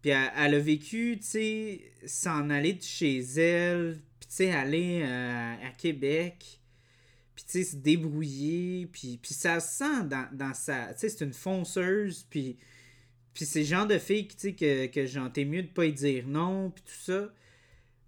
[0.00, 4.52] puis elle, elle a vécu, tu sais, s'en aller de chez elle, puis tu sais,
[4.52, 6.59] aller euh, à Québec,
[7.40, 10.92] puis tu sais, se débrouiller, puis, puis ça se sent dans, dans sa...
[10.92, 12.58] Tu sais, c'est une fonceuse, puis...
[13.32, 15.92] Puis c'est le genre de fille tu sais, que, que genre, mieux de pas y
[15.92, 17.32] dire non, puis tout ça.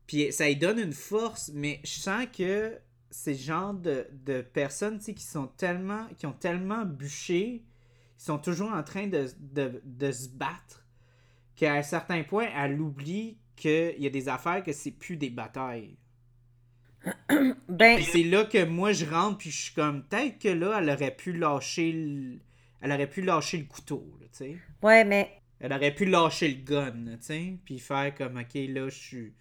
[0.07, 2.76] Puis ça lui donne une force, mais je sens que
[3.11, 7.62] c'est le genre de, de personnes, tu sais, qui sont tellement, qui ont tellement bûché,
[8.18, 10.85] qui sont toujours en train de, de, de se battre,
[11.57, 15.30] qu'à un certain point, elle oublie qu'il y a des affaires que c'est plus des
[15.30, 15.97] batailles.
[17.68, 20.90] Ben, c'est là que moi je rentre puis je suis comme peut-être que là elle
[20.90, 22.38] aurait pu lâcher le...
[22.80, 24.57] elle aurait pu lâcher le couteau, tu sais.
[24.82, 25.30] ouais, mais
[25.61, 29.32] Elle aurait pu lâcher le gun, tu sais, puis faire comme OK là je suis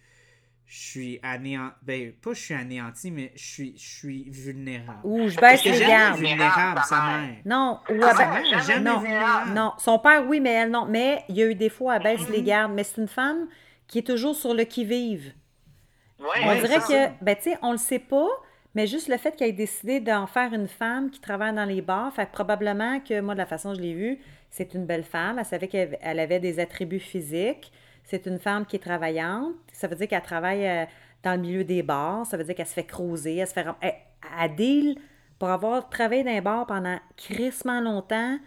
[0.64, 5.00] je suis anéanti ben pas je suis anéanti mais je suis je suis vulnérable.
[5.04, 6.18] ou je baisse les gardes.
[6.18, 7.36] vulnérable sa mère.
[7.44, 9.52] Non, ou Ah, jamais non, vulnérable.
[9.52, 9.72] non.
[9.78, 10.86] Son père, oui, mais elle, non.
[10.86, 12.72] Mais il y a eu des fois, elle baisse les gardes.
[12.72, 13.48] Mais c'est une femme
[13.86, 15.34] qui est toujours sur le qui-vive.
[16.22, 18.28] Ouais, On dirait que, ben, tu sais, on le sait pas,
[18.74, 21.82] mais juste le fait qu'elle ait décidé d'en faire une femme qui travaille dans les
[21.82, 24.18] bars, fait que probablement que, moi, de la façon dont je l'ai vue,
[24.50, 25.38] c'est une belle femme.
[25.38, 27.72] Elle savait qu'elle elle avait des attributs physiques.
[28.04, 29.54] C'est une femme qui est travaillante.
[29.72, 30.84] Ça veut dire qu'elle travaille euh,
[31.22, 32.26] dans le milieu des bars.
[32.26, 33.64] Ça veut dire qu'elle se fait creuser, elle se fait...
[33.80, 33.94] Elle,
[34.40, 34.98] elle deal
[35.38, 38.38] pour avoir travaillé dans les bars pendant crissement longtemps.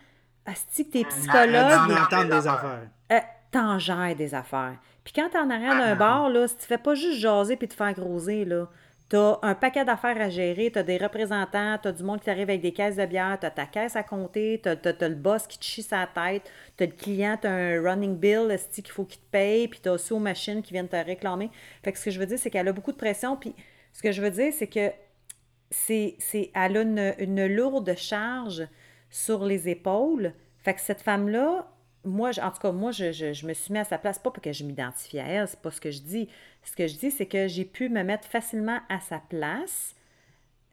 [0.45, 2.87] Asti que t'es psychologue, entendre des affaires.
[3.11, 3.19] euh,
[3.51, 4.75] t'en gères des affaires.
[5.05, 5.87] Puis quand t'es en arrière Ah.
[5.91, 8.67] d'un bar, là, si tu fais pas juste jaser puis te faire groser, là,
[9.07, 12.61] t'as un paquet d'affaires à gérer, t'as des représentants, t'as du monde qui t'arrive avec
[12.61, 15.59] des caisses de bière, t'as ta caisse à compter, t'as, t'as- t'as le boss qui
[15.59, 19.29] te chie sa tête, t'as le client, t'as un running bill, qu'il faut qu'il te
[19.31, 21.51] paye, puis t'as aussi aux machines qui viennent te réclamer.
[21.83, 23.53] Fait que ce que je veux dire, c'est qu'elle a beaucoup de pression, puis
[23.93, 24.89] ce que je veux dire, c'est que
[25.69, 28.67] c'est, c'est, elle a une, une lourde charge
[29.11, 30.33] sur les épaules.
[30.63, 31.67] Fait que cette femme-là,
[32.05, 34.41] moi, en tout cas, moi, je, je- me suis mis à sa place, pas pour
[34.41, 36.29] que je m'identifie à elle, c'est pas ce que je dis.
[36.63, 39.95] Ce que je dis, c'est que j'ai pu me mettre facilement à sa place,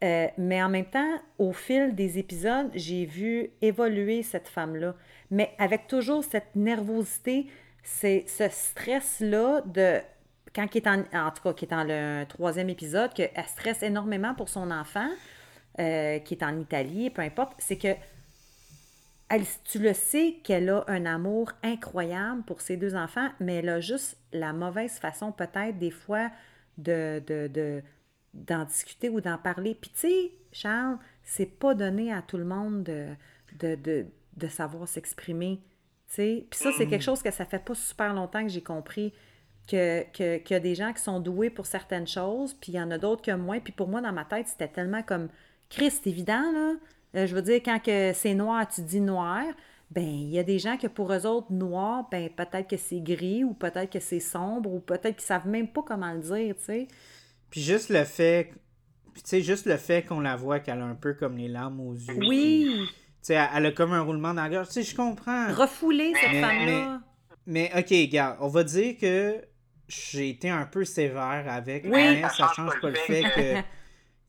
[0.03, 4.95] euh, mais en même temps, au fil des épisodes, j'ai vu évoluer cette femme-là,
[5.31, 7.47] mais avec toujours cette nervosité
[7.85, 9.99] c'est ce stress-là de
[10.55, 13.83] quand il est en, en tout cas, qui est dans le troisième épisode, qu'elle stresse
[13.83, 15.09] énormément pour son enfant,
[15.79, 17.89] euh, qui est en Italie, peu importe, c'est que
[19.29, 23.69] elle, tu le sais qu'elle a un amour incroyable pour ses deux enfants, mais elle
[23.69, 26.29] a juste la mauvaise façon, peut-être, des fois,
[26.77, 27.81] de, de, de-
[28.33, 29.75] d'en discuter ou d'en parler.
[29.79, 33.07] Puis, tu sais, Charles, c'est pas donné à tout le monde de,
[33.59, 34.05] de, de,
[34.37, 35.61] de savoir s'exprimer.
[36.09, 36.47] tu sais.
[36.49, 39.13] Puis ça, c'est quelque chose que ça fait pas super longtemps que j'ai compris.
[39.65, 42.75] Que, que, qu'il y a des gens qui sont doués pour certaines choses, puis il
[42.75, 43.61] y en a d'autres que moins.
[43.61, 45.29] Puis pour moi, dans ma tête, c'était tellement comme
[45.69, 46.73] Chris, c'est évident, là.
[47.15, 49.43] Euh, je veux dire, quand que c'est noir, tu dis noir.
[49.91, 52.99] Ben, il y a des gens que pour eux autres, noir, ben, peut-être que c'est
[53.01, 56.55] gris, ou peut-être que c'est sombre, ou peut-être qu'ils savent même pas comment le dire,
[56.57, 56.87] tu sais.
[57.51, 58.51] Puis juste le fait.
[59.13, 61.79] Tu sais, juste le fait qu'on la voit qu'elle a un peu comme les larmes
[61.81, 62.17] aux yeux.
[62.27, 62.67] Oui!
[62.87, 62.87] Tu
[63.27, 64.67] sais, elle a comme un roulement dans la gorge.
[64.69, 65.53] Tu sais, je comprends.
[65.53, 67.01] Refouler cette Mais- femme-là.
[67.45, 69.35] Mais ok, gars, on va dire que
[69.87, 71.91] j'ai été un peu sévère avec, Oui.
[71.91, 73.61] mais Ça change pas le fait que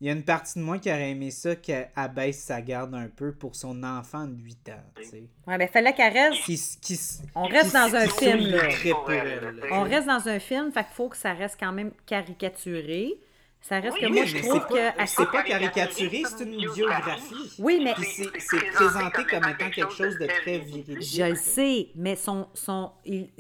[0.05, 2.95] il y a une partie de moi qui aurait aimé ça qu'elle abaisse sa garde
[2.95, 5.23] un peu pour son enfant de 8 ans, tu sais.
[5.47, 6.43] Ouais, ben, fallait qu'elle reste.
[6.45, 7.01] Qui, qui,
[7.35, 8.65] On reste dans un film, là.
[9.09, 9.67] elle, là.
[9.73, 13.15] On reste dans un film, fait qu'il faut que ça reste quand même caricaturé.
[13.63, 15.07] Ça reste Oui, que moi, je trouve pas- que.
[15.07, 17.55] c'est pas caricaturé, c'est une biographie.
[17.59, 17.95] Oui, mais
[18.39, 21.01] c'est présenté comme étant quelque chose de très viril.
[21.01, 23.31] Je le sais, mais son, son il-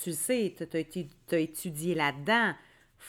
[0.00, 2.52] tu le sais, tu as, étudié là-dedans.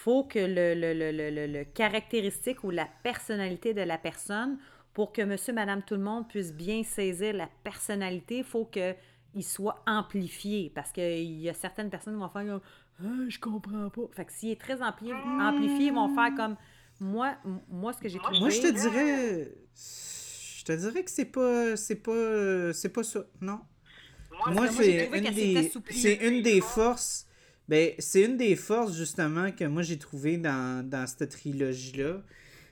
[0.04, 4.58] Faut que le, le, le, le, le- le caractéristique ou la personnalité de la personne,
[4.94, 9.44] pour que monsieur, madame, tout le monde puisse bien saisir la personnalité, il faut qu'il
[9.44, 10.72] soit amplifié.
[10.76, 12.62] Parce qu'il y a certaines personnes qui vont faire comme
[13.04, 14.08] Ah, je comprends pas.
[14.16, 15.14] Fait que s'il est très ampli-
[15.50, 16.56] amplifié, ils vont faire comme
[17.00, 17.36] moi,
[17.70, 18.40] moi ce que j'ai trouvé.
[18.40, 19.52] Moi, je te dirais.
[20.60, 21.76] Je te dirais que c'est pas.
[21.76, 22.74] C'est pas.
[22.74, 23.22] C'est pas ça.
[23.42, 23.60] Non.
[24.54, 25.72] Moi, c'est trouvé une, des,
[26.28, 27.25] une des forces.
[27.68, 32.22] Ben, c'est une des forces, justement, que moi j'ai trouvé dans, dans cette trilogie-là.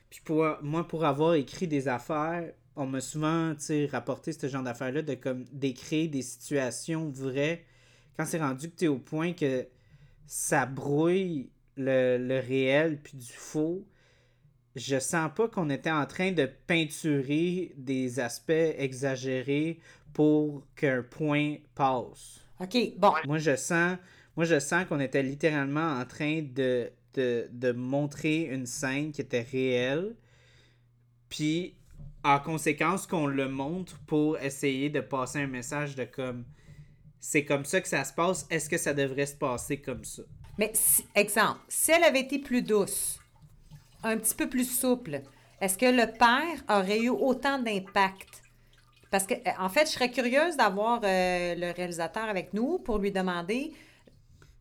[0.10, 3.54] Puis pour, moi, pour avoir écrit des affaires, on m'a souvent,
[3.92, 7.66] rapporté ce genre d'affaires-là de comme d'écrire des situations vraies
[8.18, 9.68] quand c'est rendu que tu es au point que
[10.28, 13.86] ça brouille le, le réel puis du faux.
[14.76, 19.80] Je sens pas qu'on était en train de peinturer des aspects exagérés
[20.14, 22.42] pour qu'un point passe.
[22.60, 23.14] OK, bon.
[23.26, 23.98] Moi, je sens,
[24.36, 29.22] moi, je sens qu'on était littéralement en train de, de, de montrer une scène qui
[29.22, 30.16] était réelle.
[31.30, 31.76] Puis,
[32.24, 36.46] en conséquence, qu'on le montre pour essayer de passer un message de comme
[37.20, 38.46] c'est comme ça que ça se passe.
[38.50, 40.24] Est-ce que ça devrait se passer comme ça?
[40.58, 40.74] Mais,
[41.16, 43.18] exemple, si elle avait été plus douce,
[44.04, 45.22] un petit peu plus souple,
[45.62, 48.44] est-ce que le père aurait eu autant d'impact?
[49.10, 53.12] Parce que, en fait, je serais curieuse d'avoir euh, le réalisateur avec nous pour lui
[53.12, 53.72] demander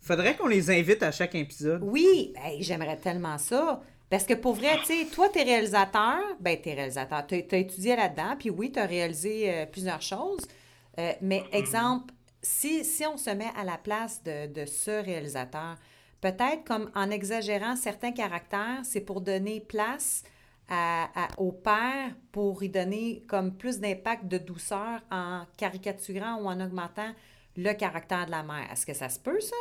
[0.03, 1.81] Faudrait qu'on les invite à chaque épisode.
[1.83, 3.81] Oui, ben, j'aimerais tellement ça.
[4.11, 7.97] Parce que pour vrai, tu sais, toi, t'es réalisateur, ben, t'es réalisateur, t'as as étudié
[7.97, 10.47] là-dedans, puis oui, t'as réalisé euh, plusieurs choses.
[10.99, 12.13] Euh, mais exemple,
[12.43, 15.77] si, si on se met à la place de, de ce réalisateur,
[16.21, 20.25] peut-être comme en exagérant certains caractères, c'est pour donner place
[20.69, 26.49] à, à- au père, pour y donner comme plus d'impact de douceur en caricaturant ou
[26.49, 27.13] en augmentant
[27.57, 28.69] le caractère de la mère.
[28.71, 29.57] Est-ce que ça se peut, ça?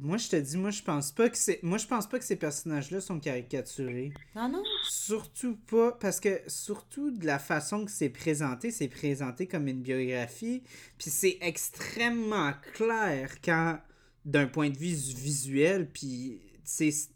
[0.00, 1.60] Moi, je te dis, moi, je pense pas que c'est.
[1.62, 4.12] Moi, je pense pas que ces personnages-là sont caricaturés.
[4.34, 4.62] Non, non?
[4.88, 9.82] Surtout pas, parce que surtout de la façon que c'est présenté, c'est présenté comme une
[9.82, 10.62] biographie,
[10.98, 13.78] puis c'est extrêmement clair quand,
[14.24, 17.10] d'un point de vue visuel, puis, tu sais, s-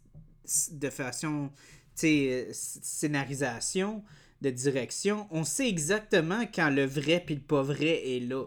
[0.73, 1.51] de façon,
[1.95, 2.07] tu
[2.51, 4.03] scénarisation,
[4.41, 8.45] de direction, on sait exactement quand le vrai puis le pas vrai est là.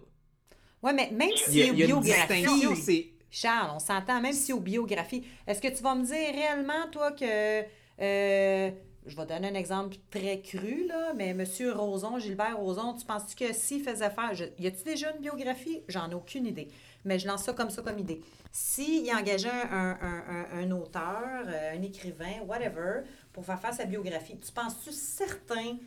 [0.82, 1.58] Oui, mais même si
[2.76, 3.12] c'est...
[3.31, 7.12] Charles, on s'entend, même si aux biographies, est-ce que tu vas me dire réellement, toi,
[7.12, 7.65] que.
[8.01, 8.70] euh,
[9.07, 11.44] je vais donner un exemple très cru, là, mais M.
[11.74, 14.32] Roson, Gilbert Roson, tu penses-tu que s'il faisait faire.
[14.59, 15.82] y a-tu déjà une biographie?
[15.86, 16.69] J'en ai aucune idée.
[17.05, 18.20] Mais je lance ça comme ça comme idée.
[18.51, 23.85] S'il engageait un, un, un, un auteur, euh, un écrivain, whatever, pour faire faire sa
[23.85, 25.78] biographie, tu penses-tu certain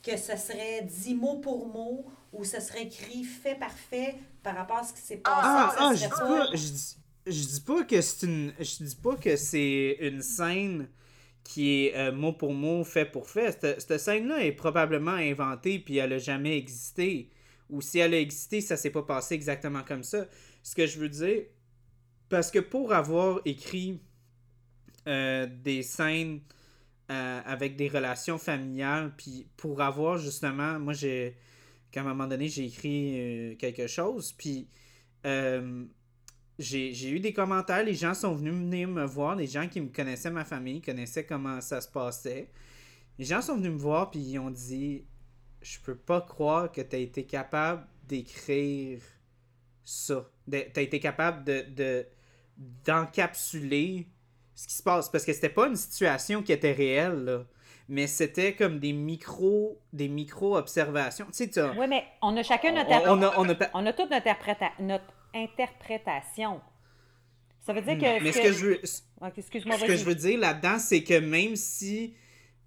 [0.00, 4.56] que ce serait dit mot pour mot ou ce serait écrit fait par fait par
[4.56, 5.40] rapport à ce qui s'est passé?
[5.42, 6.96] Ah, Ça ah, je dis pas, je dis,
[7.26, 10.88] je dis pas que c'est une, je dis pas que c'est une scène
[11.42, 13.52] qui est euh, mot pour mot, fait pour fait.
[13.60, 17.30] Cette, cette scène-là est probablement inventée puis elle a jamais existé.
[17.68, 20.26] Ou si elle a existé, ça s'est pas passé exactement comme ça.
[20.62, 21.42] Ce que je veux dire,
[22.28, 24.00] parce que pour avoir écrit
[25.06, 26.40] euh, des scènes
[27.10, 31.36] euh, avec des relations familiales, puis pour avoir justement, moi j'ai,
[31.90, 34.68] qu'à un moment donné, j'ai écrit euh, quelque chose, puis
[35.26, 35.84] euh,
[36.58, 39.88] j'ai eu des commentaires, les gens sont venus venir me voir, les gens qui me
[39.88, 42.50] connaissaient, ma famille, connaissaient comment ça se passait.
[43.18, 45.04] Les gens sont venus me voir, puis ils ont dit
[45.62, 49.00] Je peux pas croire que tu as été capable d'écrire
[49.84, 50.30] ça.
[50.50, 52.06] Tu as été capable de-
[52.84, 54.08] d'encapsuler
[54.54, 55.08] ce qui se passe.
[55.10, 57.46] Parce que c'était pas une situation qui était réelle, là.
[57.90, 61.26] Mais c'était comme des micro des micro-observations.
[61.36, 63.92] Tu sais, Oui, mais on a chacun notre, on, on a, on a on a
[63.92, 64.26] toute notre,
[64.80, 65.04] notre
[65.34, 66.60] interprétation.
[67.60, 68.22] Ça veut dire que.
[68.22, 68.80] Mais ce que je veux,
[69.20, 72.14] Ok, Excuse-moi, ce que je veux dire là-dedans, c'est que même si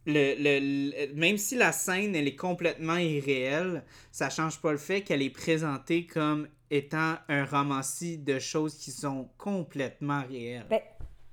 [0.06, 0.60] le, le-
[0.91, 5.22] le- même si la scène elle est complètement irréelle, ça change pas le fait qu'elle
[5.22, 10.66] est présentée comme étant un romancier de choses qui sont complètement réelles.
[10.70, 10.82] Ben,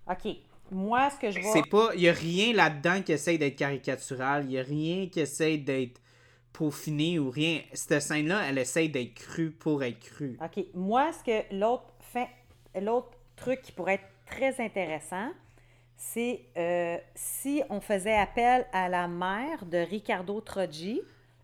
[0.09, 0.37] OK.
[0.71, 1.53] Moi, ce que je vois.
[1.53, 5.09] C'est pas, il y a rien là-dedans qui essaye d'être caricatural, il y a rien
[5.09, 6.01] qui essaye d'être
[6.53, 7.61] peaufiné ou rien.
[7.73, 10.39] Cette scène-là, elle essaye d'être crue pour être crue.
[10.43, 10.65] OK.
[10.75, 12.29] Moi, ce que l'autre fait,
[12.81, 15.31] l'autre truc qui pourrait être très intéressant,
[15.97, 21.01] c'est euh, si on faisait appel à la mère de Ricardo Troggi,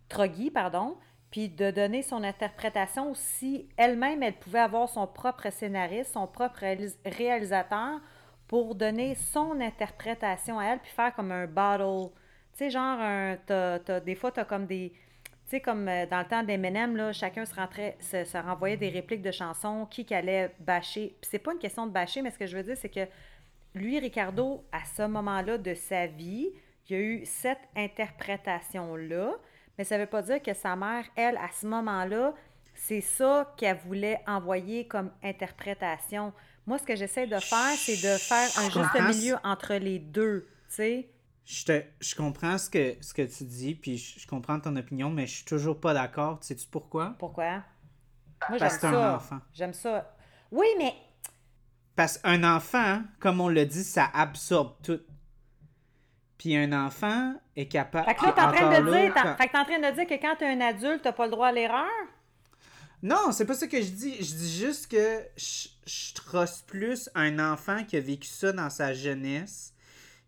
[0.08, 0.96] Troggi, pardon,
[1.30, 6.60] puis de donner son interprétation si elle-même, elle pouvait avoir son propre scénariste, son propre
[6.60, 8.00] réalis- réalisateur
[8.48, 12.10] pour donner son interprétation à elle, puis faire comme un battle.
[12.52, 13.36] Tu sais, genre, un,
[14.04, 14.92] des fois, tu as comme des...
[15.44, 18.88] Tu sais, comme euh, dans le temps d'Eminem, là, chacun se, rentrait, se, renvoyait des
[18.88, 21.16] répliques de chansons, qui allait bâcher.
[21.20, 23.06] Puis c'est pas une question de bâcher, mais ce que je veux dire, c'est que
[23.76, 26.50] lui, Ricardo, à ce moment-là de sa vie,
[26.88, 29.34] il y a eu cette interprétation-là,
[29.76, 32.34] mais ça veut pas dire que sa mère, elle, à ce moment-là,
[32.74, 36.32] c'est ça qu'elle voulait envoyer comme interprétation.
[36.66, 40.48] Moi, ce que j'essaie de faire, c'est de faire un juste milieu entre les deux,
[40.68, 41.08] tu sais.
[41.44, 44.74] Je, te, je comprends ce que, ce que tu dis, puis je, je comprends ton
[44.74, 46.38] opinion, mais je suis toujours pas d'accord.
[46.40, 47.14] Sais-tu pourquoi?
[47.20, 47.62] Pourquoi?
[48.48, 49.38] Moi, j'aime Parce que un enfant.
[49.54, 50.12] J'aime ça.
[50.50, 50.92] Oui, mais
[51.94, 55.00] Parce qu'un enfant, comme on le dit, ça absorbe tout.
[56.36, 58.06] Puis un enfant est capable.
[58.08, 59.64] Fait que là, t'es en train de là, dire, t'en- quand- fait que t'es en
[59.64, 61.86] train de dire que quand t'es un adulte, t'as pas le droit à l'erreur?
[63.06, 64.16] Non, c'est pas ça que je dis.
[64.16, 68.68] Je dis juste que je, je trosse plus un enfant qui a vécu ça dans
[68.68, 69.72] sa jeunesse,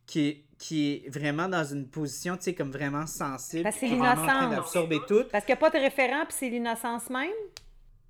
[0.06, 3.64] qui est, qui est vraiment dans une position, tu sais, comme vraiment sensible.
[3.64, 4.50] Parce que c'est l'innocence.
[4.50, 5.24] d'absorber tout.
[5.32, 7.32] Parce qu'il n'y a pas de référent, puis c'est l'innocence même?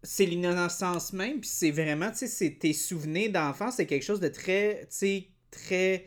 [0.02, 4.20] c'est l'innocence même, puis c'est vraiment, tu sais, c'est tes souvenirs d'enfance, c'est quelque chose
[4.20, 6.04] de très, tu sais, très,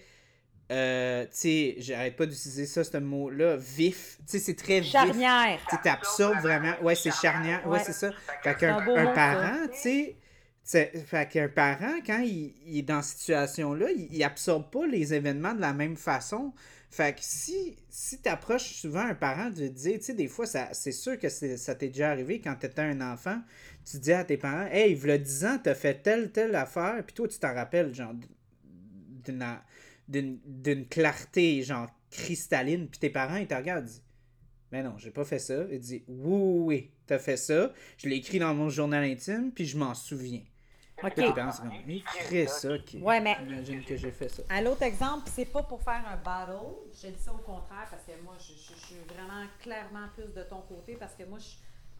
[0.71, 4.91] euh, tu sais, j'arrête pas d'utiliser ça, ce mot-là, vif, tu sais, c'est très vif.
[4.91, 5.59] Charnière.
[5.69, 7.83] Tu t'absorbes vraiment, ouais, c'est charnière, ouais, Ouais.
[7.85, 8.11] c'est ça.
[8.41, 10.15] Fait qu'un un parent, tu
[10.63, 14.87] sais, fait qu'un parent, quand il, il est dans cette situation-là, il, il absorbe pas
[14.87, 16.53] les événements de la même façon.
[16.89, 20.45] Fait que si, si tu approches souvent un parent de dire, tu sais, des fois,
[20.45, 23.41] ça, c'est sûr que ça t'est déjà arrivé quand tu étais un enfant,
[23.89, 26.53] tu dis à tes parents, hey, il y a 10 ans, t'as fait telle, telle
[26.55, 28.13] affaire, puis toi, tu t'en rappelles, genre,
[29.25, 29.41] d'une,
[30.07, 34.03] d'une, clarté, genre, cristalline, puis tes parents, ils te regardent, ils disent,
[34.71, 35.63] mais non, j'ai pas fait ça.
[35.71, 39.51] Il dit, oui, oui, oui, t'as fait ça, je l'ai écrit dans mon journal intime,
[39.51, 40.41] puis je m'en souviens.
[41.03, 41.15] OK.
[41.15, 42.99] Tes parents, c'est comme, écris ça, qui...
[42.99, 44.43] Ouais, mais- J'imagine que j'ai fait ça.
[44.49, 46.75] À l'autre exemple, c'est pas pour faire un battle.
[47.01, 50.31] Je dis ça au contraire parce que moi, je, je- je suis vraiment clairement plus
[50.31, 51.55] de ton côté parce que moi, je,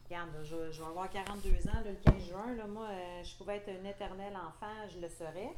[0.08, 2.54] regarde, là, je, je vais avoir 42 ans là, le 15 juin.
[2.56, 5.50] Là, moi, euh, je pouvais être un éternel enfant, je le serais.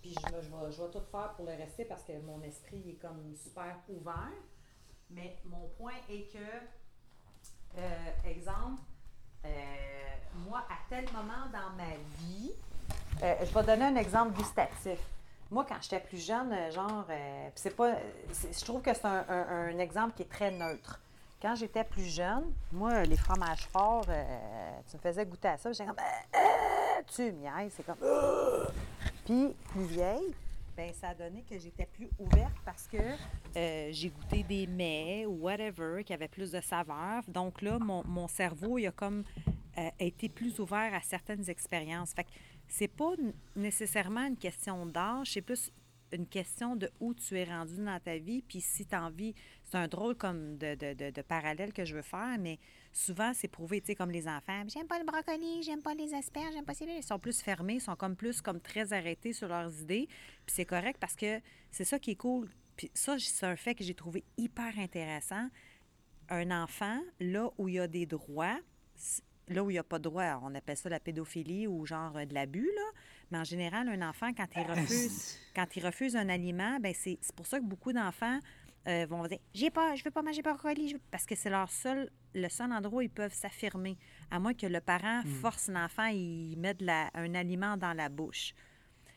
[0.00, 3.34] Puis je, je, vais, tout faire pour le rester parce que mon esprit est comme
[3.34, 4.32] super ouvert.
[5.10, 7.80] Mais mon point est que, euh,
[8.24, 8.82] exemple,
[9.44, 9.48] euh,
[10.48, 12.52] moi, à tel moment dans ma vie,
[13.22, 14.98] euh, je vais donner un exemple gustatif.
[15.50, 17.06] Moi, quand j'étais plus jeune, genre,
[17.54, 17.94] c'est pas.
[18.32, 21.00] Je trouve que c'est un, exemple qui est très neutre.
[21.40, 24.06] Quand j'étais plus jeune, moi, les fromages forts,
[24.90, 25.96] tu me faisais goûter à ça, j'étais comme.
[27.14, 27.98] Tu me niaises, c'est comme.
[29.26, 30.32] Puis, plus vieille,
[30.76, 32.96] ben ça a donné que j'étais plus ouverte parce que
[33.56, 37.22] euh, j'ai goûté des mets ou whatever qui avaient plus de saveur.
[37.28, 39.24] Donc là, mon, mon cerveau, il a comme
[39.78, 42.12] euh, été plus ouvert à certaines expériences.
[42.12, 42.30] Fait que
[42.68, 43.12] c'est pas
[43.54, 45.72] nécessairement une question d'âge, c'est plus
[46.12, 49.34] une question de où tu es rendu dans ta vie, puis si tu as envie,
[49.64, 52.58] c'est un drôle comme de, de, de- de parallèle que je veux faire, mais
[52.96, 56.14] souvent c'est prouvé, tu sais, comme les enfants, j'aime pas le brocoli, j'aime pas les
[56.14, 59.34] asperges, j'aime pas ces ils sont plus fermés, ils sont comme plus comme très arrêtés
[59.34, 60.06] sur leurs idées,
[60.46, 61.40] puis c'est correct parce que
[61.70, 62.48] c'est ça qui est cool.
[62.76, 65.48] Puis ça, c'est un fait que j'ai trouvé hyper intéressant.
[66.28, 68.58] Un enfant, là où il y a des droits,
[69.48, 72.16] là où il n'y a pas de droit, on appelle ça la pédophilie ou genre
[72.16, 73.00] euh, de l'abus, là.
[73.30, 77.18] Mais en général, un enfant, quand il refuse, quand il refuse un aliment, ben c'est
[77.34, 78.40] pour ça que beaucoup d'enfants
[78.86, 80.88] euh, vont dire J'ai pas, je veux pas manger brocoli.
[80.90, 83.96] je Parce que c'est leur seul, le seul endroit où ils peuvent s'affirmer.
[84.30, 88.08] À moins que le parent force l'enfant, il met de la- un aliment dans la
[88.08, 88.54] bouche.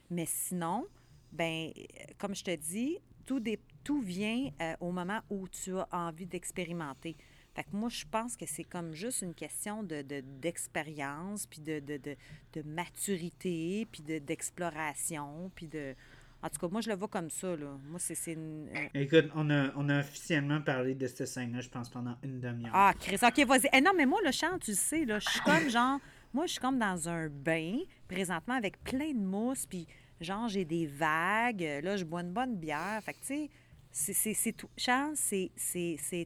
[0.09, 0.85] Mais sinon,
[1.31, 1.81] ben, euh,
[2.17, 6.25] comme je te dis, tout, dé- tout vient euh, au moment où tu as envie
[6.25, 7.15] d'expérimenter.
[7.53, 11.59] Fait que moi, je pense que c'est comme juste une question de, de- d'expérience, puis
[11.61, 12.15] de, de, de,
[12.53, 15.95] de maturité, puis de, d'exploration, puis de...
[16.41, 17.77] En tout cas, moi, je le vois comme ça, là.
[17.89, 18.31] Moi, c'est...
[18.33, 22.15] une- euh, Écoute, on a, on a officiellement parlé de cette scène-là, je pense, pendant
[22.23, 22.71] une demi-heure.
[22.73, 23.67] Ah, Chris, OK, vas-y.
[23.73, 25.99] Eh non, mais moi, le chant, tu le sais, là, je suis comme genre...
[26.33, 29.87] Moi, je suis comme dans un bain, présentement, avec plein de mousse, puis
[30.21, 31.67] genre, j'ai des vagues.
[31.83, 33.01] Là, je bois une bonne bière.
[33.03, 33.49] Fait que, tu
[33.91, 34.69] sais, c'est- tout.
[34.77, 35.49] Charles, c'est-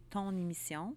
[0.09, 0.95] ton émission.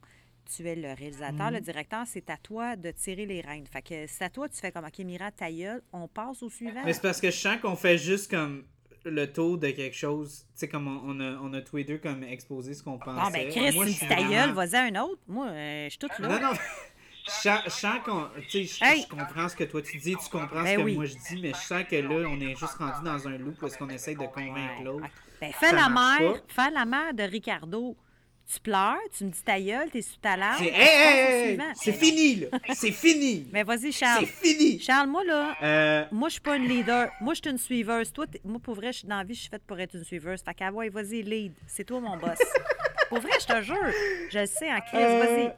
[0.57, 2.05] Tu es le réalisateur, le directeur.
[2.07, 3.67] C'est à toi de tirer les rênes.
[3.69, 6.49] Fait que c'est à toi, tu fais comme, OK, Mira, ta gueule, on passe au
[6.51, 6.83] suivant.
[6.85, 8.65] Mais c'est parce que je sens qu'on fait juste comme
[9.11, 10.41] le tour de quelque chose.
[10.53, 12.99] Tu sais, comme on, on a, on a tous les deux comme exposé ce qu'on
[12.99, 13.21] pensait.
[13.23, 15.21] Bon, ben, Chris, Moi, tu je dis suis ta gueule, vas-y à un autre.
[15.29, 16.29] Moi, euh, je suis toute là.
[16.29, 16.53] Non, non.
[17.29, 18.29] Je sens, qu'on.
[18.49, 19.03] Tu sais, je- Hey!
[19.03, 20.95] je comprends ce que toi tu dis, tu comprends Ben ce que oui.
[20.95, 23.61] moi je dis, mais je sens que là, on est juste rendu dans un loop
[23.65, 25.07] est-ce qu'on essaye de convaincre l'autre.
[25.41, 27.97] Ben, fais la mère, fais la mère de Ricardo.
[28.53, 30.59] Tu pleures, tu me dis ta gueule, t'es sous ta larme.
[30.59, 32.47] C'est hey, hey, hey, c'est fini, là.
[32.75, 33.49] C'est fini.
[33.53, 34.27] Mais vas-y, C'est Charles.
[34.27, 34.79] fini.
[34.79, 37.11] Charles, moi, là, Euh, moi, je suis pas une leader.
[37.21, 38.13] Moi, je suis une suiveuse.
[38.13, 40.05] Toi, moi, pour vrai, je suis dans la vie, je suis faite pour être une
[40.05, 40.43] suiveuse.
[40.43, 41.55] Fait qu'à ouais, vas-y, lead.
[41.67, 42.39] C'est toi mon boss.
[43.09, 43.93] pour vrai, je te jure.
[44.31, 45.01] Je le sais en crise.
[45.01, 45.53] Euh, Vas-y.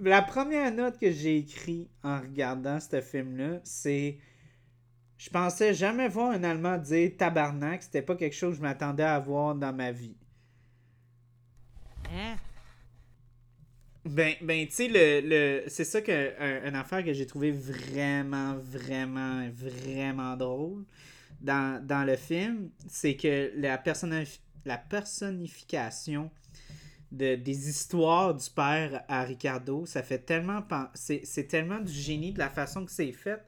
[0.00, 4.18] La première note que j'ai écrite en regardant ce film-là, c'est.
[5.16, 7.84] Je pensais jamais voir un Allemand dire tabarnak.
[7.84, 10.16] C'était pas quelque chose que je m'attendais à voir dans ma vie.
[12.16, 12.36] Hein?
[14.06, 19.46] Ben, ben tu sais, le, c'est ça que un, affaire que j'ai trouvé vraiment, vraiment,
[19.50, 20.84] vraiment drôle
[21.40, 26.30] dans, le film, c'est que la, personnif- la personnification
[27.12, 30.62] de, des histoires du père à Ricardo, ça fait tellement...
[30.94, 33.42] c'est tellement du génie de la façon que c'est fait,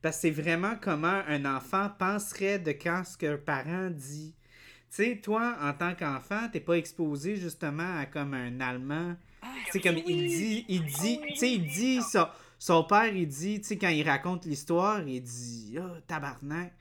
[0.00, 4.34] parce que c'est vraiment comment un enfant penserait de quand ce qu'un parent dit.
[4.94, 9.16] Tu sais, toi, en tant qu'enfant, t'es pas exposé justement à comme un Allemand.
[9.66, 12.28] Tu sais, comme il dit, il dit, tu sais, il dit, son,
[12.60, 16.70] son père, il dit, tu sais, quand il raconte l'histoire, il dit, ah, tabarnak.
[16.70, 16.76] Tu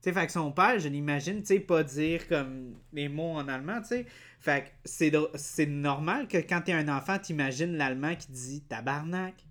[0.00, 3.46] sais, fait que son père, je l'imagine, tu sais, pas dire comme les mots en
[3.48, 4.06] allemand, tu sais.
[4.40, 9.34] Fait que c'est, c'est normal que quand t'es un enfant, t'imagines l'allemand qui dit tabarnak.
[9.36, 9.44] Tu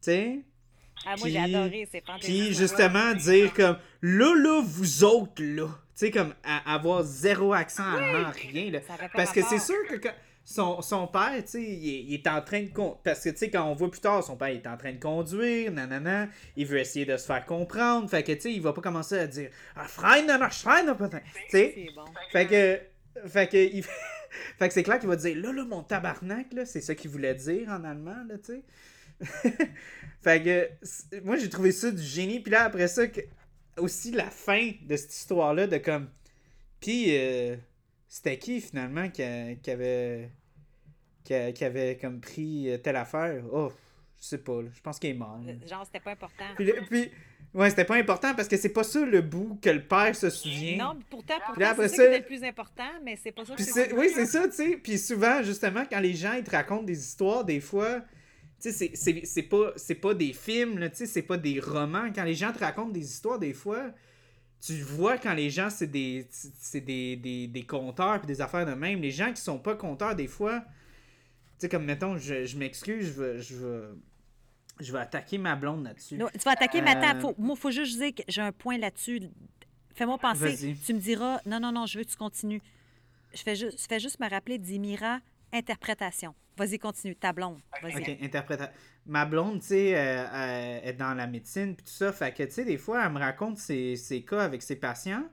[0.00, 0.44] sais?
[1.04, 1.88] Ah, moi, j'ai adoré.
[1.90, 2.34] C'est fantastique.
[2.34, 5.68] Puis justement, dire comme là, là, vous autres, là.
[5.98, 8.80] Tu sais, comme à- avoir zéro accent allemand, rien, là.
[9.14, 10.12] Parce que c'est sûr que quand-
[10.44, 12.68] son, son père, tu sais, il, est- il est en train de.
[12.68, 14.76] con- Parce que, tu sais, quand on voit plus tard, son père il est en
[14.76, 18.08] train de conduire, nanana, il veut essayer de se faire comprendre.
[18.10, 20.94] Fait que, tu sais, il va pas commencer à dire Ah, Frein, non, Frein, non,
[20.94, 21.20] putain.
[21.50, 21.86] Tu sais?
[22.30, 22.80] Fait que.
[23.28, 23.56] Fait que.
[23.56, 23.82] Il...
[24.58, 27.10] fait que c'est clair qu'il va dire là, là, mon tabarnak, là, c'est ça qu'il
[27.10, 28.62] voulait dire en allemand, là, tu
[29.22, 29.56] sais.
[30.22, 31.20] fait que.
[31.24, 32.40] Moi, j'ai trouvé ça du génie.
[32.40, 33.20] Puis là, après ça, que...
[33.78, 36.08] aussi la fin de cette histoire-là, de comme.
[36.80, 37.56] Puis, euh,
[38.08, 40.30] c'était qui finalement qui, a- qui avait.
[41.24, 43.42] Qui, a- qui avait comme pris euh, telle affaire?
[43.52, 43.72] Oh,
[44.20, 44.68] je sais pas, là.
[44.74, 45.40] je pense qu'il est mort.
[45.44, 45.52] là.
[45.68, 46.44] Genre, c'était pas important.
[46.56, 47.10] Puis, puis-
[47.52, 50.30] ouais, c'était pas important parce que c'est pas ça le bout que le père se
[50.30, 50.76] souvient.
[50.76, 54.08] Non, pourtant, pourtant c'est ça le plus important, mais c'est pas ça que c'est oui,
[54.14, 54.76] c'est ça, tu sais.
[54.76, 58.02] Puis souvent, justement, quand les gens ils te racontent des histoires, des fois,
[58.58, 59.72] c'est- c'est c'est pas,
[60.02, 62.10] pas des films, là, tu sais, c'est pas des romans.
[62.14, 63.92] Quand les gens te racontent des histoires, des fois,
[64.60, 68.66] tu vois quand les gens, c'est des, c'est des, des, des conteurs puis des affaires
[68.66, 69.00] de même.
[69.00, 70.66] Les gens qui sont pas conteurs, des fois, tu
[71.58, 73.92] sais, comme mettons, je, je m'excuse, je vais, je,
[74.80, 76.16] je vais attaquer ma blonde là-dessus.
[76.32, 78.52] Tu vas attaquer, mais attends, Euh, faut, moi, il faut juste dire que j'ai un
[78.52, 79.22] point là-dessus.
[79.94, 80.74] Fais-moi penser.
[80.84, 82.60] Tu me diras, non, non, non, je veux que tu continues.
[83.34, 85.20] Je fais juste, je fais juste me rappeler d'Imira,
[85.56, 86.34] interprétation.
[86.56, 87.14] Vas-y, continue.
[87.14, 87.60] Ta blonde.
[87.82, 88.72] Ok, interprétation.
[89.04, 92.12] Ma blonde, tu sais, euh, euh, est dans la médecine puis tout ça.
[92.12, 95.28] Fait que, tu sais, des fois, elle me raconte ses, ses cas avec ses patients.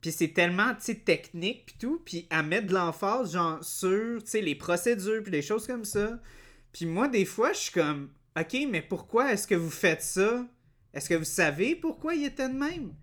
[0.00, 2.00] Puis c'est tellement, tu sais, technique puis tout.
[2.04, 5.84] Puis elle met de l'emphase, genre, sur, tu sais, les procédures puis les choses comme
[5.84, 6.20] ça.
[6.72, 10.46] Puis moi, des fois, je suis comme, OK, mais pourquoi est-ce que vous faites ça?
[10.94, 12.94] Est-ce que vous savez pourquoi il était de même?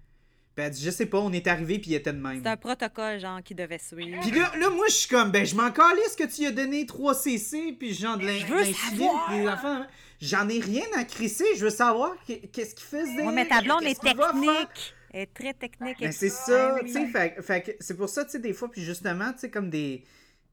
[0.55, 2.41] Puis elle dit, je sais pas, on est arrivé puis il était de même.
[2.43, 4.19] C'est un protocole, genre, qui devait suivre.
[4.21, 6.51] Puis là, là, moi, je suis comme, ben, je m'en calisse que tu lui as
[6.51, 9.87] donné 3 CC, puis genre de l'in- Je veux l'insuline, hein.
[10.21, 13.23] J'en ai rien à crisser, je veux savoir qu'est- qu'est-ce qu'il faisait.
[13.25, 14.93] Oui, mais ta blonde est technique.
[15.11, 15.97] Elle est très technique.
[15.99, 18.83] Ben, c'est ça, tu sais, fait, fait c'est pour ça, tu sais, des fois, puis
[18.83, 20.03] justement, tu sais, comme des,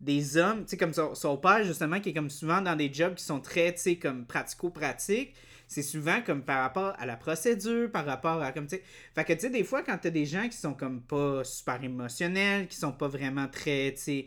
[0.01, 2.93] des hommes, tu sais, comme son, son père, justement, qui est comme souvent dans des
[2.93, 5.35] jobs qui sont très, tu sais, comme pratico-pratiques,
[5.69, 8.83] c'est souvent comme par rapport à la procédure, par rapport à comme tu sais.
[9.15, 11.83] Fait que tu sais, des fois, quand t'as des gens qui sont comme pas super
[11.85, 14.25] émotionnels, qui sont pas vraiment très, tu sais,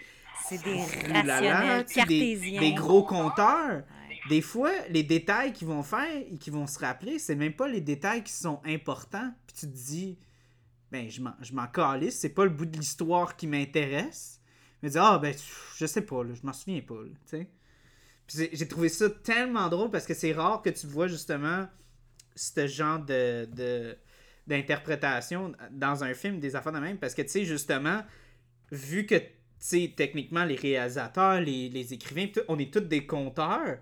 [0.48, 0.80] C'est des
[1.12, 2.62] rationnels, des, cartésiens.
[2.62, 3.84] des gros compteurs.
[4.30, 7.68] Des fois, les détails qu'ils vont faire et qu'ils vont se rappeler, c'est même pas
[7.68, 9.34] les détails qui sont importants.
[9.46, 10.18] Puis tu te dis,
[10.92, 14.40] ben, je m'en calisse, c'est pas le bout de l'histoire qui m'intéresse.
[14.84, 15.34] Mais dis, ah, ben,
[15.78, 17.40] je sais pas, je m'en souviens pas, là.
[18.28, 21.68] Puis j'ai- trouvé ça tellement drôle parce que c'est rare que tu vois justement
[22.36, 23.98] ce genre de,
[24.46, 26.98] d'interprétation dans un film, des affaires de même.
[26.98, 28.04] Parce que, tu sais, justement,
[28.72, 29.26] vu que, tu
[29.58, 33.80] sais, techniquement, les réalisateurs, les, les écrivains, on est tous des conteurs,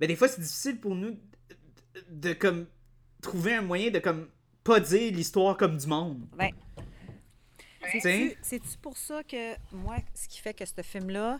[0.00, 1.16] mais des fois, c'est difficile pour nous
[2.10, 2.66] de, comme,
[3.22, 4.28] trouver un moyen de, comme,
[4.64, 6.26] pas dire l'histoire comme du monde.
[6.36, 6.50] Ben?
[8.00, 11.38] C'est-tu pour ça que moi, ce qui fait que ce film-là,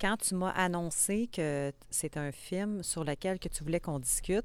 [0.00, 4.44] quand tu m'as annoncé que c'est un film sur lequel que tu voulais qu'on discute,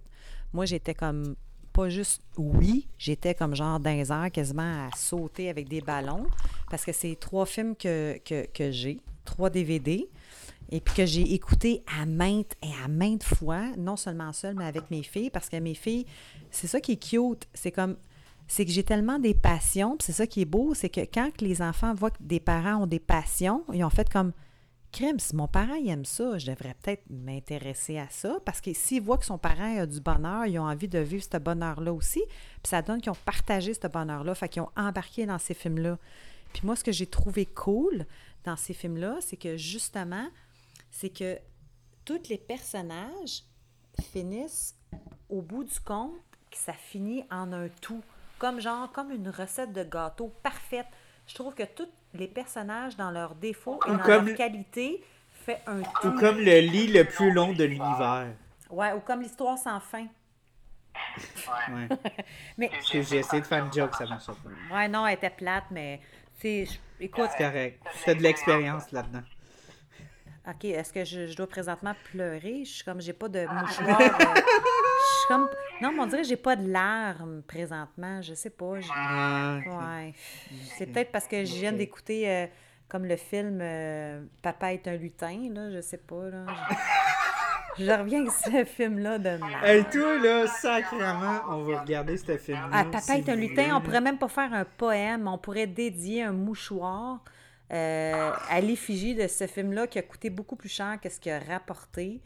[0.53, 1.35] moi j'étais comme
[1.73, 6.27] pas juste oui, j'étais comme genre airs quasiment à sauter avec des ballons
[6.69, 10.09] parce que c'est trois films que, que, que j'ai, trois DVD
[10.71, 14.65] et puis que j'ai écouté à maintes et à maintes fois, non seulement seule, mais
[14.65, 16.05] avec mes filles, parce que mes filles,
[16.49, 17.45] c'est ça qui est cute.
[17.53, 17.97] C'est comme,
[18.51, 21.61] c'est que j'ai tellement des passions, c'est ça qui est beau, c'est que quand les
[21.61, 24.33] enfants voient que des parents ont des passions, ils ont fait comme,
[24.91, 29.01] crime, mon parent il aime ça, je devrais peut-être m'intéresser à ça, parce que s'ils
[29.01, 32.21] voient que son parent a du bonheur, ils ont envie de vivre ce bonheur-là aussi,
[32.27, 35.97] puis ça donne qu'ils ont partagé ce bonheur-là, fait qu'ils ont embarqué dans ces films-là.
[36.51, 38.05] Puis moi, ce que j'ai trouvé cool
[38.43, 40.27] dans ces films-là, c'est que justement,
[40.89, 41.39] c'est que
[42.03, 43.45] tous les personnages
[44.11, 44.75] finissent
[45.29, 46.19] au bout du compte
[46.51, 48.03] que ça finit en un tout.
[48.41, 50.87] Comme genre, comme une recette de gâteau parfaite.
[51.27, 55.03] Je trouve que tous les personnages, dans leurs défauts et Ou dans comme- leurs qualités,
[55.45, 56.11] fait un Ou tout.
[56.19, 58.29] comme le lit le plus long de l'univers.
[58.71, 60.07] Ouais, ou comme l'histoire sans fin.
[61.71, 61.87] Ouais.
[62.57, 64.75] Mais, Parce que j'ai essayé de faire une joke, ça marche pas.
[64.75, 66.01] ouais, non, elle était plate, mais,
[66.43, 66.65] je-
[66.99, 67.83] écoute, C'est correct.
[68.05, 69.21] T'as de l'expérience là-dedans.
[70.47, 72.65] OK, est-ce que je, je dois présentement pleurer?
[72.65, 73.99] Je suis comme, j'ai pas de mouchoir.
[75.31, 75.49] Comme,
[75.81, 78.21] non, mais on dirait que j'ai pas de larmes présentement.
[78.21, 78.75] Je sais pas.
[78.93, 79.59] Ah.
[79.65, 80.13] Ouais.
[80.77, 82.47] C'est peut-être parce que je viens d'écouter euh,
[82.87, 86.29] comme le film euh, Papa est un lutin, là, je sais pas.
[86.29, 86.45] Là.
[87.77, 89.63] Je, je reviens avec ce film-là de merde.
[89.63, 92.69] Hey, toi, là, sacrément, on va regarder ce film-là.
[92.71, 95.37] Ah, Papa si est un lutin, voulez, on pourrait même pas faire un poème, on
[95.37, 97.23] pourrait dédier un mouchoir
[97.71, 101.31] euh, à l'effigie de ce film-là qui a coûté beaucoup plus cher que ce qu'il
[101.31, 102.21] a rapporté.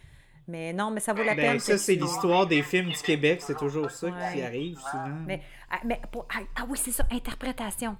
[0.47, 1.59] Mais non, mais ça vaut la Ben, peine.
[1.59, 3.41] ça, c'est l'histoire des films du Québec.
[3.41, 5.09] C'est toujours ça qui arrive souvent.
[5.25, 5.41] Mais,
[5.71, 7.95] ah, mais pour- ah, ah oui, c'est ça, interprétation.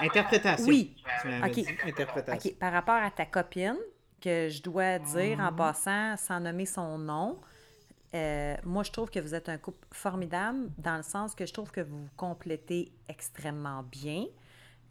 [0.00, 0.66] Interprétation.
[0.66, 0.96] Oui.
[1.22, 1.52] Tu m'avais Ok.
[1.54, 2.50] dit Interprétation.
[2.50, 3.76] OK, par rapport à ta copine,
[4.20, 5.46] que je dois dire Mhm.
[5.46, 7.38] en passant, sans nommer son nom,
[8.14, 11.52] euh, moi, je trouve que vous êtes un couple formidable dans le sens que je
[11.52, 14.24] trouve que vous vous complétez extrêmement bien.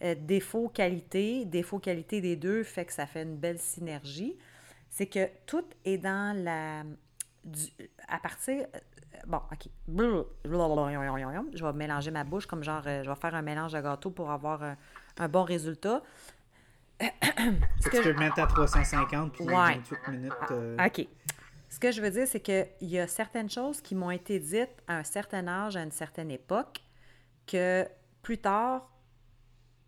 [0.03, 4.37] Euh, défaut, qualité, défaut, qualité des deux fait que ça fait une belle synergie.
[4.95, 6.83] C'est que tout est dans la...
[7.43, 7.71] du-
[8.07, 8.67] à partir...
[8.75, 8.79] euh,
[9.25, 9.69] Bon, OK.
[11.55, 12.83] Je vais mélanger ma bouche comme genre...
[12.85, 14.77] euh, je vais faire un mélange de gâteau pour avoir un,
[15.17, 16.03] un bon résultat.
[17.81, 19.53] Tu peux le mettre à 350 puis Ouais.
[19.53, 20.31] 28 minutes.
[20.51, 21.07] euh, OK.
[21.69, 24.69] Ce que je veux dire, c'est qu'il y a certaines choses qui m'ont été dites
[24.87, 26.81] à un certain âge, à une certaine époque,
[27.47, 27.87] que
[28.21, 28.87] plus tard,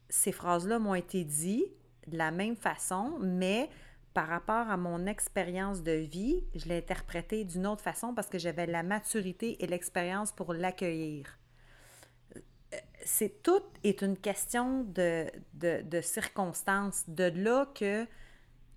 [0.10, 1.72] ces phrases-là m'ont été dites
[2.07, 3.69] de la même façon, mais
[4.15, 8.39] par rapport à mon expérience de vie, je l'ai interprété d'une autre façon parce que
[8.39, 11.37] j'avais la maturité et l'expérience pour l'accueillir.
[12.73, 17.03] Euh, C'est tout est une question de, de, de circonstances.
[17.09, 18.07] De là que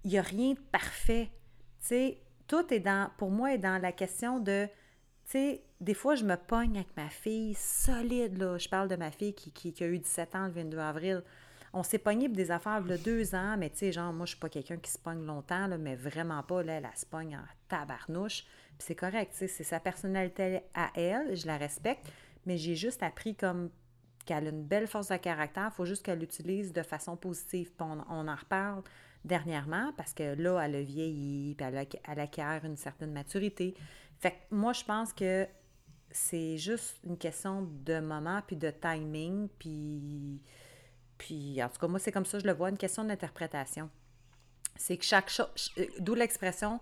[0.05, 1.31] il n'y a rien de parfait.
[2.49, 4.69] Tout est dans, pour moi, est dans la question de,
[5.31, 8.57] tu des fois, je me pogne avec ma fille solide.
[8.59, 11.23] Je parle de ma fille qui, qui, qui a eu 17 ans le 22 avril.
[11.79, 14.41] On s'est pogné des affaires a deux ans, mais tu sais, genre, moi, je suis
[14.41, 18.43] pas quelqu'un qui se pogne longtemps, mais vraiment pas, là, elle, se pogne en tabarnouche.
[18.77, 22.05] Puis c'est correct, tu sais, c'est sa personnalité à elle, je la respecte,
[22.47, 23.71] mais j'ai juste appris comme
[24.27, 27.71] qu'elle a une belle force de caractère, il faut juste qu'elle l'utilise de façon positive.
[27.79, 28.83] On, en reparle
[29.25, 33.77] dernièrement parce que là, elle a vieilli, puis elle, elle acquiert une certaine maturité.
[34.19, 35.47] Fait que moi, je pense que
[36.11, 40.43] c'est juste une question de moment, puis de timing, puis,
[41.19, 43.91] puis en tout cas, moi, c'est comme ça, je le vois, une question d'interprétation.
[44.77, 46.81] C'est que chaque chose, d'où l'expression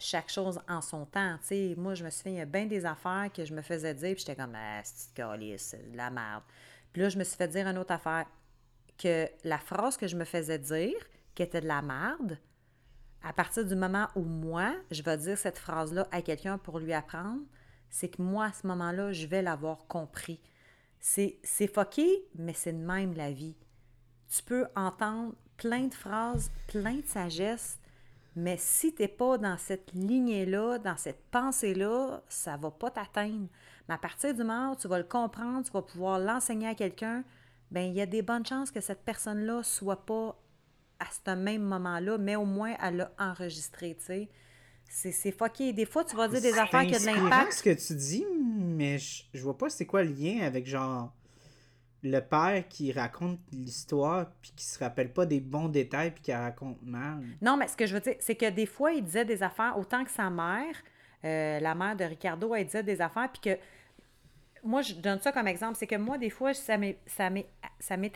[0.00, 1.36] chaque chose en son temps.
[1.42, 3.60] Tu sais, moi, je me souviens, il y a bien des affaires que je me
[3.60, 6.42] faisais dire, puis j'étais comme, ah, c'est de la merde.
[6.92, 8.26] Puis là, je me suis fait dire une autre affaire,
[8.98, 10.96] que la phrase que je me faisais dire,
[11.34, 12.38] qui était de la merde,
[13.22, 16.94] à partir du moment où moi, je vais dire cette phrase-là à quelqu'un pour lui
[16.94, 17.42] apprendre,
[17.90, 20.40] c'est que moi, à ce moment-là, je vais l'avoir compris.
[20.98, 23.56] C'est c'est fucké, mais c'est de même la vie.
[24.30, 27.78] Tu peux entendre plein de phrases, plein de sagesse,
[28.36, 33.48] mais si tu n'es pas dans cette lignée-là, dans cette pensée-là, ça va pas t'atteindre.
[33.88, 36.74] Mais à partir du moment où tu vas le comprendre, tu vas pouvoir l'enseigner à
[36.74, 37.24] quelqu'un,
[37.70, 40.40] ben il y a des bonnes chances que cette personne-là soit pas
[41.00, 44.28] à ce même moment-là, mais au moins elle l'a enregistré, tu sais.
[44.88, 45.72] C'est, c'est fucké.
[45.72, 47.52] Des fois, tu vas dire des affaires qui ont de l'impact.
[47.52, 48.26] ce que tu dis,
[48.58, 51.12] mais je, je vois pas c'est quoi le lien avec genre
[52.02, 56.32] le père qui raconte l'histoire puis qui se rappelle pas des bons détails puis qui
[56.32, 57.22] raconte mal.
[57.42, 59.76] Non, mais ce que je veux dire, c'est que des fois, il disait des affaires
[59.78, 60.74] autant que sa mère,
[61.24, 63.58] euh, la mère de Ricardo, elle disait des affaires, puis que
[64.62, 66.96] moi, je donne ça comme exemple, c'est que moi, des fois, ça m'est,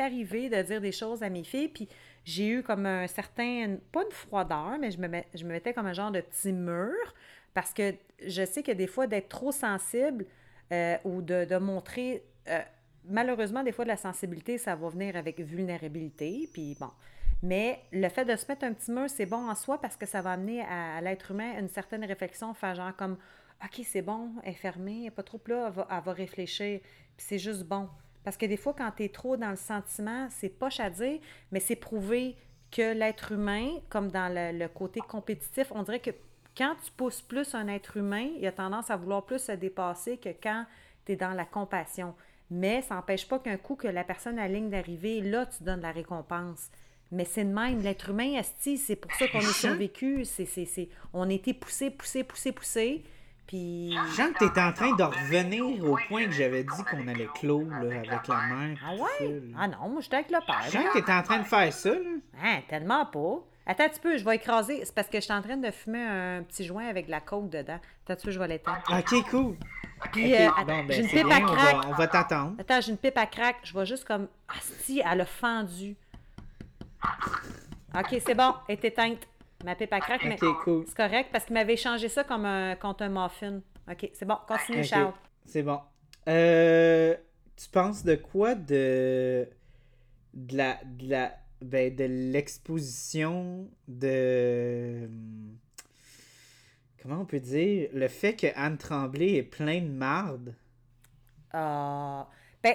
[0.01, 1.89] arrivé de dire des choses à mes filles, puis
[2.25, 5.73] j'ai eu comme un certain, pas une froideur, mais je me, mets- je me mettais
[5.73, 6.93] comme un genre de petit mur,
[7.53, 7.95] parce que
[8.27, 10.27] je sais que des fois, d'être trop sensible
[10.73, 12.61] euh, ou de, de montrer, euh,
[13.09, 16.91] malheureusement, des fois, de la sensibilité, ça va venir avec vulnérabilité, puis bon.
[17.43, 20.07] Mais le fait de se mettre un petit mur, c'est bon en soi parce que
[20.07, 23.19] ça va amener à, l'être humain une certaine réflexion, faire genre comme
[23.63, 26.81] OK, c'est bon, elle est fermée, elle pas trop là, elle va, réfléchir.
[26.81, 27.89] Puis c'est juste bon.
[28.25, 30.89] Parce que des fois, quand tu es trop dans le sentiment, c'est poche à
[31.53, 32.37] mais c'est prouvé
[32.71, 36.11] que l'être humain, comme dans le, le côté compétitif, on dirait que
[36.57, 40.17] quand tu pousses plus un être humain, il a tendance à vouloir plus se dépasser
[40.17, 40.65] que quand
[41.05, 42.15] tu es dans la compassion.
[42.55, 45.65] Mais ça n'empêche pas qu'un coup que la personne a la ligne d'arrivée, là, tu
[45.65, 46.71] donnes la récompense.
[47.11, 50.25] Mais c'est de même, l'être humain, esti, c'est pour ça qu'on est survécu.
[50.25, 53.05] C'est, c'est, c'est, on a été poussé, poussé, poussé, poussé.
[53.49, 53.93] Puis.
[54.17, 57.99] Jean, t'étais en train de revenir au point que j'avais dit qu'on allait clore là,
[57.99, 58.79] avec la mère.
[58.87, 59.01] Ah ouais?
[59.19, 59.59] ça.
[59.59, 60.63] Ah non, moi, j'étais avec le père.
[60.71, 62.11] Jean, t'étais en train de faire ça, là?
[62.41, 63.45] Hein, tellement pas.
[63.67, 64.85] Attends un petit peu, je vais écraser.
[64.85, 67.21] C'est parce que je suis en train de fumer un petit joint avec de la
[67.21, 67.81] coke dedans.
[68.05, 68.83] Attends un petit peu, je vais l'éteindre.
[68.91, 69.57] Ok, cool.
[70.13, 71.75] Puis, euh, bon, ben, j'ai une pipe bien, à on crack.
[71.77, 72.55] va, on va t'attendre.
[72.59, 73.57] Attends, j'ai une pipe à crack.
[73.63, 74.29] Je vais juste comme.
[74.49, 75.97] Ah, si, elle a fendu.
[77.97, 79.27] OK, c'est bon, elle est éteinte.
[79.65, 80.85] Ma pipe à crack, mais Ok, cool.
[80.87, 83.61] c'est correct parce qu'il m'avait changé ça comme un, contre un muffin.
[83.91, 85.13] OK, c'est bon, continue, Charles.
[85.47, 85.81] C'est bon.
[86.29, 87.15] Euh,
[87.57, 89.49] tu penses de quoi de
[90.35, 95.09] de la de la ben, de l'exposition de
[97.05, 100.55] comment on peut dire le fait que Anne Tremblay est plein de marde?
[101.53, 102.27] Ah,
[102.63, 102.75] ben,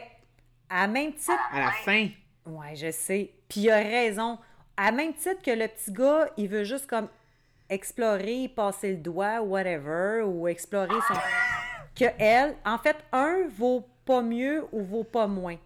[0.69, 1.33] à même titre.
[1.51, 2.07] à la fin.
[2.45, 3.31] Ouais, je sais.
[3.49, 4.37] Puis il a raison.
[4.77, 7.09] À même titre que le petit gars, il veut juste comme
[7.69, 11.13] explorer, passer le doigt, whatever, ou explorer son.
[11.95, 15.57] Que elle, en fait, un vaut pas mieux ou vaut pas moins.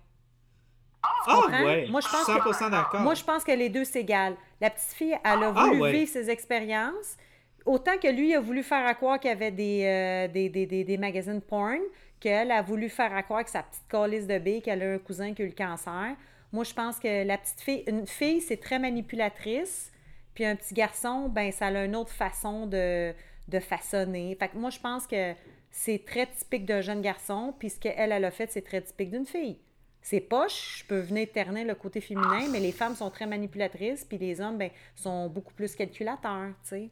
[1.04, 1.86] Ah ouais.
[1.92, 3.02] Moi, je pense suis que- 100% d'accord.
[3.02, 4.36] Moi, je pense que les deux s'égalent.
[4.60, 5.92] La petite fille, elle a Ah, voulu ouais.
[5.92, 7.18] vivre ses expériences.
[7.66, 10.84] Autant que lui a voulu faire à croire qu'il y avait des, euh, des, des,
[10.84, 11.80] des, magazines porn,
[12.20, 14.98] qu'elle a voulu faire à croire que sa petite calice de bille, qu'elle a un
[14.98, 16.16] cousin qui a eu le cancer.
[16.52, 19.92] Moi, je pense que la petite fille, une fille, c'est très manipulatrice.
[20.34, 23.14] Puis un petit garçon, ben ça a une autre façon de,
[23.48, 24.36] de façonner.
[24.40, 25.34] Fait que moi, je pense que
[25.72, 27.54] c'est très typique d'un jeune garçon.
[27.58, 29.60] Puis ce qu'elle, elle a fait, c'est très typique d'une fille.
[30.02, 34.04] C'est poche, je peux venir terner le côté féminin, mais les femmes sont très manipulatrices,
[34.04, 36.90] puis les hommes, ben, sont beaucoup plus calculateurs, tu sais.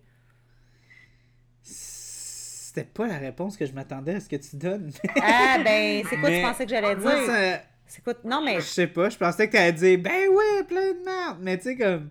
[1.64, 4.92] C'était pas la réponse que je m'attendais à ce que tu donnes.
[5.22, 7.26] Ah, ben, c'est quoi Mais tu pensais que j'allais Moi, dire?
[7.26, 8.14] ça- C'est quoi?
[8.24, 11.38] Non, mais Je sais pas, je pensais que t'allais dire ben ouais, plein de merde.
[11.42, 12.10] Mais tu sais, comme.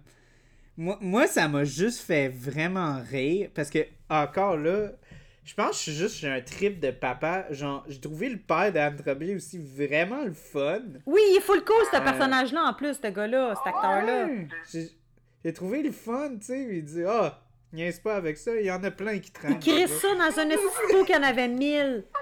[0.77, 3.49] Moi, moi ça m'a juste fait vraiment rire.
[3.55, 3.79] Parce que,
[4.11, 4.91] encore là,
[5.45, 7.47] je pense que je suis juste j'ai un trip de papa.
[7.51, 10.81] Genre, j'ai trouvé le père d'Anne Tremblay aussi vraiment le fun.
[11.07, 14.27] oui, il est full cool, ce Euh, personnage-là, en plus, ce gars-là, cet acteur-là.
[14.27, 14.91] Ouais, J'ai
[15.43, 16.69] j'ai trouvé le fun, tu sais.
[16.71, 17.41] Il dit Ah,
[17.73, 19.53] niaise pas avec ça, il y en a plein qui traînent.
[19.53, 22.05] Il crée ça dans un escabeau qu'il y en avait mille.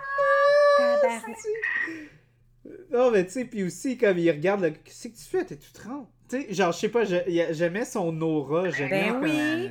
[2.90, 4.70] Non, mais tu sais, puis aussi, comme il regarde, le...
[4.70, 5.44] qu'est-ce que tu fais?
[5.44, 6.08] T'es tout trempe.
[6.28, 9.70] Tu sais, genre, je sais pas, j'aimais son aura, j'aimais Ben oui.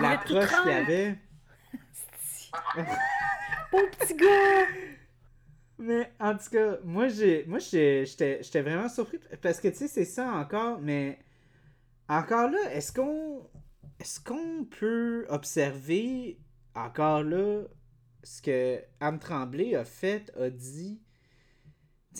[0.00, 1.16] l'approche qu'il avait.
[3.70, 4.66] Pauvre petit gars.
[5.78, 10.04] Mais en tout cas, moi, j'ai, moi j'étais vraiment surpris parce que tu sais, c'est
[10.04, 11.18] ça encore, mais
[12.08, 13.42] encore là, est-ce qu'on,
[14.04, 16.38] est-ce qu'on peut observer
[16.74, 17.62] encore là
[18.22, 21.00] ce que Anne Tremblay a fait, a dit,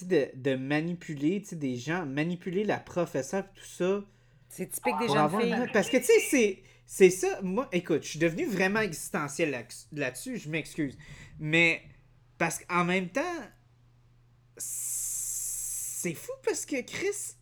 [0.03, 4.03] de, de manipuler, des gens, manipuler la professeure, tout ça.
[4.49, 5.71] C'est typique des jeunes une filles.
[5.75, 7.43] Parce que, tu sais, c'est, c'est ça.
[7.43, 10.97] Moi, écoute, je suis devenu vraiment existentiel là- là-dessus, je m'excuse.
[11.39, 11.83] Mais,
[12.39, 13.21] parce qu'en même temps,
[14.57, 17.37] c'est fou parce que Chris,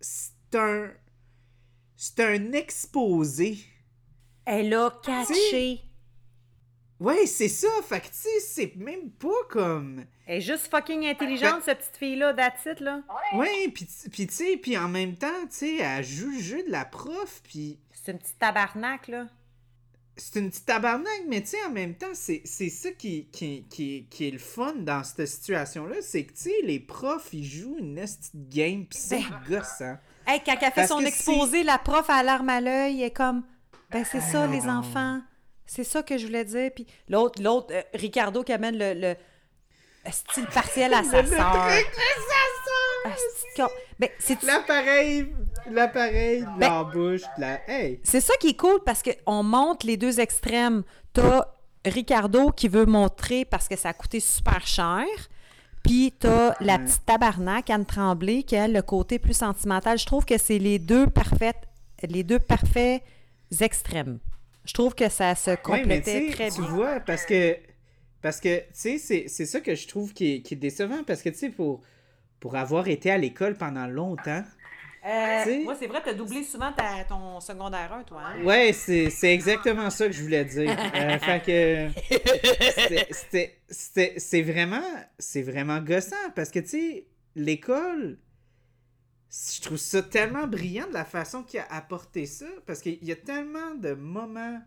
[0.00, 0.92] c'est un.
[1.96, 3.58] C'est un exposé.
[4.46, 5.80] Elle a catché.
[7.00, 7.68] Ouais, c'est ça.
[7.86, 10.04] Fait que, tu sais, c'est même pas comme.
[10.26, 12.34] Elle est juste fucking intelligente, cette petite fille-là,
[12.66, 13.02] it, là.
[13.34, 16.38] Ouais, pis, tu- pis tu sais, puis en même temps, tu sais, elle joue le
[16.40, 19.26] jeu de la prof, puis C'est une petite tabarnak, là.
[20.16, 23.66] c'est une petite tabarnak, mais tu sais, en même temps, c'est c'est ça qui, qui,
[23.68, 27.44] qui, qui est le fun dans cette situation-là, c'est que, tu sais, les profs, ils
[27.44, 29.42] jouent une petite game, pis c'est Ben.
[29.58, 29.98] gossant.
[30.26, 33.10] Hey, quand elle fait Parce son exposé, la prof a l'arme à l'œil, elle est
[33.10, 33.42] comme
[33.94, 34.78] Ben, c'est ça, Ah, les non.
[34.80, 35.20] enfants.
[35.64, 36.70] C'est ça que je voulais dire.
[36.74, 39.14] Puis l'autre, l'autre, euh, Ricardo qui amène le, le
[40.10, 41.54] style partiel à sa sœur.
[43.56, 43.68] con-
[43.98, 45.32] Ben, c'est L'appareil,
[45.70, 47.60] l'appareil Ben- l'embouche, la...
[47.70, 48.00] Hey!
[48.02, 50.82] c'est ça qui est cool parce qu'on montre les deux extrêmes.
[51.12, 51.44] T'as
[51.86, 55.06] Ricardo qui veut montrer parce que ça a coûté super cher.
[55.84, 59.98] Puis t'as la petite tabarnak, Anne Tremblay, qui a le côté plus sentimental.
[59.98, 61.60] Je trouve que c'est les deux parfaites,
[62.02, 63.02] les deux parfaits
[63.62, 64.18] extrêmes.
[64.64, 65.56] Je trouve que ça se Ouais,
[65.86, 66.70] mais tu complétait très tu bien.
[66.70, 67.56] vois, parce que,
[68.22, 71.04] parce que, tu sais, c'est- c'est ça que je trouve qui est, qui est décevant,
[71.06, 71.82] parce que, tu sais, pour,
[72.40, 74.42] pour avoir été à l'école pendant longtemps,
[75.06, 78.22] Euh, Tu sais- moi, c'est vrai, t'as doublé souvent ta- ton secondaire 1, toi.
[78.24, 78.42] hein?
[78.42, 80.74] ouais, c'est c'est exactement ça que je voulais dire.
[80.94, 82.00] Euh, fait que,
[82.74, 84.80] c'était- c'était- c'était- c'est vraiment,
[85.18, 87.06] c'est vraiment gossant, parce que, tu sais,
[87.36, 88.16] l'école,
[89.34, 93.10] je trouve ça tellement brillant de la façon qu'il a apporté ça, parce qu'il y
[93.10, 94.60] a tellement de moments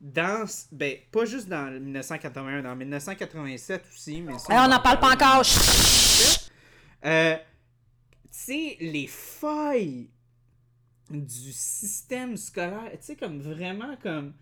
[0.00, 5.00] dans, ben, pas juste dans le 1981, dans 1987 aussi, mais ça, on n'en parle
[5.00, 5.42] pas encore.
[7.04, 10.10] Euh, tu sais, les failles
[11.10, 14.34] du système scolaire, tu sais, comme vraiment comme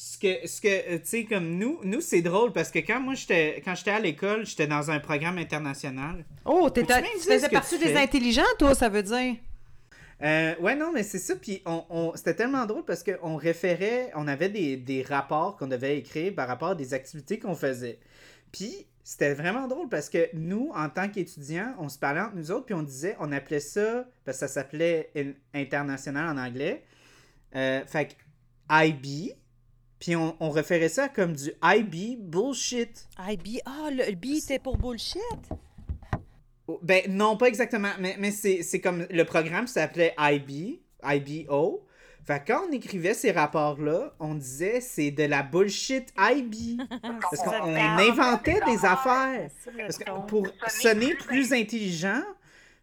[0.00, 3.00] ce que, ce que euh, tu sais, comme nous, nous c'est drôle parce que quand
[3.00, 6.24] moi j'étais, quand j'étais à l'école, j'étais dans un programme international.
[6.44, 9.34] Oh, t'étais- même tu dire faisais partie tu des intelligents, toi, ça veut dire?
[10.22, 11.34] Euh, ouais, non, mais c'est ça.
[11.34, 15.66] Puis on, on- c'était tellement drôle parce qu'on référait, on avait des, des rapports qu'on
[15.66, 17.98] devait écrire par rapport à des activités qu'on faisait.
[18.52, 22.52] Puis c'était vraiment drôle parce que nous, en tant qu'étudiants, on se parlait entre nous
[22.52, 26.84] autres, puis on disait, on appelait ça, parce que ça s'appelait in- international en anglais.
[27.56, 28.14] Euh, fait que
[28.86, 29.32] IB,
[29.98, 33.08] puis on, on référait ça comme du IB bullshit.
[33.18, 35.22] IB, ah, le B était pour bullshit?
[36.66, 41.84] Oh, Ben non, pas exactement, mais, mais c'est c'est comme le programme s'appelait IB, IBO.
[42.26, 46.76] Fait que quand on écrivait ces rapports-là, on disait c'est de la bullshit IB.
[47.02, 49.48] Parce qu'on on inventait des affaires.
[49.78, 52.22] Parce que pour sonner plus intelligent,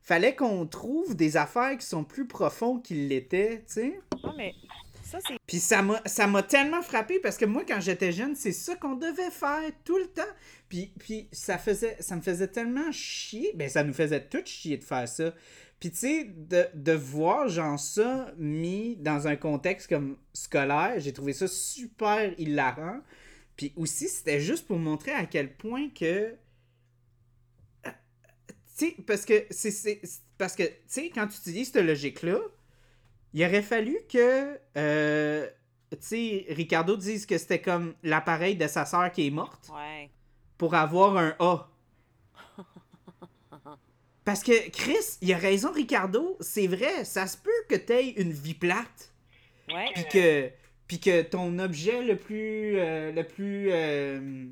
[0.02, 4.00] fallait qu'on trouve des affaires qui sont plus profondes qu'ils l'étaient, tu sais.
[4.24, 4.54] Non, mais
[5.16, 5.38] ça, c'est.
[5.48, 8.76] Puis ça m'a ça m'a tellement frappé parce que moi quand j'étais jeune, c'est ça
[8.76, 10.22] qu'on devait faire tout le temps.
[10.68, 14.84] Puis, ça faisait ça me faisait tellement chier, ben ça nous faisait tout chier de
[14.84, 15.34] faire ça.
[15.80, 21.14] Puis tu sais de, de voir genre ça mis dans un contexte comme scolaire, j'ai
[21.14, 23.02] trouvé ça super hilarant.
[23.56, 26.34] Puis aussi c'était juste pour montrer à quel point que
[27.86, 27.92] euh,
[28.78, 30.02] tu sais parce que c'est
[30.38, 32.40] parce que tu sais quand tu utilises cette logique là,
[33.36, 35.48] il aurait fallu que, euh,
[35.92, 40.10] tu sais, Ricardo dise que c'était comme l'appareil de sa sœur qui est morte Ouais.
[40.58, 41.70] pour avoir un A.
[44.24, 48.32] Parce que Chris, il a raison, Ricardo, c'est vrai, ça se peut que t'aies une
[48.32, 49.14] vie plate,
[49.70, 49.86] Ouais.
[49.94, 50.50] puis que,
[50.88, 54.48] puis que ton objet le plus, euh, le plus, euh,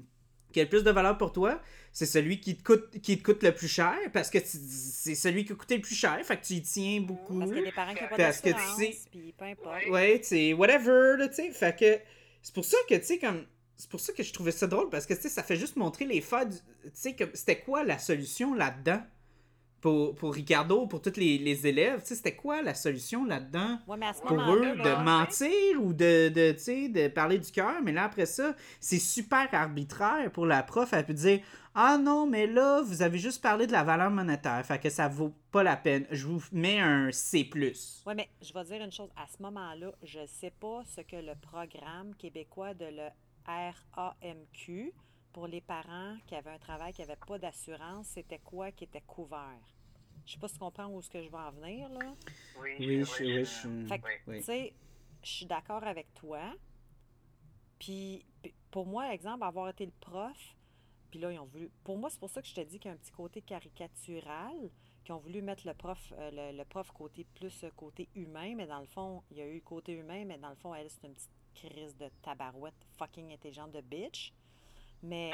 [0.54, 1.62] qui a le plus de valeur pour toi,
[1.92, 5.16] c'est celui qui te coûte, qui te coûte le plus cher, parce que tu- c'est
[5.16, 7.38] celui qui a coûté le plus cher, fait que tu y tiens beaucoup.
[7.40, 9.46] Parce qu'il y a des parents qui n'ont pas Parce que tu sais- puis peu
[9.46, 9.86] importe.
[9.90, 11.52] Ouais, tu sais, whatever, là, tu sais.
[11.52, 12.00] Fait que
[12.42, 13.46] c'est pour ça que, tu sais, comme.
[13.76, 15.76] C'est pour ça que je trouvais ça drôle parce que, tu sais, ça fait juste
[15.76, 16.48] montrer les failles.
[16.50, 17.32] du- Tu sais, comme.
[17.34, 19.02] C'était quoi la solution là-dedans?
[19.84, 22.00] Pour, pour Ricardo, pour tous les, les élèves?
[22.00, 23.80] Tu sais, c'était quoi la solution là-dedans?
[23.86, 25.52] Ouais, Pour eux, de mentir
[25.82, 29.50] ou de, de, tu sais, de parler du cœur, mais là, après ça, c'est super
[29.52, 30.94] arbitraire pour la prof.
[30.94, 31.42] Elle peut dire
[31.76, 35.10] Ah non, mais là, vous avez juste parlé de la valeur monétaire, fait que ça
[35.10, 36.08] vaut pas la peine.
[36.12, 37.50] Je vous mets un C.
[37.54, 39.10] Oui, mais je vais dire une chose.
[39.18, 43.10] À ce moment-là, je ne sais pas ce que le programme québécois de le
[43.46, 44.94] RAMQ
[45.34, 49.02] pour les parents qui avaient un travail qui n'avait pas d'assurance, c'était quoi qui était
[49.02, 49.60] couvert?
[50.26, 52.14] Je ne sais pas si tu comprends où est-ce que je vais en venir, là.
[52.62, 54.38] Oui, Oui, je, oui, je- je- Fait que, oui.
[54.40, 54.74] tu sais,
[55.24, 56.40] je suis d'accord avec toi.
[57.80, 58.26] Puis,
[58.72, 60.38] pour moi, exemple, avoir été le prof,
[61.10, 61.70] puis là, ils ont voulu.
[61.84, 63.42] Pour moi, c'est pour ça que je te dis qu'il y a un petit côté
[63.42, 64.56] caricatural,
[65.04, 68.54] qu'ils ont voulu mettre le prof, euh, le, le prof côté plus euh, côté humain,
[68.56, 70.90] mais dans le fond, il y a eu côté humain, mais dans le fond, elle,
[70.90, 74.32] c'est une petite crise de tabarouette fucking intelligente de bitch.
[75.04, 75.32] Mais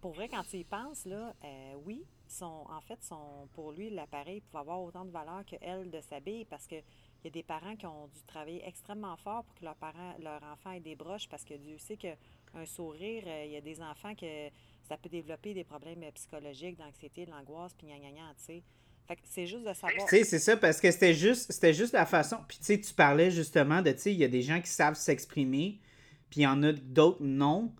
[0.00, 3.90] pour vrai, quand tu y penses, là, euh, oui, son, en fait, son, pour lui,
[3.90, 7.30] l'appareil pouvait avoir autant de valeur que elle de s'habiller parce que il y a
[7.30, 10.80] des parents qui ont dû travailler extrêmement fort pour que leur, parent, leur enfant ait
[10.80, 12.14] des broches parce que Dieu sait que
[12.54, 14.48] un sourire, euh, il y a des enfants que
[14.88, 18.62] ça peut développer des problèmes psychologiques, d'anxiété, de l'angoisse, puis gna gna gna, tu sais.
[19.08, 20.08] Fait que c'est juste de savoir.
[20.08, 22.38] Tu sais, c'est ça, parce que c'était juste, c'était juste la façon.
[22.48, 24.68] Puis, tu sais, tu parlais justement de, tu sais, il y a des gens qui
[24.68, 25.80] savent s'exprimer,
[26.28, 27.72] puis il y en a d'autres non.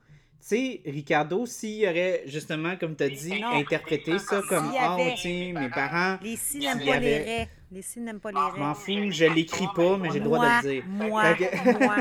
[0.48, 3.48] Tu sais, Ricardo, s'il aurait, justement, comme tu as dit, Non.
[3.54, 7.24] interprété ça comme, y oh, sais, mes parents, Les si n'aiment y pas avait- les
[7.24, 7.48] raies.
[7.72, 8.78] Les si n'aiment pas les je m'en raies.
[9.06, 10.84] fous, je l'écris pas, mais j'ai le droit Moi, de le dire.
[10.86, 11.96] moi, que- moi.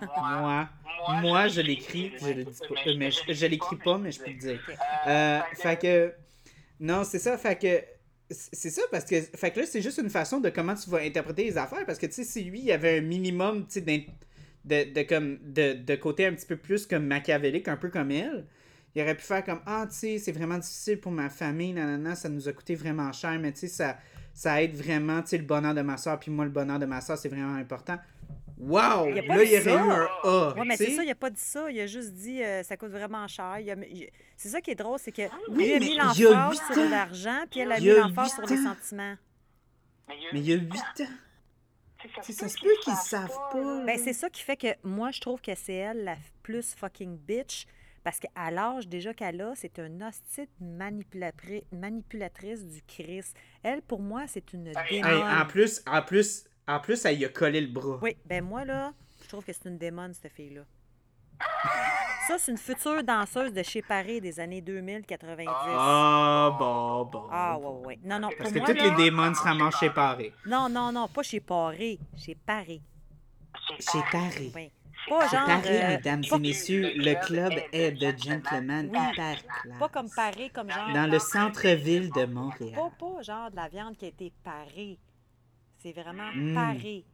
[1.08, 2.92] Moi, moi, je l'écris, je le dis pas.
[2.96, 4.60] Mais je, je l'écris pas, mais je peux le dire.
[5.08, 6.12] Euh, fait que.
[6.78, 7.82] Non, c'est ça, fait que.
[8.30, 9.20] C'est ça, parce que.
[9.20, 11.84] Fait que là, c'est juste une façon de comment tu vas interpréter les affaires.
[11.84, 14.06] Parce que, tu sais, si lui, il y avait un minimum, tu sais,
[14.64, 18.10] de, de, comme, de, de côté un petit peu plus comme machiavélique, un peu comme
[18.10, 18.44] elle,
[18.94, 22.14] il aurait pu faire comme Ah, tu sais, c'est vraiment difficile pour ma famille, nanana,
[22.14, 23.96] ça nous a coûté vraiment cher, mais tu sais, ça,
[24.34, 26.86] ça aide vraiment, tu sais, le bonheur de ma soeur, puis moi, le bonheur de
[26.86, 27.98] ma soeur, c'est vraiment important.
[28.60, 29.08] Wow!
[29.10, 30.54] Il a pas Là, il y aurait eu un A.
[30.58, 31.70] Oui, mais c'est ça, il n'a pas dit ça.
[31.70, 33.58] Il a juste dit euh, ça coûte vraiment cher.
[33.60, 35.94] Il a mis- il- C'est ça qui est drôle, c'est que Oui, lui a mis
[35.96, 39.14] l'emphase huit sur l'argent, puis elle a Il mis l'emphase sur huit les sentiments.
[40.08, 40.72] Mais il y a 8
[41.02, 41.12] ans.
[42.00, 43.84] Tu sais, ça se peut qu'ils savent pas.
[43.84, 47.16] Ben, c'est ça qui fait que moi, je trouve que c'est elle la plus fucking
[47.18, 47.66] bitch.
[48.04, 50.46] Parce qu'à l'âge déjà qu'elle a, c'est une hostile
[51.72, 53.36] manipulatrice du Christ.
[53.62, 55.26] Elle, pour moi, c'est une Hey, démon.
[55.26, 57.98] en plus, en plus, en plus, elle y a collé le bras.
[58.00, 58.92] Oui, ben moi, là,
[59.22, 60.62] je trouve que c'est une démon, cette fille-là.
[62.28, 65.46] Ça, c'est une future danseuse de chez Paris des années 2000-90.
[65.48, 67.24] Ah, bon, bon.
[67.30, 67.98] Ah, ouais, ouais.
[68.04, 70.30] Non, non, Parce pour que moi, toutes les démons se ramassent chez Paris.
[70.46, 72.82] Non, non, non, pas chez Paris, chez Paris.
[73.80, 74.52] Chez Paris.
[74.54, 74.70] Oui.
[75.08, 75.46] Pas Chez genre...
[75.46, 78.98] Paris, euh, mesdames pas, et messieurs, le club est de gentlemen Oui.
[79.12, 79.78] hyper classe.
[79.78, 80.92] pas comme Paris, comme genre...
[80.92, 82.74] Dans le centre-ville de Pas, Montréal.
[82.98, 84.98] pas genre de la viande qui a été parée.
[85.78, 86.54] C'est vraiment Mm.
[86.54, 87.04] paré.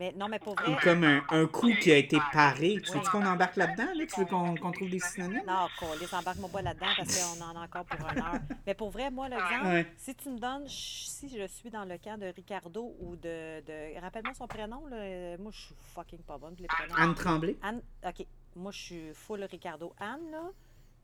[0.00, 0.72] Mais non, mais pour vrai...
[0.72, 2.80] Ou comme un, un coup qui a été paré.
[2.82, 3.92] Tu veux qu'on embarque là-dedans?
[3.94, 4.04] Là?
[4.06, 5.42] Tu veux qu'on trouve des synonymes?
[5.46, 8.40] Non, qu'on les embarque-moi pas là-dedans parce qu'on en a encore pour une heure.
[8.66, 9.86] Mais pour vrai, moi, l'exemple, Ouais.
[9.98, 13.60] si tu me donnes, si je suis dans le camp de Ricardo ou de.
[13.60, 14.96] de Rappelle-moi son prénom, là.
[14.96, 16.94] euh, Moi, je suis fucking pas bonne les prénoms.
[16.96, 17.56] Anne Tremblay?
[17.62, 18.26] Anne, OK.
[18.56, 19.92] Moi, je suis full Ricardo.
[20.00, 20.44] Anne, là,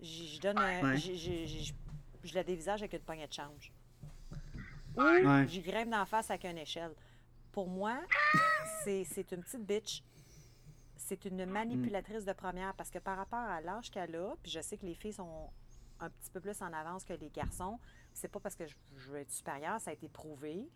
[0.00, 0.58] je donne.
[0.58, 0.96] Ouais.
[0.96, 1.74] j-
[2.24, 3.70] Je la dévisage avec une poignée de change.
[4.96, 5.46] Ou Ouais.
[5.48, 6.92] j'y grimpe d'en face avec une échelle.
[7.56, 7.98] Pour moi,
[8.84, 10.02] c'est une petite bitch.
[10.94, 14.60] C'est une manipulatrice de première parce que par rapport à l'âge qu'elle a, puis je
[14.60, 15.48] sais que les filles sont
[16.00, 17.78] un petit peu plus en avance que les garçons,
[18.12, 20.68] c'est pas parce que je, je veux être supérieure, ça a été prouvé.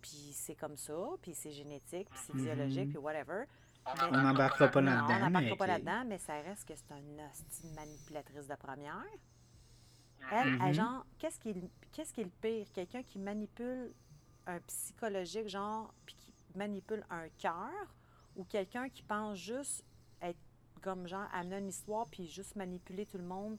[0.00, 3.44] Puis c'est comme ça, puis c'est génétique, puis c'est biologique, puis whatever.
[3.84, 5.14] Mais- On n'embarquera pas là-dedans.
[5.16, 9.04] on n'embarquera pas là-dedans, mais ça reste que c'est une hostie manipulatrice de première.
[10.32, 10.62] Elle, Mhm.
[10.66, 12.66] elle, genre, qu'est-ce qui, est le- qu'est-ce qui est le pire?
[12.72, 13.92] Quelqu'un qui manipule
[14.46, 17.94] un psychologique, genre, puis qui manipule un cœur,
[18.36, 19.84] ou quelqu'un qui pense juste
[20.22, 20.38] être
[20.82, 23.58] comme, genre, amener une histoire, puis juste manipuler tout le monde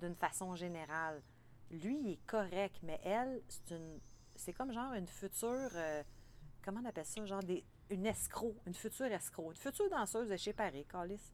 [0.00, 1.22] d'une façon générale.
[1.70, 4.00] Lui, il est correct, mais elle, c'est une.
[4.34, 5.70] C'est comme genre une future.
[5.74, 6.02] euh,
[6.64, 7.24] comment on appelle ça?
[7.26, 11.32] Genre des, une escroc, une future escroc, une future danseuse de chez Paris, Calis.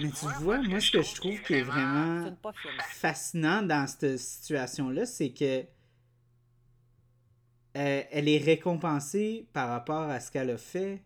[0.00, 2.36] Mais tu vois, moi, ce que je trouve qui est vraiment
[2.90, 5.64] fascinant dans cette situation-là, c'est que
[7.76, 11.02] euh, elle est récompensée par rapport à ce qu'elle a fait.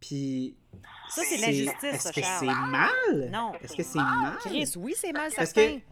[0.00, 0.56] Puis.
[1.10, 3.30] Ça, c'est de l'injustice, Est-ce ça, que c'est mal?
[3.32, 3.52] Non.
[3.62, 4.36] Est-ce que c'est mal?
[4.40, 5.76] Chris, oui, c'est mal certain.
[5.78, 5.82] que-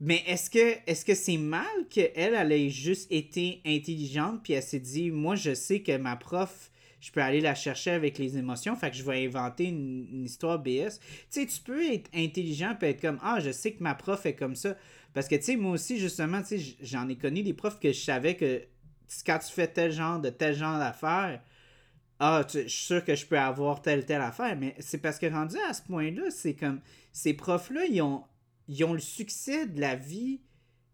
[0.00, 4.62] Mais est-ce que est-ce que c'est mal qu'elle, elle ait juste été intelligente puis elle
[4.62, 6.70] s'est dit moi je sais que ma prof
[7.00, 10.24] je peux aller la chercher avec les émotions fait que je vais inventer une, une
[10.26, 10.98] histoire BS.
[11.30, 14.26] Tu sais tu peux être intelligent puis être comme ah je sais que ma prof
[14.26, 14.76] est comme ça
[15.14, 17.90] parce que tu sais moi aussi justement tu sais j'en ai connu des profs que
[17.90, 18.62] je savais que
[19.26, 21.40] quand tu fais tel genre de tel genre d'affaires
[22.18, 25.18] ah, tu- je suis sûr que je peux avoir telle telle affaire, mais c'est parce
[25.18, 26.80] que rendu à ce point-là, c'est comme
[27.12, 28.24] ces profs-là, ils ont,
[28.68, 30.40] ils ont le succès de la vie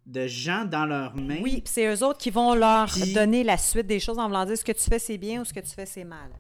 [0.04, 1.40] de gens dans leurs mains.
[1.40, 4.58] Oui, c'est eux autres qui vont leur donner la suite des choses en voulant dire
[4.58, 6.32] ce que tu fais c'est bien ou ce que tu fais c'est mal.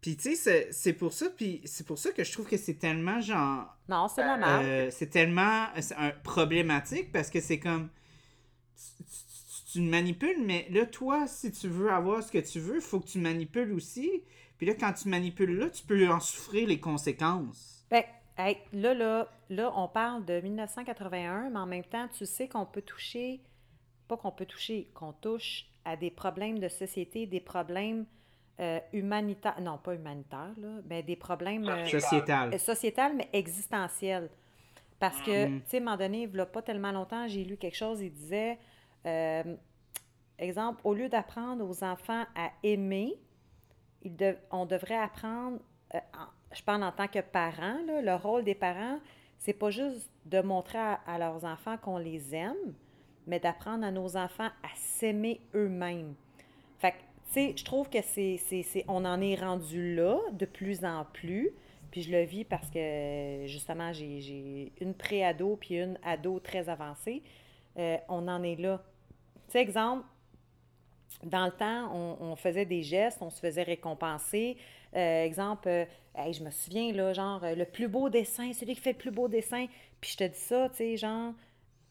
[0.00, 2.74] Puis tu sais, c'est- pour ça, puis c'est pour ça que je trouve que c'est
[2.78, 7.90] tellement genre, Non, c'est la euh, c'est tellement euh, un, problématique parce que c'est comme
[8.76, 9.04] tu,
[9.74, 13.06] tu- manipules, mais là toi, si tu veux avoir ce que tu veux, faut que
[13.08, 14.22] tu manipules aussi.
[14.58, 17.84] Puis là, quand tu manipules là, tu peux en souffrir les conséquences.
[17.90, 18.04] Ben,
[18.38, 22.66] hey, là, là, là, on parle de 1981, mais en même temps, tu sais qu'on
[22.66, 23.40] peut toucher,
[24.08, 28.06] pas qu'on peut toucher, qu'on touche à des problèmes de société, des problèmes
[28.60, 32.54] euh, humanitaires, non, pas humanitaires, là, mais des problèmes euh, Sociétal.
[32.54, 34.30] euh, sociétales, mais existentielles.
[35.00, 35.60] Parce que, Mhm.
[35.62, 37.76] tu sais, à un moment donné, il n'y a pas tellement longtemps, j'ai lu quelque
[37.76, 38.58] chose, il disait,
[39.06, 39.56] euh,
[40.38, 43.14] exemple, au lieu d'apprendre aux enfants à aimer,
[44.50, 45.58] on devrait apprendre
[45.94, 45.98] euh,
[46.52, 48.98] je parle en tant que parent, le rôle des parents,
[49.38, 52.74] c'est pas juste de montrer à, leurs enfants qu'on les aime,
[53.26, 56.14] mais d'apprendre à nos enfants à s'aimer eux-mêmes.
[56.78, 60.84] Fait que, tu sais, je trouve que c'est, on en est rendu là de plus
[60.84, 61.50] en plus.
[61.90, 66.68] Puis je le vis parce que, justement, j'ai, j'ai une pré-ado puis une ado très
[66.68, 67.22] avancée.
[67.78, 68.82] Euh, on en est là.
[69.46, 70.04] Tu sais, exemple,
[71.22, 74.56] dans le temps, on, on faisait des gestes, on se faisait récompenser.
[74.96, 75.84] Euh, exemple, euh,
[76.14, 78.98] hey, je me souviens, là, genre, euh, le plus beau dessin, celui qui fait le
[78.98, 79.66] plus beau dessin.
[80.00, 81.32] Puis je te dis ça, tu sais, genre,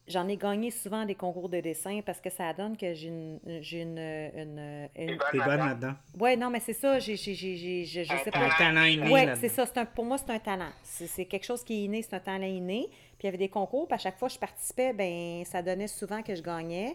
[0.06, 3.40] j'en ai gagné souvent des concours de dessin parce que ça donne que j'ai une,
[3.60, 5.94] j'ai une, une, une- T'es bonne là-dedans.
[6.18, 8.54] Ouais, non, mais c'est ça, j'ai, j'ai, j'ai, j'ai- je, je sais Un pas.
[8.56, 9.40] talent inné Ouais, là-dedans.
[9.40, 9.66] c'est ça.
[9.66, 10.70] C'est un, pour moi, c'est un talent.
[10.82, 12.86] C'est, c'est quelque chose qui est inné, c'est un talent inné.
[13.18, 15.60] Puis il y avait des concours, puis à chaque fois que je participais, ben ça
[15.62, 16.94] donnait souvent que je gagnais.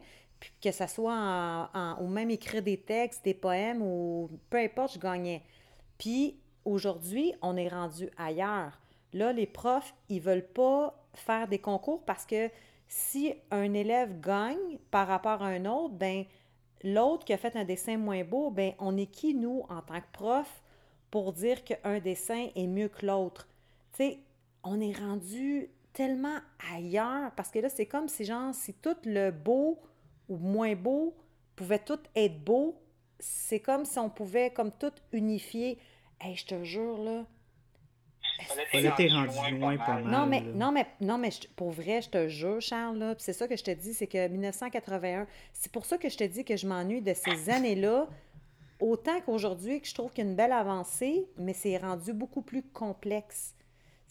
[0.62, 4.94] Que ça soit en, en- ou même écrire des textes, des poèmes, ou peu importe,
[4.94, 5.44] je gagnais.
[5.98, 8.80] Puis aujourd'hui, on est rendu ailleurs.
[9.14, 12.50] Là, les profs, ils veulent pas faire des concours parce que
[12.88, 16.26] si un élève gagne par rapport à un autre, ben
[16.84, 20.00] l'autre qui a fait un dessin moins beau, ben on est qui, nous, en tant
[20.00, 20.62] que prof,
[21.12, 23.48] pour dire qu'un dessin est mieux que l'autre?
[23.94, 24.20] Tu sais,
[24.64, 26.38] on est rendu tellement
[26.74, 29.80] ailleurs parce que là, c'est comme si, genre, si tout le beau
[30.30, 31.16] ou moins beau
[31.56, 32.80] pouvait tout être beau,
[33.20, 35.78] c'est comme si on pouvait comme tout unifier.
[36.22, 37.26] Hey, je te jure, là,
[38.74, 40.06] Là, t'es rendu loin pas mal.
[40.06, 40.46] non, mais, là.
[40.54, 43.64] non, mais, non, mais je- pour vrai, je te jure, Charles, c'est ça que je
[43.64, 47.02] te dis, c'est que 1981, c'est pour ça que je te dis que je m'ennuie
[47.02, 48.08] de ces années-là,
[48.80, 52.42] autant qu'aujourd'hui, que je trouve qu'il y a une belle avancée, mais c'est rendu beaucoup
[52.42, 53.56] plus complexe.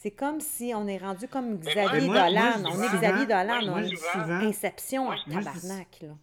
[0.01, 2.53] C'est comme si on est rendu comme moi- Xavier moi- Dolan.
[2.67, 3.67] on est Xavier Dolan.
[3.67, 6.17] moi, on est souvent- Inception dis- tabarnak, là.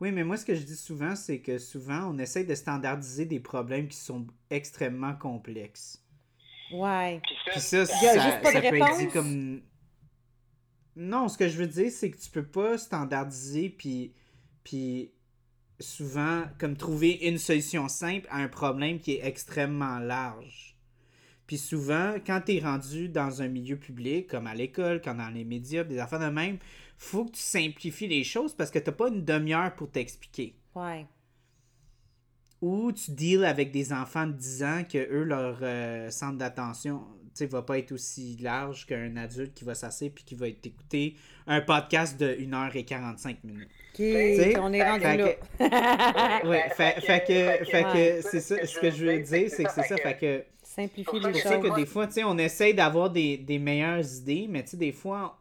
[0.00, 3.26] Oui, mais moi, ce que je dis souvent, c'est que souvent, on essaie de standardiser
[3.26, 6.02] des problèmes qui sont extrêmement complexes.
[6.72, 7.20] Ouais.
[7.50, 9.60] Puis ça, ça, Il y a ça, juste pas de ça peut être dit comme...
[10.96, 14.14] Non, ce que je veux dire, c'est que tu peux pas standardiser puis,
[14.64, 15.12] puis
[15.78, 20.67] souvent comme trouver une solution simple à un problème qui est extrêmement large.
[21.48, 25.30] Puis souvent, quand tu es rendu dans un milieu public, comme à l'école, comme dans
[25.30, 26.58] les médias, des affaires de même,
[26.98, 30.54] faut que tu simplifies les choses parce que t'as pas une demi-heure pour t'expliquer.
[30.74, 31.06] Ouais.
[32.60, 37.00] Ou tu deals avec des enfants de 10 ans que eux, leur euh, centre d'attention,
[37.30, 40.48] tu sais, va pas être aussi large qu'un adulte qui va s'asseoir puis qui va
[40.48, 41.16] écouter
[41.46, 43.70] un podcast de 1h45 minutes.
[44.60, 46.42] On est rendu fait là.
[46.44, 49.72] Ouais, fait, fait que, fait que c'est ça, ce que je veux dire, c'est que
[49.72, 50.44] c'est ça, fait que
[50.78, 51.76] Simplifier pour les ça je que- sais que choses.
[51.76, 54.92] des fois, tu sais, on essaye d'avoir des, des meilleures idées, mais tu sais, des
[54.92, 55.40] fois,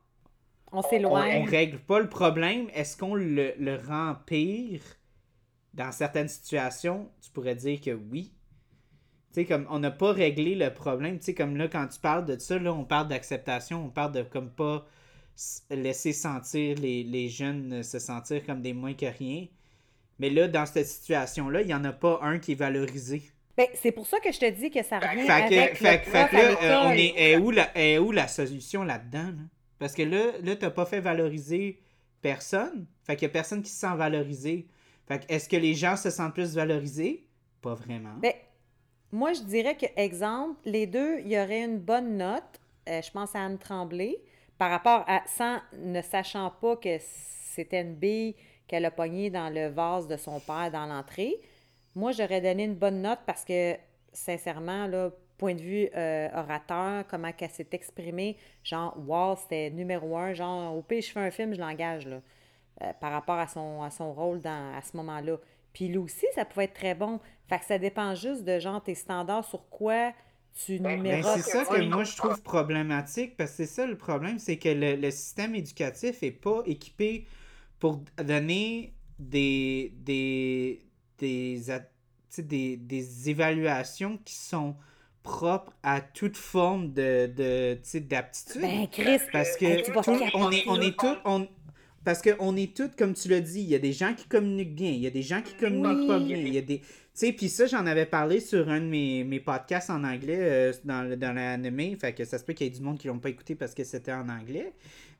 [0.71, 1.45] On on, on s'éloigne.
[1.45, 2.69] règle pas le problème.
[2.73, 4.81] Est-ce qu'on le, le rend pire?
[5.73, 8.33] Dans certaines situations, tu pourrais dire que oui.
[9.33, 11.19] Tu sais, comme on n'a pas réglé le problème.
[11.19, 14.11] Tu sais, comme là, quand tu parles de ça, là, on parle d'acceptation, on parle
[14.13, 14.85] de comme pas
[15.69, 19.47] laisser sentir les, les jeunes euh, se sentir comme des moins que rien.
[20.19, 23.23] Mais là, dans cette situation-là, il n'y en a pas un qui est valorisé.
[23.57, 25.91] Ben, c'est pour ça que je te dis que ça revient Fait que, avec fait,
[25.91, 28.11] le que- fait prof que à là, euh, on est, est où la, est où
[28.11, 29.23] la solution là-dedans?
[29.35, 29.43] là?
[29.79, 31.81] Parce que là, là tu n'as pas fait valoriser
[32.21, 32.85] personne.
[33.03, 34.67] Fait qu'il n'y a personne qui se sent valorisé.
[35.07, 37.25] Fait que est-ce que les gens se sentent plus valorisés?
[37.61, 38.13] Pas vraiment.
[38.21, 38.33] Ben,
[39.11, 42.43] moi, je dirais que, exemple, les deux, il y aurait une bonne note.
[42.89, 44.17] euh, je pense à Anne Tremblay,
[44.57, 48.35] par rapport à, sans ne sachant pas que c'était une bille
[48.67, 51.35] qu'elle a pognée dans le vase de son père dans l'entrée.
[51.97, 53.75] Moi, j'aurais donné une bonne note parce que,
[54.13, 55.09] sincèrement, là,
[55.39, 60.75] point de vue euh, orateur, comment qu'elle s'est exprimée, genre, wow, c'était numéro un, genre,
[60.75, 62.21] au pire, je fais un film, je l'engage, là,
[62.83, 65.37] euh, par rapport à son, à son rôle dans, à ce moment-là.
[65.73, 67.19] Puis lui aussi, ça pouvait être très bon.
[67.49, 70.13] Fait que ça dépend juste de, genre, tes standards sur quoi
[70.53, 71.39] tu Ben, Ben, numérotes.
[71.39, 74.69] c'est ça que moi je trouve problématique parce que c'est ça le problème, c'est que
[74.69, 77.25] le, le système éducatif est pas équipé
[77.79, 80.86] pour donner des des
[81.19, 81.61] des,
[82.39, 84.75] des, des évaluations qui sont
[85.23, 88.61] propres à toute forme de, de d'aptitude.
[88.61, 89.91] Ben, Chris, Parce que tout-
[90.35, 91.47] on est, on est tous, on,
[92.05, 94.25] parce que on est tous, comme tu l'as dit, il y a des gens qui
[94.27, 96.07] communiquent bien, il y a des gens qui communiquent Oui.
[96.07, 98.79] pas bien, il y a des, tu sais, puis ça j'en avais parlé sur un
[98.79, 102.53] de mes, mes podcasts en anglais euh, dans, dans l'anime, fait que ça se peut
[102.53, 104.71] qu'il y ait du monde qui l'ont pas écouté parce que c'était en anglais,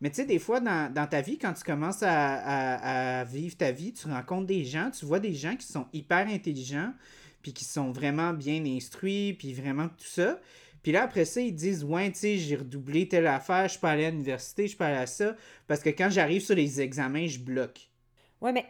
[0.02, 3.24] mais tu sais des fois dans, dans ta vie quand tu commences à, à- à
[3.24, 6.94] vivre ta vie, tu rencontres des gens, tu vois des gens qui sont hyper intelligents,
[7.41, 10.40] puis qui sont vraiment bien instruits, puis vraiment tout ça.
[10.84, 13.88] Puis là, après ça, ils disent Ouais, tu sais, j'ai redoublé telle affaire, je peux
[13.88, 15.36] aller à l'université, je peux aller à ça.
[15.68, 17.90] Parce que quand j'arrive sur les examens, je bloque.
[18.41, 18.65] Ouais, mais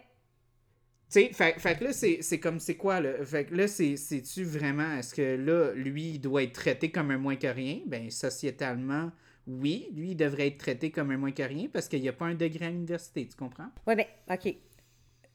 [1.09, 3.23] Tu sais, fait, fait que là, c'est comme, c'est quoi, là?
[3.23, 7.11] Fait que là, c'est- c'est-tu vraiment, est-ce que là, lui, il doit être traité comme
[7.11, 7.79] un moins que rien?
[7.87, 9.11] Ben, sociétalement,
[9.47, 12.13] oui, lui, il devrait être traité comme un moins que rien parce qu'il n'y a
[12.13, 13.69] pas un degré à l'université, tu comprends?
[13.87, 14.55] Oui, bien, OK.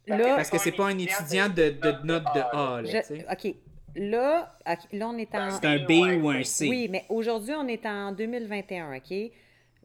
[0.06, 3.48] Parce Là, Parce que c'est pas un étudiant de, de note de A, là, je-.
[3.48, 3.54] OK.
[3.94, 5.50] Là, OK, là, on est en...
[5.50, 6.68] C'est un B ou un C.
[6.68, 9.32] Oui, mais aujourd'hui, on est en 2021, OK?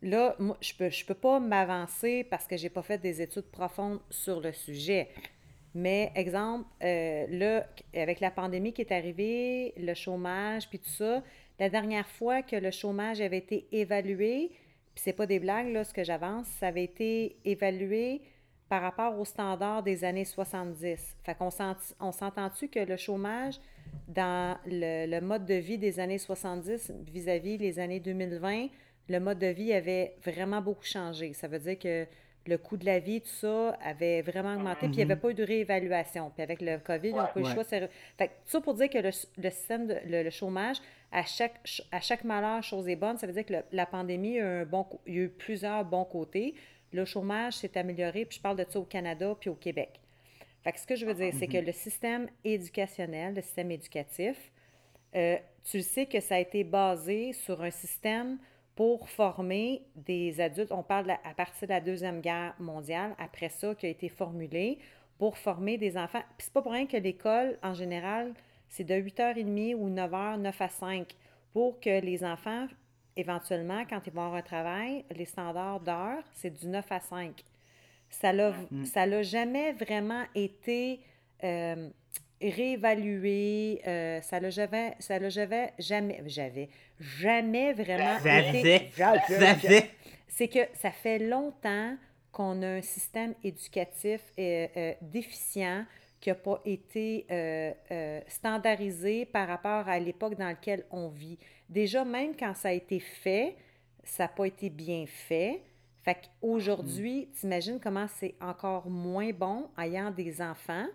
[0.01, 3.49] Là, moi, je peux, je peux pas m'avancer parce que j'ai pas fait des études
[3.51, 5.09] profondes sur le sujet.
[5.73, 11.21] Mais, exemple, euh, là, avec la pandémie qui est arrivée, le chômage, puis tout ça,
[11.59, 14.49] la dernière fois que le chômage avait été évalué,
[14.93, 18.21] puis c'est pas des blagues, là, ce que j'avance, ça avait été évalué
[18.69, 21.15] par rapport aux standards des années 70.
[21.23, 21.49] Fait qu'on
[21.99, 23.55] on s'entend-tu que le chômage
[24.07, 28.67] dans le, le mode de vie des années 70 vis-à-vis les années 2020,
[29.09, 31.31] le mode de vie avait vraiment beaucoup changé.
[31.33, 32.05] Ça veut dire que
[32.45, 35.29] le coût de la vie, tout ça, avait vraiment augmenté, puis il n'y avait pas
[35.29, 36.29] eu de réévaluation.
[36.33, 37.53] Puis avec le COVID, on n'a pas eu le Ouais.
[37.53, 37.63] choix.
[37.63, 40.77] c'est- Fait que tout ça pour dire que le, le système, de- le, le chômage,
[41.11, 43.85] à chaque, ch- à chaque malheur, chose est bonne, ça veut dire que le- la
[43.85, 46.53] pandémie a, eu un bon, il y a eu plusieurs bons côtés.
[46.93, 49.99] Le chômage s'est amélioré, puis je parle de ça au Canada puis au Québec.
[50.63, 54.51] Fait que ce que je veux dire, c'est que le système éducationnel, le système éducatif,
[55.15, 58.37] euh, tu le sais que ça a été basé sur un système
[58.75, 60.71] pour former des adultes.
[60.71, 64.09] On parle la- à partir de la Deuxième Guerre mondiale, après ça, qui a été
[64.09, 64.77] formulé
[65.17, 66.21] pour former des enfants.
[66.37, 68.33] Puis c'est pas pour rien que l'école, en général,
[68.69, 71.15] c'est de 8h30 ou 9h, 9 à 5,
[71.53, 72.67] pour que les enfants,
[73.15, 77.43] éventuellement, quand ils vont avoir un travail, les standards d'heures, c'est du 9 à 5
[78.09, 78.53] ça l'a
[78.85, 80.99] ça l'a jamais vraiment été
[81.43, 81.89] euh,
[82.41, 86.69] réévalué, euh, ça l'a jamais, ça l'a jamais, jamais, j'avais
[86.99, 88.91] jamais vraiment été...
[90.27, 91.95] C'est que ça fait longtemps
[92.31, 95.83] qu'on a un système éducatif euh, déficient
[96.19, 101.37] qui n'a pas été euh, euh, standardisé par rapport à l'époque dans laquelle on vit.
[101.69, 103.55] Déjà, même quand ça a été fait,
[104.03, 105.61] ça n'a pas été bien fait.
[106.03, 110.85] Fait qu'aujourd'hui, t'imagines comment c'est encore moins bon ayant des enfants.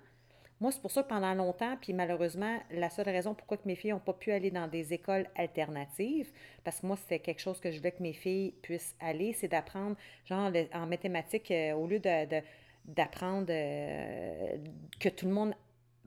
[0.58, 3.74] Moi, c'est pour ça que pendant longtemps, puis malheureusement, la seule raison pourquoi que mes
[3.74, 6.30] filles n'ont pas pu aller dans des écoles alternatives,
[6.64, 9.48] parce que moi, c'était quelque chose que je voulais que mes filles puissent aller, c'est
[9.48, 12.42] d'apprendre, genre le- en mathématiques, euh, au lieu de, de-
[12.84, 14.56] d'apprendre euh,
[15.00, 15.54] que tout le monde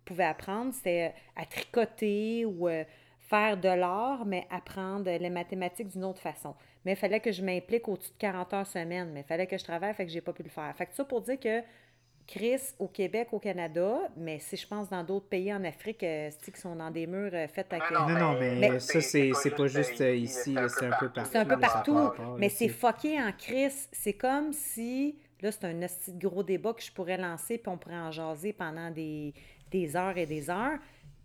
[0.03, 2.83] pouvait apprendre, c'était euh, à tricoter ou euh,
[3.19, 6.53] faire de l'art, mais apprendre les mathématiques d'une autre façon.
[6.85, 9.57] Mais il fallait que je m'implique au-dessus de 40 heures semaine, mais il fallait que
[9.57, 10.71] je travaille, fait que j'ai pas pu le faire.
[10.75, 11.61] Fait que ça pour dire que
[12.27, 16.29] Chris, au Québec, au Canada, mais si je pense dans d'autres pays en Afrique, euh,
[16.39, 17.91] c'est qui sont dans des murs euh, faits avec...
[17.91, 21.09] Non, euh, Non, non, mais, Mais- ça, c'est c'est pas juste ici, c'est un peu
[21.09, 21.29] partout.
[21.31, 23.87] c'est un peu partout, mais c'est fucké en crise.
[23.91, 25.79] C'est comme si, là, c'est un
[26.17, 29.33] gros débat que je pourrais lancer, puis on pourrait en jaser pendant des,
[29.71, 30.79] des heures et des heures.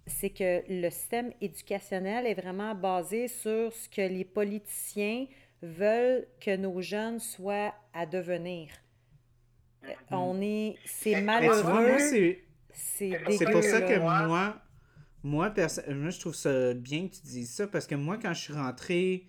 [0.07, 5.27] C'est que le système éducationnel est vraiment basé sur ce que les politiciens
[5.63, 8.71] veulent que nos jeunes soient à devenir.
[9.85, 10.77] Euh, On est...
[10.85, 11.99] C'est malheureux,
[12.73, 13.19] c'est...
[13.51, 14.63] pour ça que moi, moi,
[15.23, 18.53] moi, je trouve ça bien que tu dises ça parce que moi, quand je suis
[18.55, 19.29] rentré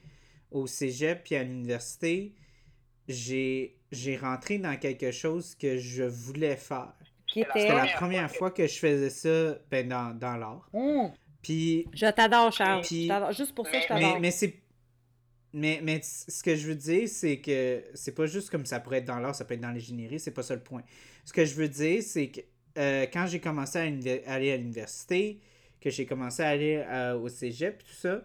[0.50, 2.34] au cégep puis à l'université,
[3.08, 6.94] j'ai j'ai rentré dans quelque chose que je voulais faire.
[7.34, 10.70] C'était la première fois que je faisais ça ben, dans, dans l'art.
[10.74, 11.12] Hum,
[11.42, 12.82] Puis, je t'adore, Charles.
[12.82, 13.32] Puis- Je t'adore.
[13.32, 14.20] Juste pour ça, je t'adore.
[14.20, 14.56] mais c'est.
[15.54, 19.00] Mais, mais ce que je veux dire, c'est que c'est pas juste comme ça pourrait
[19.00, 20.82] être dans l'art, ça peut être dans l'ingénierie, c'est pas ça le point.
[21.26, 22.40] Ce que je veux dire, c'est que
[22.78, 23.82] euh, quand j'ai commencé à
[24.34, 25.42] aller à l'université,
[25.82, 28.24] que j'ai commencé à aller euh, au cégep, tout ça,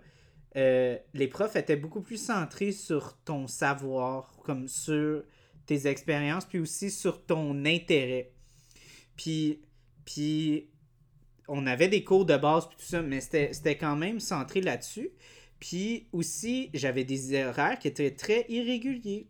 [0.56, 5.24] euh, les profs étaient beaucoup plus centrés sur ton savoir, comme sur
[5.66, 8.32] tes expériences, puis aussi sur ton intérêt.
[9.16, 9.62] Puis,
[10.04, 10.70] puis
[11.48, 15.10] on avait des cours de base, puis tout ça, mais c'était quand même centré là-dessus.
[15.58, 19.28] Puis aussi, j'avais des horaires qui étaient très irréguliers.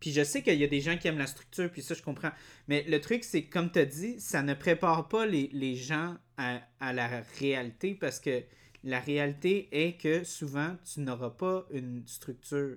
[0.00, 2.02] Puis je sais qu'il y a des gens qui aiment la structure, puis ça, je
[2.02, 2.32] comprends.
[2.68, 6.16] Mais le truc, c'est comme tu as dit, ça ne prépare pas les, les gens
[6.36, 8.44] à, à la réalité parce que
[8.82, 12.76] la réalité est que souvent, tu n'auras pas une structure.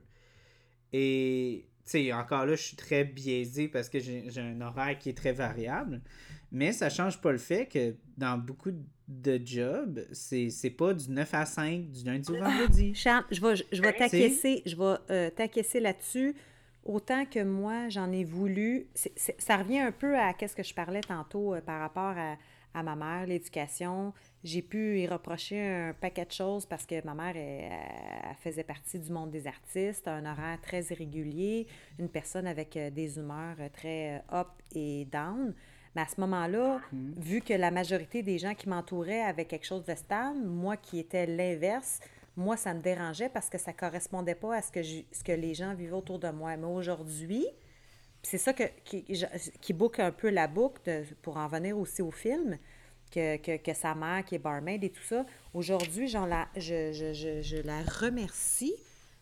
[0.94, 5.18] Et, sais, encore là, je suis très biaisé parce que j'ai un horaire qui est
[5.18, 6.02] très variable.
[6.52, 8.72] Mais ça change pas le fait que dans beaucoup
[9.08, 12.96] de jobs, c'est pas du 9 à 5, du lundi au vendredi.
[12.96, 16.36] Charles, je vais, je vais t'acquiescer, vais euh, t'acquiescer là-dessus.
[16.84, 18.88] Autant que moi, j'en ai voulu.
[19.40, 22.38] ça revient un peu à ce que je parlais tantôt euh, par rapport à,
[22.74, 24.14] à ma mère, l'éducation.
[24.44, 27.72] J'ai pu y reprocher un paquet de choses parce que ma mère, elle,
[28.30, 31.68] elle faisait partie du monde des artistes, un horaire très irrégulier,
[32.00, 35.54] une personne avec euh, des humeurs euh, très euh, up et down.
[35.96, 37.14] Mais à ce moment-là, Mhm.
[37.18, 41.00] vu que la majorité des gens qui m'entouraient avaient quelque chose de stable, moi qui
[41.00, 42.00] étais l'inverse,
[42.36, 45.32] moi, ça me dérangeait parce que ça correspondait pas à ce que, je- ce que
[45.32, 46.56] les gens vivaient autour de moi.
[46.56, 47.48] Mais aujourd'hui,
[48.30, 49.06] c'est ça que, qui,
[49.62, 52.58] qui boucle un peu la boucle pour en venir aussi au film,
[53.10, 55.26] que, que, que sa mère qui est barmaid et tout ça.
[55.54, 58.76] Aujourd'hui, je la remercie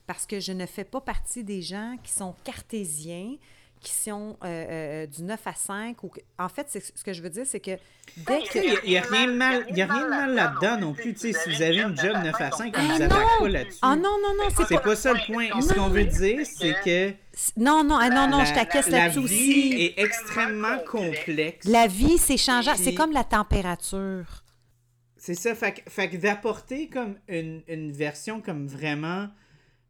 [0.07, 3.35] parce que je ne fais pas partie des gens qui sont cartésiens,
[3.85, 6.03] qui sont euh, euh, du 9 à 5.
[6.03, 7.71] Ou que- En fait, ce que je veux dire, c'est que
[8.17, 8.83] dès que...
[8.85, 11.13] Il n'y a, rien de mal, il y a rien de mal là-dedans non plus.
[11.13, 13.05] tu sais, Si vous avez une job 9 à 5, on Ah ne vous non!
[13.05, 13.79] attaque pas là-dessus.
[13.81, 14.81] Ah non, non, non, c'est pas...
[14.81, 15.61] pas ça le point.
[15.61, 17.11] Ce qu'on veut dire, c'est que
[17.57, 19.23] Non, non, ah non, non, je la, t'acquiesce la là-dessus vie
[19.73, 19.73] aussi.
[19.83, 21.65] est extrêmement complexe.
[21.67, 22.75] La vie, c'est changeant.
[22.75, 24.43] C'est comme la température.
[25.17, 29.27] C'est ça, fait, que- fait que d'apporter comme une, une version comme vraiment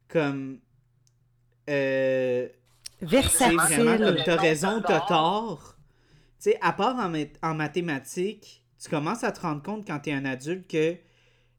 [0.08, 0.60] comme
[1.68, 2.48] euh,
[3.00, 4.22] vraiment Versatile.
[4.24, 5.74] t'as raison, t'as tort.
[6.40, 9.98] Tu sais, à part en, ma- en mathématiques, tu commences à te rendre compte quand
[10.00, 10.96] t'es un adulte que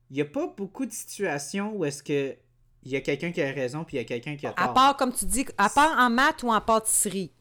[0.10, 2.36] il n'y a pas beaucoup de situations où est-ce que
[2.84, 4.66] il y a quelqu'un qui a raison puis il y a quelqu'un qui a tort.
[4.66, 7.32] À part, comme tu dis, à part en maths ou en pâtisserie.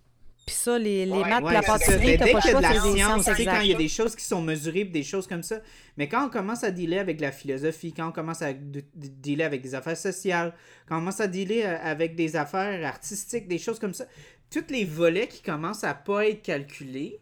[0.46, 2.48] Puis ça, les, les Ouais, maths et Ouais, la pâtisserie, t'as dès pas a de
[2.50, 5.02] choix, la science, tu sais, quand il y a des choses qui sont mesurées, des
[5.02, 5.60] choses comme ça.
[5.96, 9.08] Mais quand on commence à dealer avec la philosophie, quand on commence à de- de-
[9.08, 10.54] dealer avec des affaires sociales,
[10.88, 14.06] quand on commence à dealer euh, avec des affaires artistiques, des choses comme ça,
[14.48, 17.18] tous les volets qui commencent à pas être calculés,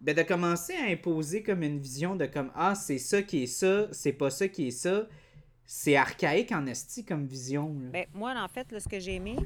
[0.00, 3.46] ben de commencer à imposer comme une vision de comme ah c'est ça qui est
[3.46, 5.06] ça, c'est pas ça qui est ça,
[5.66, 7.76] c'est archaïque en esti comme vision.
[7.80, 7.90] là.
[7.92, 9.36] Ben, moi, en fait, là, ce que j'ai aimé,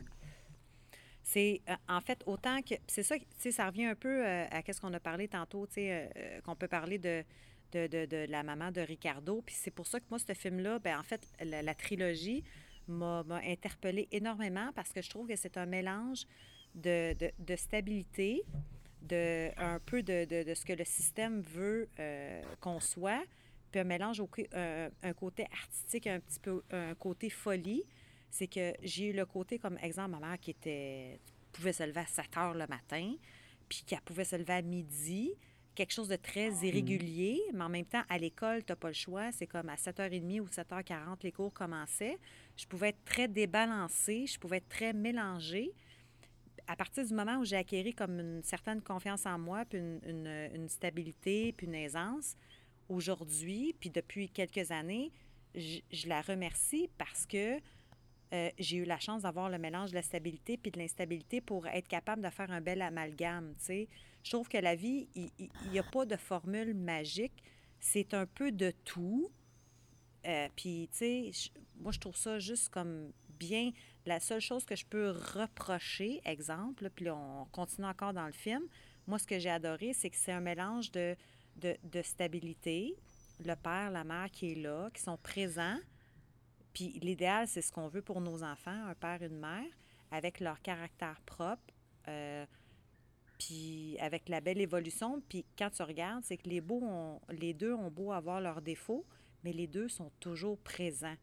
[1.25, 2.75] c'est euh, en fait autant que.
[2.87, 3.17] C'est ça,
[3.51, 6.55] ça revient un peu euh, à ce qu'on a parlé tantôt, tu sais, euh, qu'on
[6.55, 7.25] peut parler de,
[7.73, 9.43] de, de- de la maman de Ricardo.
[9.45, 12.45] Puis c'est pour ça que moi, ce film-là, ben, en fait, la, trilogie
[12.87, 16.27] m'a interpellée énormément parce que je trouve que c'est un mélange
[16.75, 18.43] de, de, stabilité,
[19.01, 21.89] de un peu de, ce que le système veut
[22.61, 23.25] qu'on soit,
[23.71, 27.85] puis un mélange au un côté artistique, un petit peu un côté folie.
[28.37, 31.21] C'est que j'ai eu le côté, comme exemple, ma mère qui était
[31.53, 33.15] pouvait se lever à 7 heures le matin,
[33.69, 35.31] puis qu'elle pouvait se lever à midi,
[35.77, 38.95] quelque chose de très irrégulier, mais en même temps, à l'école, tu n'as pas le
[38.95, 39.31] choix.
[39.31, 42.19] C'est comme à 7h30 ou 7h40, les cours commençaient.
[42.57, 45.71] Je pouvais être très débalancée, je pouvais être très mélangée.
[46.67, 50.01] À partir du moment où j'ai acquéri comme une certaine confiance en moi, puis une,
[50.09, 52.35] une- une stabilité, puis une aisance,
[52.89, 55.13] aujourd'hui, puis depuis quelques années,
[55.55, 57.61] je, je la remercie parce que
[58.33, 61.67] euh, j'ai eu la chance d'avoir le mélange de la stabilité puis de l'instabilité pour
[61.67, 63.55] être capable de faire un bel amalgame.
[63.59, 63.89] tu sais.
[64.23, 65.31] Je trouve que la vie, il
[65.71, 67.43] n'y a pas de formule magique.
[67.79, 69.31] C'est un peu de tout.
[70.27, 71.31] Euh, puis, tu sais,
[71.77, 73.73] moi, je trouve ça juste comme bien.
[74.07, 78.63] La seule chose que je peux reprocher, exemple, puis on continue encore dans le film,
[79.07, 81.15] moi, ce que j'ai adoré, c'est que c'est un mélange de,
[81.57, 82.97] de, de stabilité,
[83.45, 85.79] le père, la mère qui est là, qui sont présents.
[86.75, 89.65] Puis l'idéal, c'est ce qu'on veut pour nos enfants, un père, une mère,
[90.11, 91.63] avec leur caractère propre,
[92.09, 92.45] euh,
[93.39, 95.23] puis avec la belle évolution.
[95.29, 98.61] Puis quand tu regardes, c'est que les, beaux ont- les deux ont beau avoir leurs
[98.61, 99.07] défauts,
[99.45, 101.17] mais les deux sont toujours présents.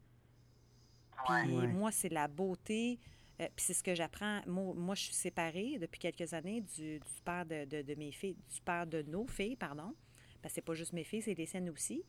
[1.26, 1.66] Puis Ouais.
[1.68, 2.98] moi, c'est la beauté.
[3.40, 4.40] euh, puis c'est ce que j'apprends.
[4.46, 8.12] Moi, moi, je suis séparée depuis quelques années du, du père de, de- de mes
[8.12, 9.94] filles, du père de nos filles, pardon.
[10.42, 12.04] Parce que c'est pas juste mes filles, c'est les siennes aussi.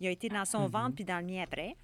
[0.00, 1.76] Il a été dans son ventre puis dans le mien après.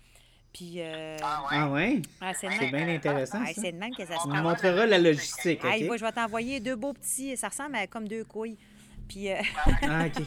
[0.53, 2.03] Puis euh, Ah ouais?
[2.21, 3.61] ah, c'est de C'est bien intéressant ah, ça.
[3.63, 4.43] c'est de même que ça se On passe.
[4.43, 7.37] montrera la logistique, va, je vais t'envoyer deux beaux petits.
[7.37, 8.57] Ça ressemble à comme deux couilles.
[9.09, 9.37] Puis, euh,
[9.83, 10.23] Ah, ok.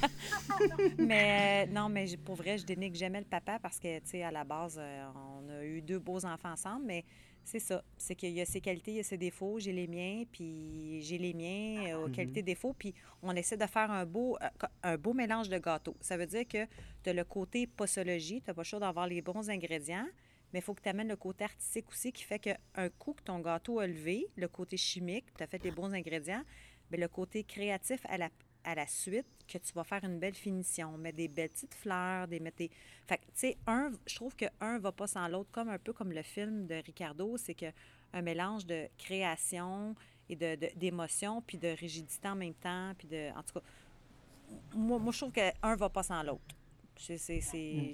[0.97, 4.23] mais euh, non, mais pour vrai, je dénigre jamais le papa parce que, tu sais,
[4.23, 4.79] à la base,
[5.15, 7.03] on a eu deux beaux enfants ensemble, mais
[7.45, 7.83] c'est ça.
[7.97, 11.01] C'est qu'il y a ses qualités, il y a ses défauts, j'ai les miens, puis
[11.01, 14.67] j'ai les miens, euh, aux qualités, défauts, puis on essaie de faire un beau, euh,
[14.83, 15.95] un beau mélange de gâteaux.
[16.01, 16.65] Ça veut dire que
[17.03, 20.07] tu as le côté posologie, tu n'as pas choix d'avoir les bons ingrédients,
[20.51, 23.23] mais il faut que tu amènes le côté artistique aussi qui fait qu'un coup que
[23.23, 26.43] ton gâteau a levé, le côté chimique, tu as fait les bons ingrédients,
[26.89, 28.29] mais le côté créatif à la,
[28.65, 32.27] à la suite, que tu vas faire une belle finition, mettre des belles petites fleurs,
[32.27, 32.71] des mettre des...
[33.07, 35.77] Fait que, tu sais, un, je trouve que un va pas sans l'autre, comme un
[35.77, 37.67] peu comme le film de Ricardo, c'est que
[38.13, 39.95] un mélange de création
[40.29, 43.29] et de, de- d'émotion, puis de rigidité en même temps, puis de...
[43.37, 43.65] En tout cas,
[44.73, 46.41] moi, moi je trouve qu'un va pas sans l'autre.
[46.97, 47.91] C'est, c'est-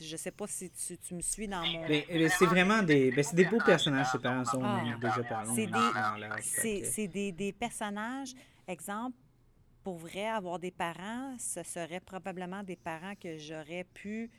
[0.00, 1.88] je sais pas si tu, tu me suis dans mon...
[1.88, 4.80] Mais, mais c'est vraiment des, ben, c'est des beaux personnages, ces parents sont Ah.
[4.84, 5.68] on en a déjà parlé.
[6.40, 8.32] C'est des, des, des personnages,
[8.68, 9.16] exemple,
[9.88, 14.30] pour vrai, avoir des parents, ce serait probablement des parents que j'aurais pu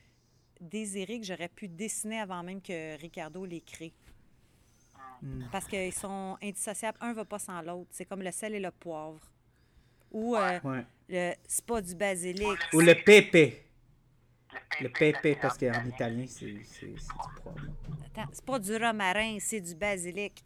[0.61, 3.91] désirer, que j'aurais pu dessiner avant même que Ricardo les crée.
[5.23, 5.45] Hmm.
[5.51, 6.99] Parce qu'ils sont indissociables.
[7.01, 7.89] Un va pas sans l'autre.
[7.89, 9.21] C'est comme le sel et le poivre.
[10.11, 10.85] Ou euh, Ouais.
[11.09, 12.59] le c'est pas du basilic.
[12.73, 13.63] Ou le pépé.
[14.79, 16.63] Le pépé, parce qu'en italien, c'est du
[17.41, 17.57] poivre.
[18.05, 20.43] Attends, c'est pas du romarin, c'est du basilic.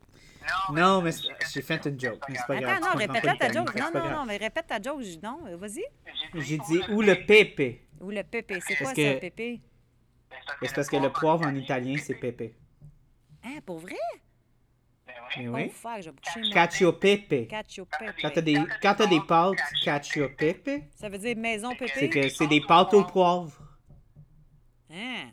[0.71, 2.23] Non, mais c'est- j'ai fait une joke.
[2.29, 2.77] Mais c'est pas grave.
[2.77, 3.75] Attends, non, répète ta joke.
[3.75, 5.01] Non, c'est non, non, mais répète ta joke.
[5.21, 5.83] Non, euh, vas-y.
[6.35, 7.87] J'ai dit ou le pépé.
[8.01, 8.59] Ou le pépé.
[8.65, 9.61] C'est quoi que- ça, pépé?
[10.61, 12.55] C'est parce que le poivre en italien, c'est pépé.
[13.43, 13.95] Hein, pour vrai?
[15.37, 15.69] Mais Oh, oui.
[15.69, 17.47] fuck, j'ai bouché mon Cacio pepe.
[17.47, 18.31] cacio Quand pépé.
[18.33, 22.09] t'as des, quand t'as des pâtes cacio pepe, Ça veut dire maison c'est pépé?
[22.09, 23.51] que c'est des pâtes au poivre.
[24.91, 25.31] Hein?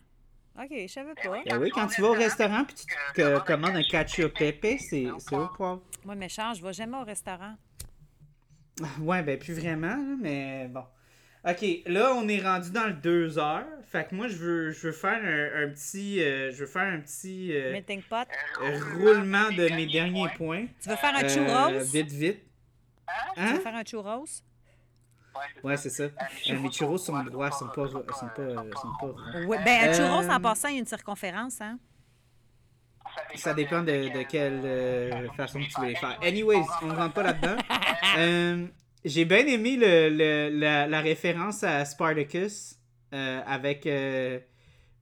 [0.58, 1.42] OK, je savais pas.
[1.46, 5.06] Ben oui, quand tu vas au restaurant puis tu te commandes un cacio pepe, c'est
[5.18, 5.82] c'est au poivre.
[6.04, 7.54] Moi, méchant, je vais jamais au restaurant.
[9.00, 10.84] Ouais, ben plus vraiment, mais bon.
[11.46, 13.64] Ok, là on est rendu dans le 2 heures.
[13.90, 16.22] Fait que moi je veux, je veux faire un, un petit.
[16.22, 18.28] euh, je veux faire un petit euh, Melting pot.
[18.62, 20.66] euh, roulement de mes derniers points.
[20.82, 21.84] Tu veux faire un Euh, churros?
[21.84, 22.40] vite, vite.
[23.34, 23.54] Tu Hein?
[23.54, 24.24] veux faire un churros?
[25.62, 26.04] Ouais, c'est ça.
[26.04, 27.88] Euh, mes churros sont droits, sont pas.
[27.88, 29.16] Sont pas, sont pas ronds.
[29.46, 31.78] Oui, ben un Euh, churros, en passant, il y a une circonférence, hein?
[33.34, 36.18] Ça dépend de, de quelle euh, façon que tu veux les faire.
[36.22, 37.56] Anyways, on ne rentre pas là-dedans.
[38.18, 38.66] Euh,
[39.04, 42.76] J'ai bien aimé le, le- la, la référence à Spartacus
[43.14, 44.40] euh, avec euh,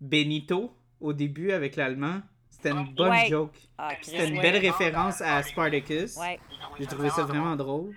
[0.01, 2.21] Benito au début avec l'allemand.
[2.51, 3.29] C'était une bonne Ouais.
[3.29, 3.55] joke.
[3.79, 4.43] Ah, C'était une ouais.
[4.43, 6.17] belle référence à Spartacus.
[6.17, 6.39] Ouais.
[6.79, 7.95] J'ai trouvé ça vraiment drôle.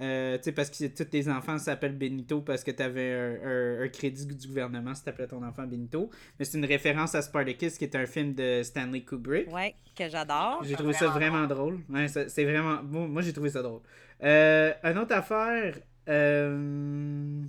[0.00, 3.46] Euh, tu sais, parce que tous tes enfants s'appellent Benito parce que tu avais un,
[3.48, 6.10] un- un crédit du gouvernement si t'appelais ton enfant Benito.
[6.38, 9.52] Mais c'est une référence à Spartacus qui est un film de Stanley Kubrick.
[9.52, 10.62] Ouais, que j'adore.
[10.64, 11.78] J'ai trouvé ça vraiment drôle.
[11.88, 12.82] Ouais, c'est vraiment.
[12.82, 13.82] Moi, moi, j'ai trouvé ça drôle.
[14.22, 15.78] Euh, une autre affaire.
[16.08, 17.42] euh,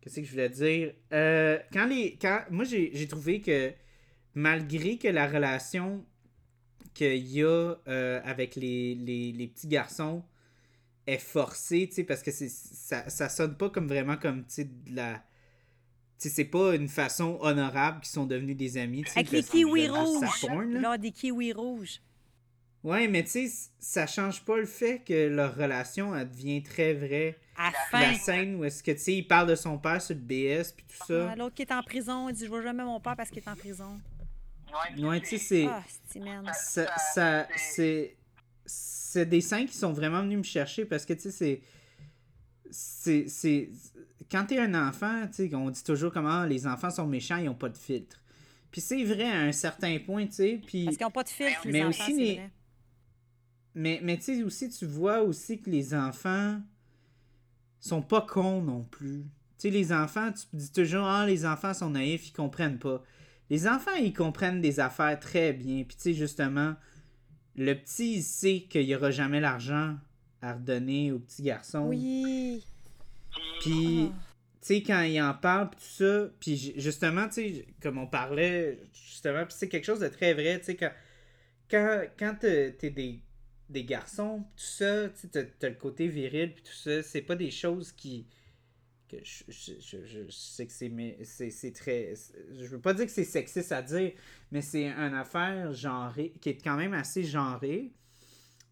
[0.00, 0.94] Qu'est-ce que je voulais dire?
[1.12, 2.16] Euh, quand les.
[2.20, 2.40] Quand...
[2.50, 3.72] Moi, j'ai j'ai trouvé que
[4.34, 6.04] malgré que la relation
[6.94, 10.22] qu'il y a euh, avec les, les, les petits garçons
[11.06, 14.54] est forcée, tu sais, parce que c'est ça, ça sonne pas comme vraiment comme, tu
[14.54, 15.22] sais, de la.
[16.18, 19.02] Tu sais, c'est pas une façon honorable qu'ils sont devenus des amis.
[19.02, 20.46] tu sais, Avec les kiwis rouges.
[20.68, 22.00] Là, des kiwis rouges.
[22.84, 26.94] Ouais, mais tu sais, ça change pas le fait que leur relation, elle devient très
[26.94, 27.38] vraie.
[27.56, 28.18] À La la fin.
[28.18, 30.84] scène où est-ce que, tu sais, il parle de son père sur le BS, puis
[30.88, 31.30] tout ça.
[31.30, 33.38] Ah, L'autre qui est en prison, il dit Je vois jamais mon père parce qu'il
[33.42, 34.00] est en prison.
[34.98, 35.66] Ouais, tu sais, c'est...
[35.66, 38.16] Ah, ça, ça- c'est
[38.66, 41.62] c'est des scènes qui sont vraiment venus me chercher parce que tu sais c'est
[42.70, 43.70] c'est c'est
[44.30, 47.48] quand t'es un enfant tu sais on dit toujours comment les enfants sont méchants ils
[47.48, 48.18] ont pas de filtre.
[48.70, 51.28] Puis c'est vrai à un certain point tu sais puis Parce qu'ils n'ont pas de
[51.28, 52.50] filtre, Mais aussi c'est les- vrai.
[53.74, 56.60] mais mais tu sais aussi tu vois aussi que les enfants
[57.80, 59.22] sont pas cons non plus.
[59.58, 63.02] Tu sais les enfants tu dis toujours ah les enfants sont naïfs ils comprennent pas.
[63.50, 65.84] Les enfants ils comprennent des affaires très bien.
[65.84, 66.74] Puis tu sais justement
[67.56, 69.96] le petit il sait qu'il y aura jamais l'argent
[70.40, 72.64] à redonner au petit garçon Oui.
[73.60, 74.10] puis,
[74.60, 77.98] tu sais, quand il en parle, pis tout ça, puis ju- justement, tu sais, comme
[77.98, 80.90] on parlait, justement, puis c'est quelque chose de très vrai, tu sais, quand,
[81.70, 83.20] quand, quand t'es des,
[83.68, 87.22] des garçons, pis tout ça, tu sais, t'as le côté viril, puis tout ça, c'est
[87.22, 88.26] pas des choses qui.
[89.18, 89.44] Que je,
[89.80, 92.14] je, je- sais que c'est très
[92.52, 94.12] je veux pas dire que c'est sexiste à dire
[94.50, 97.92] mais c'est une affaire genrée qui est quand même assez genrée.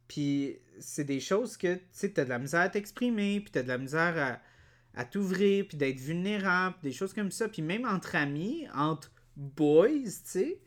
[0.09, 3.63] Puis c'est des choses que tu sais t'as de la misère à t'exprimer puis t'as
[3.63, 7.49] de la misère à, à t'ouvrir puis d'être vulnérable des choses comme ça.
[7.49, 10.61] Puis même entre amis entre boys tu sais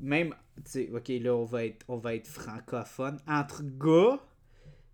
[0.00, 4.20] même tu sais ok là on va être on va être francophone entre gars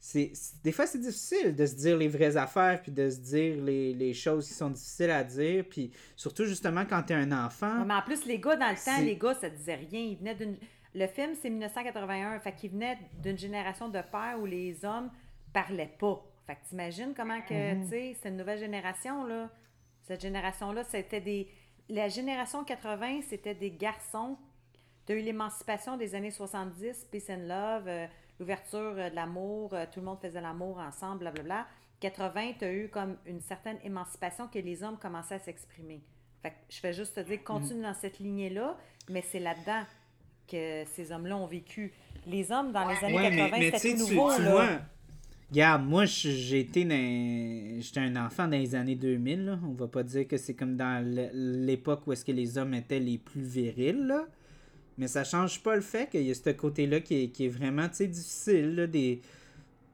[0.07, 0.33] c'est
[0.63, 3.95] des fois c'est difficile de se dire les vraies affaires puis de se dire les,
[3.95, 7.85] les choses qui sont difficiles à dire puis surtout justement quand t'es un enfant Ouais,
[7.87, 10.01] mais en plus, les gars, dans le temps, les gars, ça disait rien.
[10.01, 10.59] Ils venaient d'une.
[10.95, 12.39] Le film, c'est 1981.
[12.41, 15.11] Fait qu'ils venaient d'une génération de pères où les hommes
[15.55, 16.23] parlaient pas.
[16.47, 17.85] Fait que t'imagines comment que, Mhm.
[17.85, 19.49] tu sais, c'est une nouvelle génération, là.
[20.03, 21.49] Cette génération-là, c'était des.
[21.89, 24.37] La génération 80, c'était des garçons.
[25.07, 28.07] Tu as eu l'émancipation des années 70, Peace and Love, euh,
[28.39, 31.67] l'ouverture euh, de l'amour, euh, tout le monde faisait l'amour ensemble, blablabla.
[32.01, 36.03] 80, tu as eu comme une certaine émancipation que les hommes commençaient à s'exprimer.
[36.43, 38.77] Fait que je fais juste te dire, continue dans cette lignée-là,
[39.09, 39.83] mais c'est là-dedans
[40.47, 41.93] que ces hommes-là ont vécu.
[42.27, 44.51] Les hommes dans les années Ouais, mais, 80, mais tu c'était tu, nouveau, tu là.
[44.51, 44.69] vois,
[45.51, 47.81] regarde, moi, j'ai été dans...
[47.81, 49.59] J'étais un enfant dans les années 2000, là.
[49.65, 51.03] On va pas dire que c'est comme dans
[51.33, 54.27] l'époque où est-ce que les hommes étaient les plus virils, là.
[54.99, 57.49] Mais ça change pas le fait qu'il y a ce côté-là qui est, qui est
[57.49, 59.21] vraiment, difficile, là, des...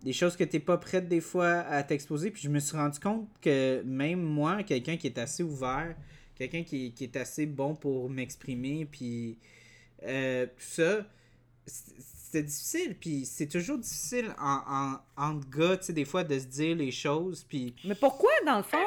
[0.02, 2.30] Des choses que t'es pas prête des fois à t'exposer.
[2.30, 5.94] Puis je me suis rendu compte que même moi, quelqu'un qui est assez ouvert,
[6.36, 9.36] quelqu'un qui, qui est assez bon pour m'exprimer, puis
[10.04, 11.06] euh, tout ça,
[11.66, 16.38] c'était difficile, puis c'est toujours difficile en, en, entre gars, tu sais, des fois, de
[16.38, 18.78] se dire les choses, puis Mais pourquoi, dans le fond?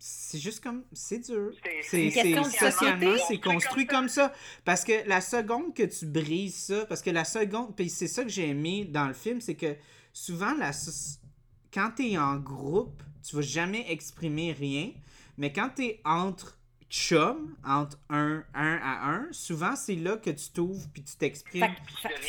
[0.00, 0.84] C'est juste comme...
[0.92, 1.52] C'est dur.
[1.82, 4.32] C'est- socialement, c'est construit comme ça.
[4.64, 7.76] Parce que la seconde que tu brises ça, parce que la seconde...
[7.76, 9.76] Puis c'est ça que j'ai aimé dans le film, c'est que
[10.12, 10.72] souvent, la,
[11.72, 14.92] quand t'es en groupe, tu vas jamais exprimer rien.
[15.36, 16.58] Mais quand t'es entre
[16.90, 21.66] chums, entre un, un à un, souvent, c'est là que tu t'ouvres puis tu t'exprimes.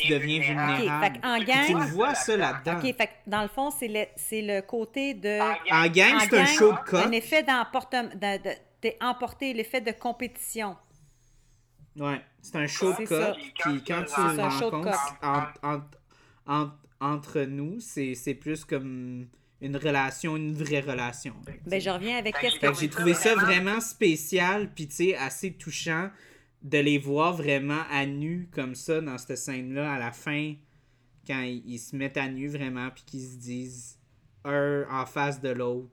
[0.00, 1.18] Tu deviens vulnérable.
[1.20, 2.80] Puis gang- Tu le vois, ça, là-dedans.
[3.26, 5.40] Dans le fond, c'est le, c'est le côté de...
[5.40, 7.04] En gang, en c'est un show de coq.
[7.04, 8.08] Un effet d'emportement...
[8.14, 10.76] De, de- t'es emporté, l'effet de compétition.
[11.96, 13.36] Ouais, c'est un show de coq.
[13.58, 15.98] Puis quand tu rencontres entre, entre,
[16.46, 19.26] entre, entre nous, c'est c'est plus comme
[19.62, 21.34] une relation, une vraie relation.
[21.66, 22.72] Ben, je reviens avec Fait qu'est-ce que Fait que...
[22.74, 26.10] que j'ai trouvé ça vraiment spécial, puis tu sais, assez touchant
[26.62, 30.54] de les voir vraiment à nu comme ça dans cette scène-là à la fin,
[31.26, 33.98] quand ils, ils se mettent à nu vraiment, puis qu'ils se disent
[34.44, 35.90] un en face de l'autre.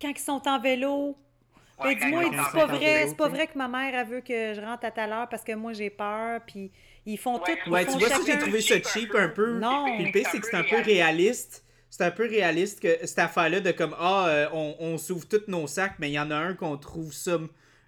[0.00, 1.16] Quand ils sont en vélo...
[1.16, 4.54] Ben, Ouais, dis-moi, c'est pas vrai, c'est pas vrai que ma mère, elle veut que
[4.54, 6.70] je rentre à telle heure parce que moi, j'ai peur, puis
[7.06, 7.50] ils font tout...
[7.66, 9.58] ils Ouais, tu vois, chacun- j'ai trouvé ça cheap un peu.
[9.58, 9.86] Non.
[9.96, 11.61] Puis le pire, c'est que c'est un peu réaliste.
[11.92, 15.42] C'est un peu réaliste que cette affaire-là de comme, ah, euh, on, on s'ouvre tous
[15.48, 17.38] nos sacs, mais il y en a un qu'on trouve ça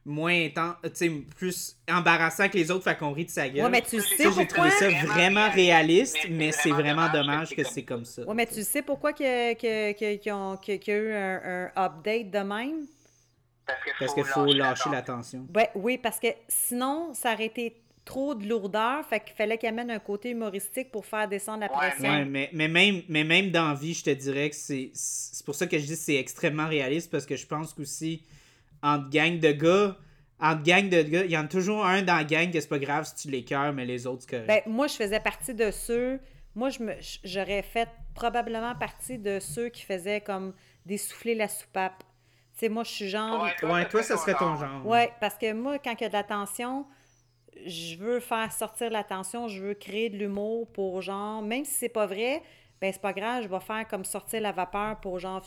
[0.04, 3.64] moins intense, tu sais, plus embarrassant que les autres, fait qu'on rit de sa gueule.
[3.64, 7.12] Ouais, mais tu Ça, sais j'ai trouvé ça Vraiment réaliste, mais mais c'est vraiment vraiment
[7.12, 8.20] dommage que c'est comme ça.
[8.26, 12.86] Ouais, mais tu sais pourquoi que, qu'il y a eu un, un update de même?
[13.98, 15.46] Parce qu'il faut lâcher l'attention.
[15.54, 17.74] Ouais, oui, parce que sinon, ça aurait été
[18.04, 21.66] trop de lourdeur, fait qu'il fallait qu'il amène un côté humoristique pour faire descendre la
[21.72, 22.08] Ouais, pression.
[22.08, 24.90] Ouais, mais, mais même, mais même dans la vie, je te dirais que c'est.
[24.94, 28.22] C'est pour ça que je dis que c'est extrêmement réaliste parce que je pense qu'aussi,
[28.82, 29.96] entre gang de gars,
[30.40, 32.68] entre gang de gars, il y en a toujours un dans la gang que c'est
[32.68, 34.44] pas grave si tu l'écœures, mais les autres, que.
[34.46, 36.20] Ben, moi, je faisais partie de ceux.
[36.54, 36.92] Moi, je me,
[37.24, 40.52] j'aurais fait probablement partie de ceux qui faisaient comme
[40.86, 42.04] dessouffler la soupape.
[42.52, 43.48] Tu sais, moi, je suis genre.
[43.62, 44.86] ouais, toi, ça serait ton genre.
[44.86, 46.86] Ouais, parce que moi, quand il y a de la tension,
[47.66, 51.72] je veux faire sortir la tension, je veux créer de l'humour pour genre, même si
[51.72, 52.42] c'est pas vrai,
[52.80, 55.42] ben c'est pas grave, je vais faire comme sortir la vapeur pour genre.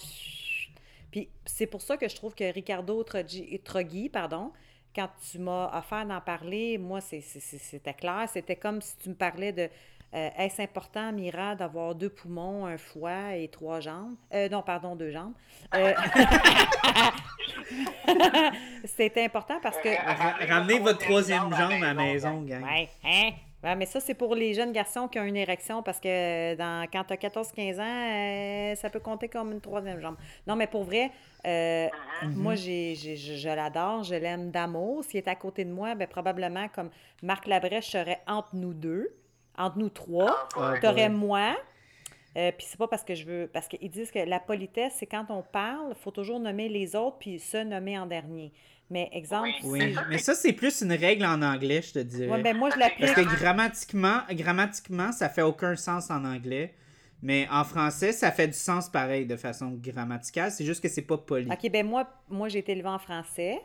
[1.11, 4.51] Puis c'est pour ça que je trouve que Ricardo Troggi, pardon,
[4.95, 8.27] quand tu m'as offert d'en parler, moi, c'était clair.
[8.31, 9.69] C'était comme si tu me parlais de
[10.17, 14.15] euh, est-ce important, Mira, d'avoir deux poumons, un foie et trois jambes?
[14.33, 15.33] Euh, non, pardon, deux jambes.
[15.75, 15.93] Euh,
[18.85, 19.89] C'était important parce que.
[19.89, 22.63] Ra- Ramenez votre troisième jambe à la maison, gang.
[22.63, 23.31] Ouais, hein?
[23.63, 26.85] Ouais, mais ça, c'est pour les jeunes garçons qui ont une érection parce que dans,
[26.93, 30.15] quand tu as 14-15 ans, euh, ça peut compter comme une troisième jambe.
[30.45, 31.09] Non, mais pour vrai,
[31.45, 31.87] euh,
[32.35, 35.03] moi, j'ai, je l'adore, je l'aime d'amour.
[35.03, 36.91] S'il est à côté de moi, ben, probablement comme
[37.23, 39.09] Marc Labrèche serait entre nous deux,
[39.57, 40.47] entre nous trois.
[40.55, 41.09] Ah, T'aurais ouais.
[41.09, 41.55] moi.
[42.37, 43.49] Euh, puis c'est pas parce que je veux.
[43.51, 46.95] Parce qu'ils disent que la politesse, c'est quand on parle, il faut toujours nommer les
[46.95, 48.53] autres puis se nommer en dernier.
[48.89, 52.29] Mais exemple, Oui, si- mais ça, c'est plus une règle en anglais, je te dirais.
[52.31, 53.15] Ouais, ben moi, je Parce l'applique.
[53.15, 56.73] que grammatiquement, grammatiquement, ça fait aucun sens en anglais.
[57.23, 60.51] Mais en français, ça fait du sens pareil de façon grammaticale.
[60.51, 61.49] C'est juste que c'est pas poli.
[61.51, 63.59] OK, ben moi, moi j'ai été élevée en français.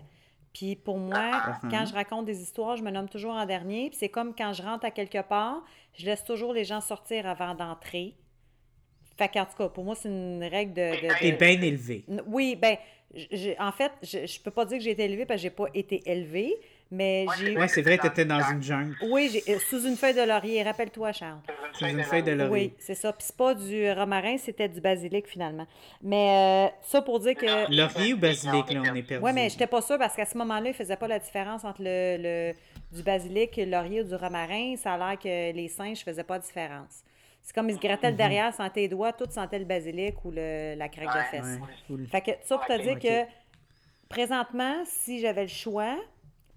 [0.53, 1.71] Puis pour moi, Uh-huh.
[1.71, 3.89] quand je raconte des histoires, je me nomme toujours en dernier.
[3.91, 5.63] Puis c'est comme quand je rentre à quelque part,
[5.95, 8.15] je laisse toujours les gens sortir avant d'entrer.
[9.17, 10.81] Fait qu'en tout cas, pour moi, c'est une règle de...
[11.31, 12.05] de- bien élevé.
[12.09, 12.77] N- Oui, ben,
[13.59, 15.67] en fait, je, je peux pas dire que j'ai été élevée parce que j'ai pas
[15.75, 16.55] été élevée,
[16.93, 17.57] mais j'ai...
[17.57, 18.95] Ouais, c'est vrai, t'étais dans une jungle.
[19.03, 21.41] Oui, j'ai, euh, sous une feuille de laurier, rappelle-toi, Charles.
[21.73, 22.51] Sous une feuille de laurier.
[22.53, 23.13] Oui, c'est ça.
[23.13, 25.67] Puis c'est pas du romarin, c'était du basilic finalement.
[26.03, 27.75] Mais euh, ça pour dire que...
[27.75, 29.25] Laurier ou basilic, là, on est perdu.
[29.25, 31.81] Oui, mais j'étais pas sûre parce qu'à ce moment-là, ils faisaient pas la différence entre
[31.83, 32.55] le, le-
[32.95, 34.77] du basilic, le laurier ou du romarin.
[34.77, 37.03] Ça a l'air que les singes faisaient pas de différence.
[37.43, 38.13] C'est comme ils se grattaient Mhm.
[38.13, 41.39] le derrière, sentaient les doigts, tous sentaient le basilic ou le, la craque de.
[41.43, 41.59] Ouais,
[41.89, 42.07] cool.
[42.07, 43.01] Fait que ça pour te dire Ok.
[43.03, 43.25] que
[44.09, 45.97] présentement, si j'avais le choix,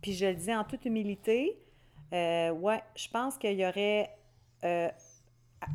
[0.05, 1.57] puis je le dis en toute humilité,
[2.13, 4.11] euh, ouais, je pense qu'il y aurait
[4.63, 4.87] euh,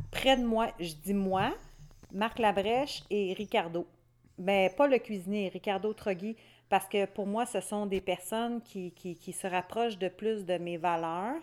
[0.09, 1.53] près de moi, je dis moi,
[2.13, 3.85] Marc Labrèche et Ricardo.
[4.37, 6.37] Mais pas le cuisinier, Ricardo Trogui,
[6.69, 10.57] parce que pour moi, ce sont des personnes qui, qui, se rapprochent de plus de
[10.57, 11.41] mes valeurs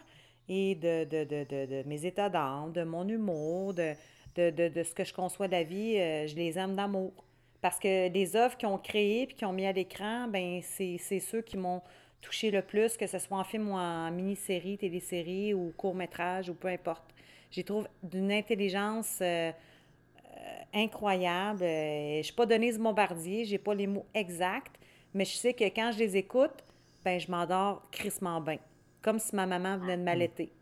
[0.49, 3.93] et de, de, de, de, mes états d'âme, de mon humour, de,
[4.35, 5.99] ce que je conçois de la vie.
[5.99, 7.13] euh, je les aime d'amour.
[7.61, 11.21] Parce que les œuvres qu'ils ont créées puis qu'ils ont mis à l'écran, ben c'est
[11.21, 11.83] ceux qui m'ont
[12.21, 16.55] touché le plus, que ce soit en film ou en mini-série, télésérie ou court-métrage ou
[16.55, 17.05] peu importe.
[17.51, 21.63] J'y trouve d'une intelligence euh, euh, incroyable.
[21.63, 24.77] Euh, je ne suis pas Denise Bombardier, j'ai pas les mots exacts,
[25.15, 26.65] mais je sais que quand je les écoute,
[27.05, 28.59] ben je m'endors crissement bien.
[29.01, 30.53] Comme si ma maman venait de m'allaiter.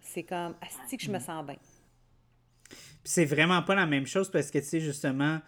[0.00, 1.56] c'est comme, asti que je me sens bien.
[3.04, 5.40] c'est vraiment pas la même chose parce que, tu sais, justement,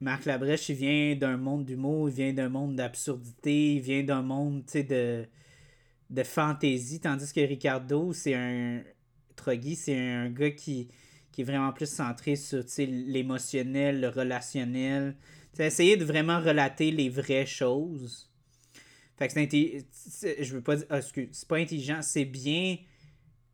[0.00, 4.22] Marc Labrèche, il vient d'un monde d'humour, il vient d'un monde d'absurdité, il vient d'un
[4.22, 5.26] monde, de,
[6.10, 8.82] de fantaisie, tandis que Ricardo, c'est un...
[9.36, 10.88] Troggy, c'est un gars qui,
[11.30, 15.16] qui est vraiment plus centré sur, l'émotionnel, le relationnel.
[15.52, 18.28] Tu sais, essayer de vraiment relater les vraies choses.
[19.16, 19.34] Fait que
[19.92, 20.86] c'est- Je veux pas dire...
[20.90, 22.78] ah, excuse, c'est pas intelligent, c'est bien...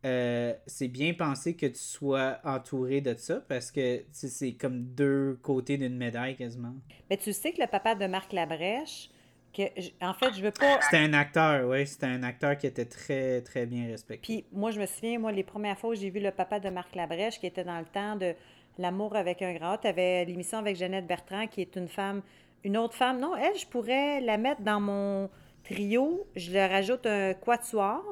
[0.04, 5.38] euh, c'est bien pensé que tu sois entouré de ça parce que c'est comme deux
[5.42, 6.74] côtés d'une médaille quasiment.
[7.08, 9.10] Mais tu sais que le papa de Marc Labrèche,
[9.54, 9.62] que,
[10.04, 10.80] en fait, je veux pas.
[10.82, 14.20] C'était un acteur, oui, c'était un acteur qui était très très bien respecté.
[14.22, 16.68] Puis moi, je me souviens, moi, les premières fois où j'ai vu le papa de
[16.70, 18.34] Marc Labrèche, qui était dans le temps de
[18.78, 22.22] L'amour avec un grand tu avais l'émission avec Jeannette Bertrand, qui est une femme,
[22.64, 23.20] une autre femme.
[23.20, 25.30] Non, elle, je pourrais la mettre dans mon
[25.62, 26.26] trio.
[26.34, 28.02] Je leur rajoute un quatuor,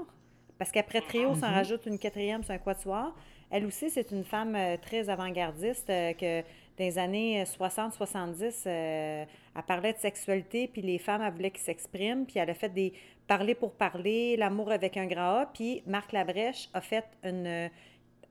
[0.59, 3.15] parce qu'après trio, ça en rajoute une quatrième, c'est un quatuor.
[3.51, 9.25] Elle aussi, c'est une femme euh, très avant-gardiste, euh, que dans les années 60-70, euh,
[9.55, 12.71] elle parlait de sexualité, puis les femmes, elle voulait qu'ils s'expriment, puis elle a fait
[12.71, 12.95] des
[13.27, 17.71] parler pour parler, l'amour avec un grand A, puis Marc Labrèche a fait une...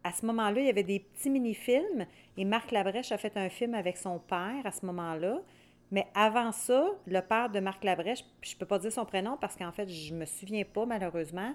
[0.03, 3.49] À ce moment-là, il y avait des petits mini-films, et Marc Labrèche a fait un
[3.49, 5.39] film avec son père à ce moment-là.
[5.91, 9.55] Mais avant ça, le père de Marc Labrèche, je peux pas dire son prénom parce
[9.55, 11.53] qu'en fait, je me souviens pas malheureusement,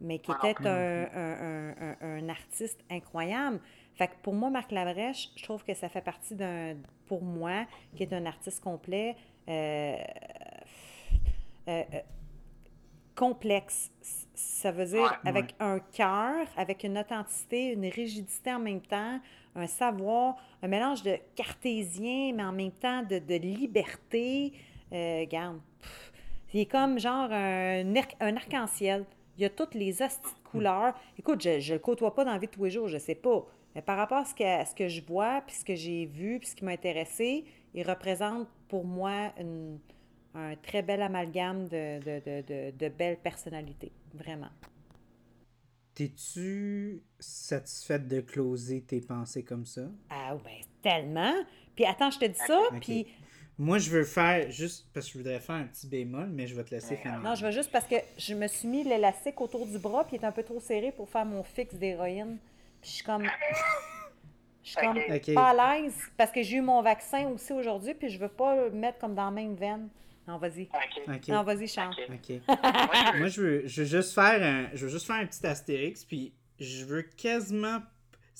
[0.00, 0.66] mais qui était plus.
[0.66, 3.60] un, un- un- un- un artiste incroyable.
[3.94, 6.76] Fait que pour moi, Marc Labrèche, je trouve que ça fait partie d'un,
[7.06, 7.64] pour moi,
[7.96, 9.16] qui est un artiste complet,
[9.48, 9.96] euh,
[11.68, 12.00] euh, euh,
[13.14, 13.90] complexe.
[14.34, 19.18] Ça veut dire Ouais, avec un cœur, avec une authenticité, une rigidité en même temps,
[19.56, 24.52] un savoir, un mélange de cartésien, mais en même temps de, de liberté.
[24.92, 26.12] Euh, regarde, pff,
[26.54, 29.04] il est comme genre un, arc- un arc-en-ciel.
[29.38, 30.94] Il y a toutes les hosties de couleurs.
[31.16, 33.14] Écoute, je ne le côtoie pas dans la vie de tous les jours, je sais
[33.14, 33.46] pas.
[33.74, 36.06] Mais par rapport à ce que, à ce que je vois, puis ce que j'ai
[36.06, 39.78] vu, puis ce qui m'a intéressé, il représente pour moi une-
[40.34, 43.92] un très bel amalgame de, de, de, de, belles personnalités.
[44.12, 44.50] Vraiment.
[45.94, 49.82] T'es-tu satisfaite de closer tes pensées comme ça?
[50.10, 51.34] Ah, ben, tellement.
[51.74, 53.06] Puis attends, je te dis ça, puis
[53.58, 56.54] Moi, je veux faire juste parce que je voudrais faire un petit bémol, mais je
[56.54, 57.18] vais te laisser finir.
[57.18, 60.16] non, je vais juste parce que je me suis mis l'élastique autour du bras, puis
[60.16, 62.38] il est un peu trop serré pour faire mon fixe d'héroïne.
[62.80, 63.24] Puis je suis comme.
[64.62, 65.34] Je suis comme Ok.
[65.34, 68.54] pas à l'aise parce que j'ai eu mon vaccin aussi aujourd'hui, puis je veux pas
[68.54, 69.88] le mettre comme dans la même veine.
[70.26, 70.68] Non, vas-y.
[71.28, 71.94] Non, vas-y, chante.
[72.08, 72.30] Ok.
[72.30, 72.40] Ok.
[72.48, 75.16] Moi, je veux- Moi, je veux, je veux juste faire un, je veux juste faire
[75.16, 77.78] un petit astérix, puis je veux quasiment,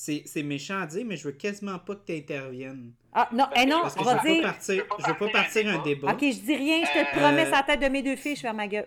[0.00, 2.92] c'est, c'est méchant à dire, mais je veux quasiment pas que tu interviennes.
[3.12, 4.42] Ah, non, eh non, Parce que on je veux va pas dire.
[4.42, 6.12] partir, je veux pas partir un débat.
[6.12, 8.14] Ok, je dis rien, je te le Euh, promets, c'est la tête de mes deux
[8.14, 8.86] filles, je ferme ma gueule.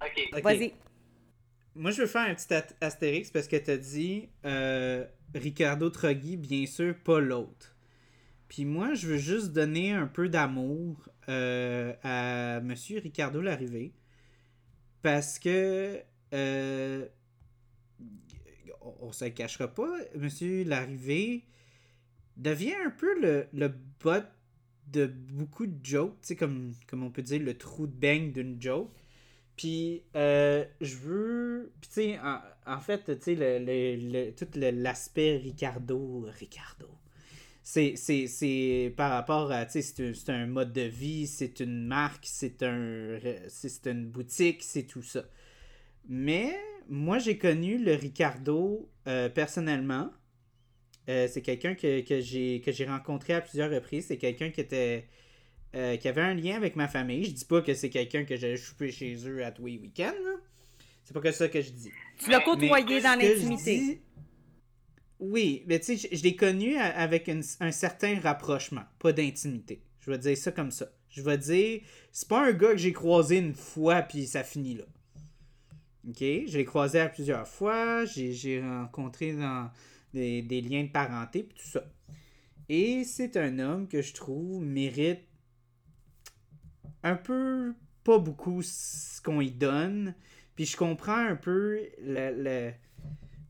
[0.00, 0.30] Ok.
[0.32, 0.42] Ok.
[0.44, 0.72] Vas-y.
[1.74, 5.04] Moi, je veux faire un petit astérix parce que t'as dit euh,
[5.34, 7.74] Ricardo Troggi, bien sûr, pas l'autre.
[8.46, 13.92] Puis moi, je veux juste donner un peu d'amour euh, à Monsieur Ricardo Larrivée
[15.02, 16.00] parce que
[16.32, 17.06] euh,
[18.84, 21.44] on, on se le cachera pas, Monsieur Larrivée
[22.36, 24.22] devient un peu le, le bot
[24.88, 28.90] de beaucoup de jokes, tu comme, on peut dire le trou de beigne d'une joke.
[29.56, 31.72] Puis, euh, je veux.
[31.80, 32.18] Puis, tu sais,
[32.66, 36.26] en, fait, tu sais, le, le- le- tout l'aspect Ricardo.
[36.38, 36.88] Ricardo.
[37.62, 39.64] C'est, par rapport à.
[39.66, 43.18] Tu c'est un, un mode de vie, c'est une marque, c'est un,
[43.86, 45.24] une boutique, c'est tout ça.
[46.08, 46.56] Mais,
[46.88, 50.10] moi, j'ai connu le Ricardo euh, personnellement.
[51.08, 54.06] Euh, c'est quelqu'un que, que j'ai, que j'ai rencontré à plusieurs reprises.
[54.08, 55.06] C'est quelqu'un qui était.
[55.74, 57.24] euh, qui avait un lien avec ma famille.
[57.24, 60.12] Je dis pas que c'est quelqu'un que j'allais choper chez eux à tous les week-ends.
[61.04, 61.90] C'est pas que ça que je dis.
[62.18, 62.38] Tu l'as
[62.68, 62.70] côtoyé
[63.02, 63.78] dans l'intimité.
[63.78, 64.00] dis-
[65.20, 69.82] Oui, mais tu sais, je, je l'ai connu avec une- un certain rapprochement, pas d'intimité.
[70.00, 70.90] Je vais dire ça comme ça.
[71.08, 71.80] Je vais dire,
[72.12, 74.84] c'est pas un gars que j'ai croisé une fois puis ça finit là.
[76.08, 79.70] Ok, je l'ai croisé à plusieurs fois, j'ai rencontré dans
[80.12, 81.84] des, des liens de parenté puis tout ça.
[82.68, 85.20] Et c'est un homme que je trouve mérite
[87.02, 90.14] un peu, pas beaucoup ce qu'on y donne.
[90.56, 92.72] Puis je comprends un peu le, le-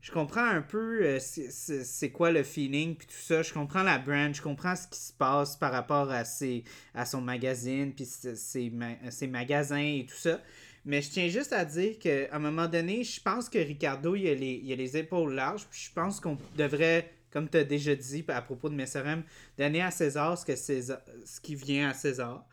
[0.01, 3.41] je comprends un peu euh, c'est- quoi le feeling puis tout ça.
[3.43, 6.63] Je comprends la brand, je comprends ce qui se passe par rapport à ses
[6.93, 10.41] à son magazine puis ses, ses magasins et tout ça.
[10.85, 14.27] Mais je tiens juste à dire qu'à un moment donné, je pense que Ricardo, il
[14.27, 15.65] a les, il a les épaules larges.
[15.69, 19.23] Puis je pense qu'on devrait, comme tu as déjà dit à propos de Messerem,
[19.57, 22.47] donner à César ce, que César ce qui vient à César.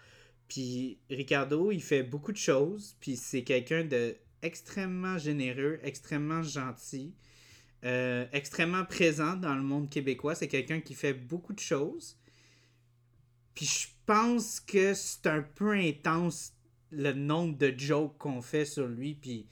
[0.48, 2.96] Puis Ricardo, il fait beaucoup de choses.
[3.00, 7.14] Puis c'est quelqu'un de extrêmement généreux, extrêmement gentil.
[7.84, 10.34] euh, extrêmement présent dans le monde québécois.
[10.34, 12.16] C'est quelqu'un qui fait beaucoup de choses.
[13.54, 16.52] Puis je pense que c'est un peu intense
[16.92, 19.14] le nombre de jokes qu'on fait sur lui.
[19.14, 19.46] Puis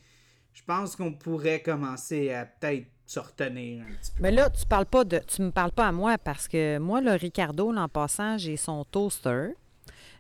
[0.53, 4.23] je pense qu'on pourrait commencer à peut-être se retenir un petit peu.
[4.23, 5.19] Mais là, tu parles pas de.
[5.27, 8.85] Tu me parles pas à moi parce que moi, le Ricardo, l'an passant, j'ai son
[8.85, 9.55] toaster.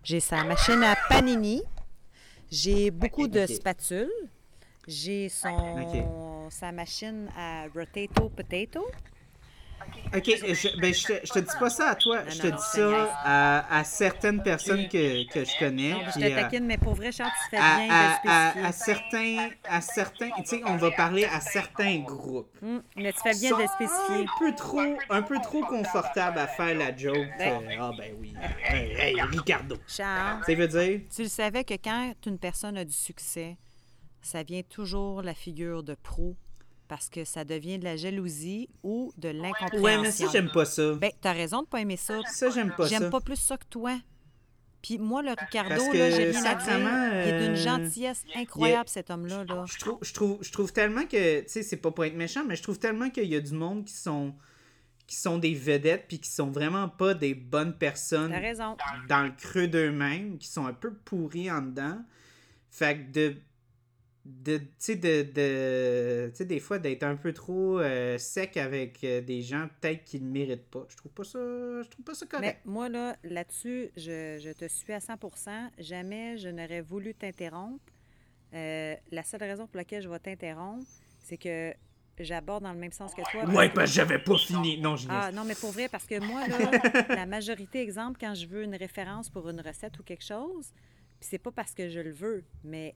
[0.03, 1.63] J'ai sa machine à panini.
[2.51, 4.11] J'ai beaucoup de spatules.
[4.89, 8.85] J'ai son sa machine à rotato potato.
[10.13, 12.47] Ok, je, ben, je, te, je te dis pas ça à toi, Non, je te
[12.49, 15.93] non, dis ça à, à certaines personnes que, que je connais.
[15.93, 18.19] Non, je puis te à- taquine, mais pour vrai, Charles, tu fais à, bien à-
[18.25, 18.67] de à- spécifier.
[18.67, 22.51] à certains, à certains, tu sais, on va parler à certains groupes.
[22.61, 24.25] Hum, mais tu fais bien de spécifier.
[24.27, 24.81] Un peu trop,
[25.11, 27.29] un peu trop confortable à faire la joke.
[27.39, 27.63] Ben.
[27.63, 28.35] euh, Ah ben oui,
[28.65, 29.77] hey, hey, Ricardo.
[29.87, 31.01] Charles, Ça veut dire?
[31.15, 33.57] tu le savais que quand une personne a du succès,
[34.23, 36.37] ça vient toujours la figure de pro
[36.91, 39.81] parce que ça devient de la jalousie ou de l'incompréhension.
[39.81, 40.95] Ouais, mais ça j'aime pas ça.
[40.95, 42.19] Ben, t'as raison de pas aimer ça.
[42.27, 42.99] Ça j'aime pas ça.
[42.99, 43.97] J'aime pas plus ça que toi.
[44.83, 46.41] Puis moi, le Ricardo, là, j'ai dire.
[46.41, 49.45] sincèrement, Il est d'une euh, gentillesse incroyable, cet homme-là.
[49.45, 49.65] Là.
[49.69, 52.45] Je trouve, je trouve, je trouve tellement que, tu sais, c'est pas pour être méchant,
[52.45, 54.35] mais je trouve tellement qu'il y a du monde qui sont,
[55.07, 58.77] qui sont des vedettes puis qui sont vraiment pas des bonnes personnes T'as raison.
[59.09, 61.99] dans le creux d'eux-mêmes, qui sont un peu pourris en dedans.
[62.69, 63.37] Fait que de.
[64.43, 69.21] De tu sais, de, de des fois, d'être un peu trop euh, sec avec euh,
[69.21, 70.87] des gens, peut-être qu'ils ne méritent pas.
[70.89, 71.39] Je trouve pas ça.
[71.39, 72.61] Je trouve pas ça Mais correct.
[72.65, 77.83] moi, là, là-dessus, je, je te suis à 100% Jamais je n'aurais voulu t'interrompre.
[78.55, 80.85] Euh, la seule raison pour laquelle je vais t'interrompre,
[81.21, 81.73] c'est que
[82.19, 83.43] j'aborde dans le même sens que toi.
[83.45, 84.79] parce que- parce que j'avais pas fini.
[84.81, 86.59] Non, je Ah non, mais pour vrai, parce que moi, là,
[87.09, 90.73] la majorité, exemple, quand je veux une référence pour une recette ou quelque chose,
[91.21, 92.95] puis c'est pas parce que je le veux, mais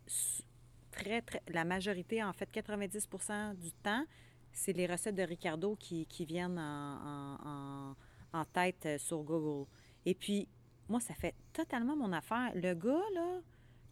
[0.95, 4.05] très, très, la majorité, en fait, 90% du temps,
[4.53, 7.97] c'est les recettes de Ricardo qui, qui viennent en, en-
[8.33, 9.69] en- tête euh, sur Google.
[10.07, 10.49] Et puis,
[10.89, 12.53] moi, ça fait totalement mon affaire.
[12.55, 13.41] Le gars, là,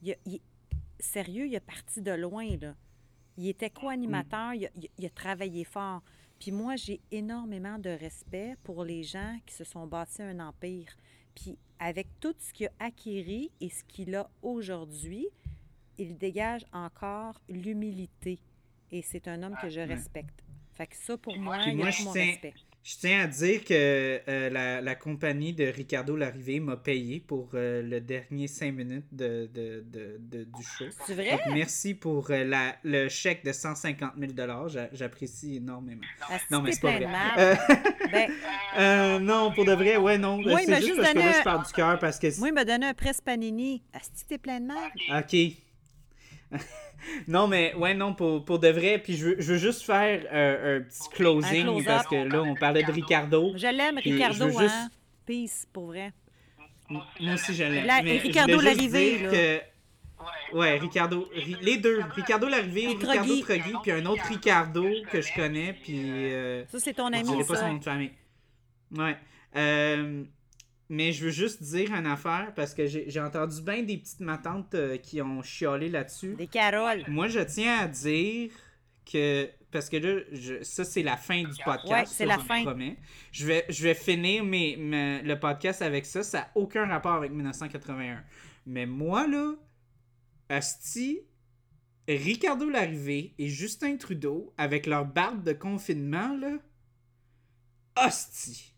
[0.02, 0.40] il, il-
[1.00, 2.74] sérieux, il est parti de loin, là.
[3.38, 6.02] Il était co-animateur, il, a- il il a travaillé fort.
[6.38, 10.88] Puis moi, j'ai énormément de respect pour les gens qui se sont bâtis un empire.
[11.34, 15.26] Puis avec tout ce qu'il a acquis et ce qu'il a aujourd'hui,
[16.02, 18.38] il dégage encore l'humilité.
[18.90, 20.42] Et c'est un homme que je respecte.
[20.74, 22.54] Fait que ça, pour moi, il a tout mon tiens- respect.
[22.84, 27.50] Je tiens à dire que euh, la, la compagnie de Ricardo Larrivé m'a payé pour
[27.54, 30.86] euh, le dernier 5 minutes de, de- de- de- du show.
[31.06, 31.30] C'est vrai?
[31.30, 34.32] Donc, merci pour euh, la, le chèque de 150 000
[34.68, 36.02] J'a- J'apprécie énormément.
[36.28, 37.06] Asti, Non, mais c'est pas vrai.
[38.76, 40.38] Ben, non, pour de vrai, ouais, non.
[40.42, 42.38] M'a c'est juste juste parce que donné là, un- je parle du cœur parce que...
[42.40, 43.80] moi, il m'a donné un presse panini.
[43.92, 44.90] Asti, t'es plein de mal.
[45.20, 45.36] Ok.
[47.28, 48.98] non, mais ouais, non, pour, pour de vrai.
[48.98, 52.42] Puis je veux, je veux juste faire euh, un petit closing Un parce que là,
[52.42, 53.52] on parlait de Ricardo.
[53.56, 54.90] Je l'aime, Ricardo, je juste- hein?
[55.26, 56.12] Peace, pour vrai.
[56.90, 57.86] Moi aussi, je l'aime.
[57.86, 59.30] La- Mais je Ricardo voulais juste Larrivé, dire là.
[59.32, 59.72] que-
[60.56, 61.28] Ouais, Ricardo.
[61.34, 62.00] Ri- les deux.
[62.14, 63.72] Ricardo Larrivé, Puis Ricardo Trogui.
[63.82, 65.98] Puis un autre Ricardo que je connais, puis.
[66.04, 67.60] euh, Ça, c'est ton je ami, dirai pas ça.
[67.62, 68.12] son nom de famille.
[68.96, 69.16] Ouais.
[69.56, 70.22] Euh,
[70.94, 74.20] mais je veux juste dire une affaire parce que j'ai j'ai entendu bien des petites
[74.20, 76.34] matantes euh, qui ont chiolé là-dessus.
[76.34, 77.02] Des Caroles.
[77.08, 78.50] Moi, je tiens à dire
[79.10, 79.48] que.
[79.70, 81.88] Parce que là, je- ça, c'est la fin du podcast.
[81.90, 82.62] Ouais, c'est la je vous fin.
[82.62, 82.98] promets.
[83.32, 86.22] Je vais, je vais finir mes, mes- le podcast avec ça.
[86.22, 88.22] Ça n'a aucun rapport avec 1981.
[88.66, 89.54] Mais moi, là,
[90.50, 91.20] Asti,
[92.06, 96.58] Ricardo Larrivé et Justin Trudeau, avec leur barbe de confinement, là.
[97.96, 98.74] Asti.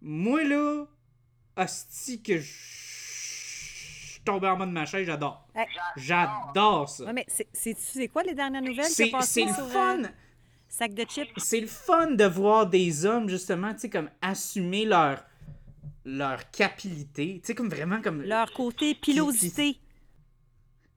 [0.00, 0.86] Moi, là,
[1.60, 5.46] Asti, que je suis tombé en mode ma chaise, j'adore.
[5.54, 5.66] Hey.
[5.96, 7.04] J'adore ça.
[7.04, 10.04] Ouais, mais c'est- quoi les dernières nouvelles qui C'est le sur, fun.
[10.04, 10.08] euh,
[10.68, 11.28] Sac de chips?
[11.36, 15.22] C'est le fun de voir des hommes, justement, tu sais, comme assumer leur,
[16.06, 17.40] leur capilité.
[17.42, 18.22] Tu sais, comme vraiment comme.
[18.22, 19.76] Leur côté pilosité.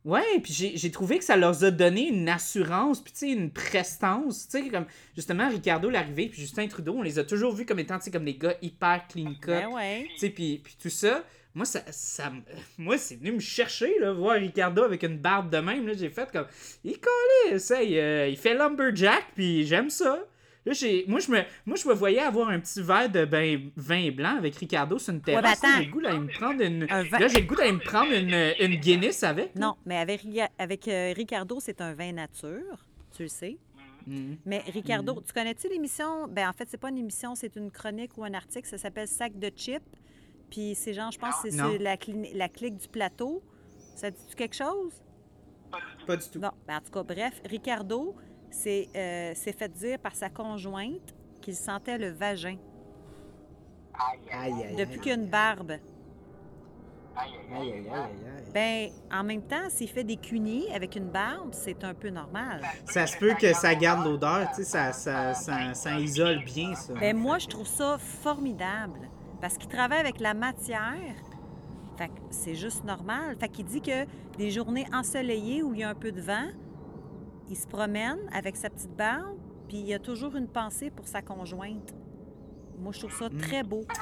[0.06, 3.51] Ouais, puis j'ai trouvé que ça leur a donné une assurance, puis tu sais, une
[3.51, 4.49] prestance.
[4.49, 7.80] Tu sais, comme justement, Ricardo l'arrivée, puis Justin Trudeau, on les a toujours vus comme
[7.80, 9.48] étant, tu sais, comme des gars hyper clean cut.
[9.48, 10.07] Ben ouais.
[10.15, 11.23] Tu sais, puis, puis tout ça,
[11.56, 12.33] moi, ça, ça
[12.77, 16.09] moi, c'est venu me chercher, là, voir Ricardo avec une barbe de même, là, j'ai
[16.09, 16.48] fait comme,
[16.83, 20.19] il collait, ça, il, euh, il fait lumberjack, puis j'aime ça.
[20.66, 23.69] Là, j'ai, moi, je me, moi, je me voyais avoir un petit verre de ben-
[23.75, 25.61] vin blanc avec Ricardo sur une terrasse.
[25.64, 25.77] attends.
[25.80, 27.80] j'ai le goût d'aller me prendre une, Un vin- là, j'ai le goût d'aller me
[27.80, 28.33] prendre une,
[28.74, 29.56] une Guinness avec.
[29.56, 30.22] Non, mais avec,
[30.58, 32.85] avec euh, Ricardo, c'est un vin nature.
[33.16, 33.58] Tu le sais.
[34.08, 34.38] Mhm.
[34.45, 36.27] Mais Ricardo, tu connais-tu l'émission?
[36.30, 38.67] Ben en fait, c'est pas une émission, c'est une chronique ou un article.
[38.67, 39.82] Ça s'appelle Sac de chips.
[40.50, 41.72] Puis c'est genre, je pense que c'est Non.
[41.72, 43.42] sur la, cli- la clique du plateau.
[43.95, 44.93] Ça dit-tu quelque chose?
[46.06, 46.40] Pas du tout.
[46.40, 48.16] Bon, ben, en tout cas, bref, Ricardo,
[48.53, 52.57] c'est euh, fait dire par sa conjointe qu'il sentait le vagin
[53.95, 55.72] Aïe, aïe, Aïe, aïe, depuis qu'il y a une barbe.
[55.72, 55.80] aïe,
[57.15, 58.51] aïe, Aïe, aïe, aïe, aïe, aïe.
[58.53, 62.61] Ben, en même temps, s'il fait des cunis avec une barbe, c'est un peu normal.
[62.85, 66.73] Ça se peut que ça garde l'odeur, tu sais, ça, ça, ça, ça isole bien,
[66.75, 66.93] ça.
[66.93, 69.09] Ben, moi, je trouve ça formidable
[69.41, 71.15] parce qu'il travaille avec la matière.
[71.98, 73.35] Fait que c'est juste normal.
[73.40, 74.06] Fait qu'il dit que
[74.38, 76.48] des journées ensoleillées où il y a un peu de vent,
[77.49, 81.22] il se promène avec sa petite barbe, puis il a toujours une pensée pour sa
[81.22, 81.93] conjointe.
[82.80, 83.85] Moi, je trouve ça très beau.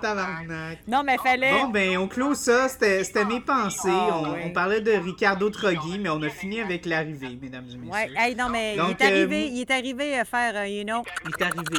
[0.00, 0.78] Tabarnak.
[0.86, 1.52] Non, mais fallait.
[1.52, 2.68] Bon, ben, on clôt ça.
[2.68, 3.88] C'était mes pensées.
[3.90, 7.92] Ah, on, parlait de Ricardo Troggi, mais on a fini avec l'arrivée, mesdames et messieurs.
[7.92, 10.66] Ouais, hey, non, mais Donc, il est euh, arrivé, il est arrivé à faire, euh,
[10.66, 11.02] you know.
[11.24, 11.78] Il est arrivé.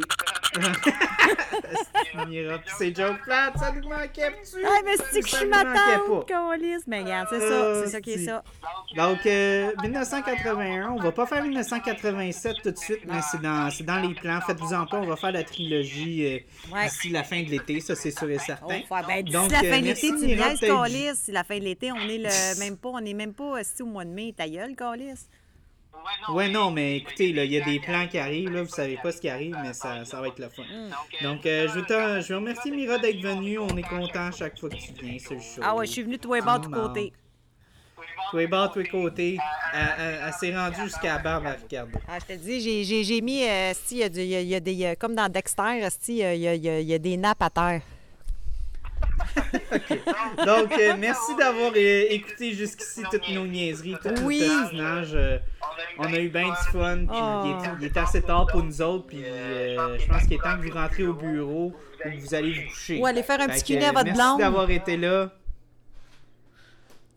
[2.77, 4.64] C'est joke plate, ça nous manquait dessus.
[4.66, 6.30] Ah, mais c'est que je suis ma tante.
[6.88, 8.44] Mais regarde, c'est ça, Euh, c'est ça qui est ça.
[8.95, 14.08] Donc, euh, 1981, on va pas faire 1987 tout de suite, mais c'est dans, dans
[14.08, 14.40] les plans.
[14.42, 16.86] Faites-vous-en pas, on va faire la trilogie euh, Ouais.
[16.86, 18.66] d'ici la fin de l'été, ça c'est sûr et Oh, certain.
[18.68, 21.16] ouais, ben, d'ici la euh, fin de l'été, tu me.
[21.16, 23.82] Si la fin de l'été, on est le même pas, on est même pas assis
[23.82, 25.27] au mois de mai, ta gueule, câlisse.
[26.30, 28.98] Ouais, non, mais écoutez, là, il y a des plans qui arrivent, là, vous savez
[29.01, 30.64] pas ce qui arrive, mais ça, ça va être le fun.
[31.22, 34.59] Donc, euh, je, veux te- je veux remercier Mira d'être venue, on est content chaque
[34.59, 35.61] fois que tu viens sur le show.
[35.64, 37.14] Ah ouais, je suis venue de tous les bords, de tous côtés.
[38.32, 39.38] Tous les bords, tous les côtés.
[39.74, 41.98] Elle, s'est rendue jusqu'à la barbe à Ricardo.
[42.08, 44.35] Ah, je te dis, j'ai- j'ai j'ai mis, euh, il y a du- il y,
[44.35, 46.61] a- il y a des, comme dans Dexter, il y a, il y a- il
[46.64, 47.82] y a- il y a des nappes à terre.
[50.46, 54.40] Donc, euh, merci d'avoir euh, écouté jusqu'ici toutes nos niaiseries, tout Oui.
[54.74, 55.38] le euh,
[56.00, 57.44] on a eu bien du fun, puis Oh.
[57.46, 60.58] il, est, il est assez tard pour nous autres, puis je pense qu'il est temps
[60.58, 63.00] que vous rentrez au bureau ou que vous allez vous coucher.
[63.00, 64.40] Ou aller faire un Fait petit cunet à votre merci blonde.
[64.40, 65.32] d'avoir été là.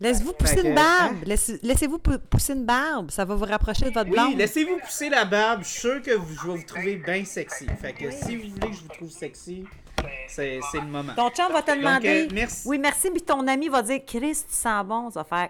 [0.02, 1.16] Laissez-vous pousser une barbe.
[1.26, 3.10] Laissez- Laissez-vous pou- pousser une barbe.
[3.10, 4.38] Ça va vous rapprocher de votre Oui, blonde.
[4.38, 5.60] laissez-vous pousser la barbe.
[5.62, 7.66] Je suis sûr que vous- je vais vous trouver bien sexy.
[7.82, 9.64] Fait que si vous voulez que je vous trouve sexy,
[10.28, 11.12] c'est le moment.
[11.14, 12.26] Ton chum va te Donc, demander.
[12.26, 12.68] euh, merci.
[12.68, 15.10] Oui, merci, puis ton ami va dire Chris, tu sens bon.
[15.10, 15.48] Ça va faire.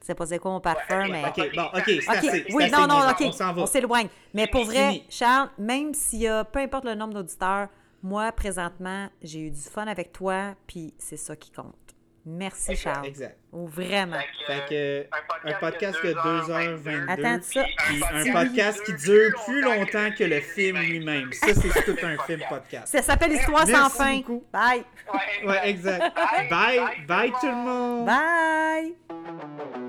[0.00, 1.24] C'est pas c'est quoi mon parfum, mais.
[1.26, 2.46] Ok, bon, ok, c'est assez.
[2.52, 3.62] oui, assez, non, non, OK, On s'en va.
[3.62, 4.08] on s'éloigne.
[4.34, 5.06] Mais pour vrai, Fini.
[5.10, 7.68] Charles, même s'il y a, peu importe le nombre d'auditeurs,
[8.02, 11.74] moi, présentement, j'ai eu du fun avec toi, puis c'est ça qui compte.
[12.24, 13.06] Merci, Charles.
[13.06, 13.36] Exact.
[13.58, 14.18] Oh, vraiment.
[14.46, 17.08] Fait que un podcast de 2h22.
[17.08, 17.64] Attends ça.
[17.86, 21.32] Puis un podcast qui dure plus longtemps que le film lui-même.
[21.32, 22.88] Ça, c'est tout un film podcast.
[22.88, 24.16] Ça s'appelle Histoire sans Merci fin.
[24.16, 24.44] beaucoup.
[24.52, 24.84] Bye.
[25.46, 26.04] Ouais, exact.
[26.50, 28.06] Bye, bye tout le monde.
[28.06, 29.85] Bye.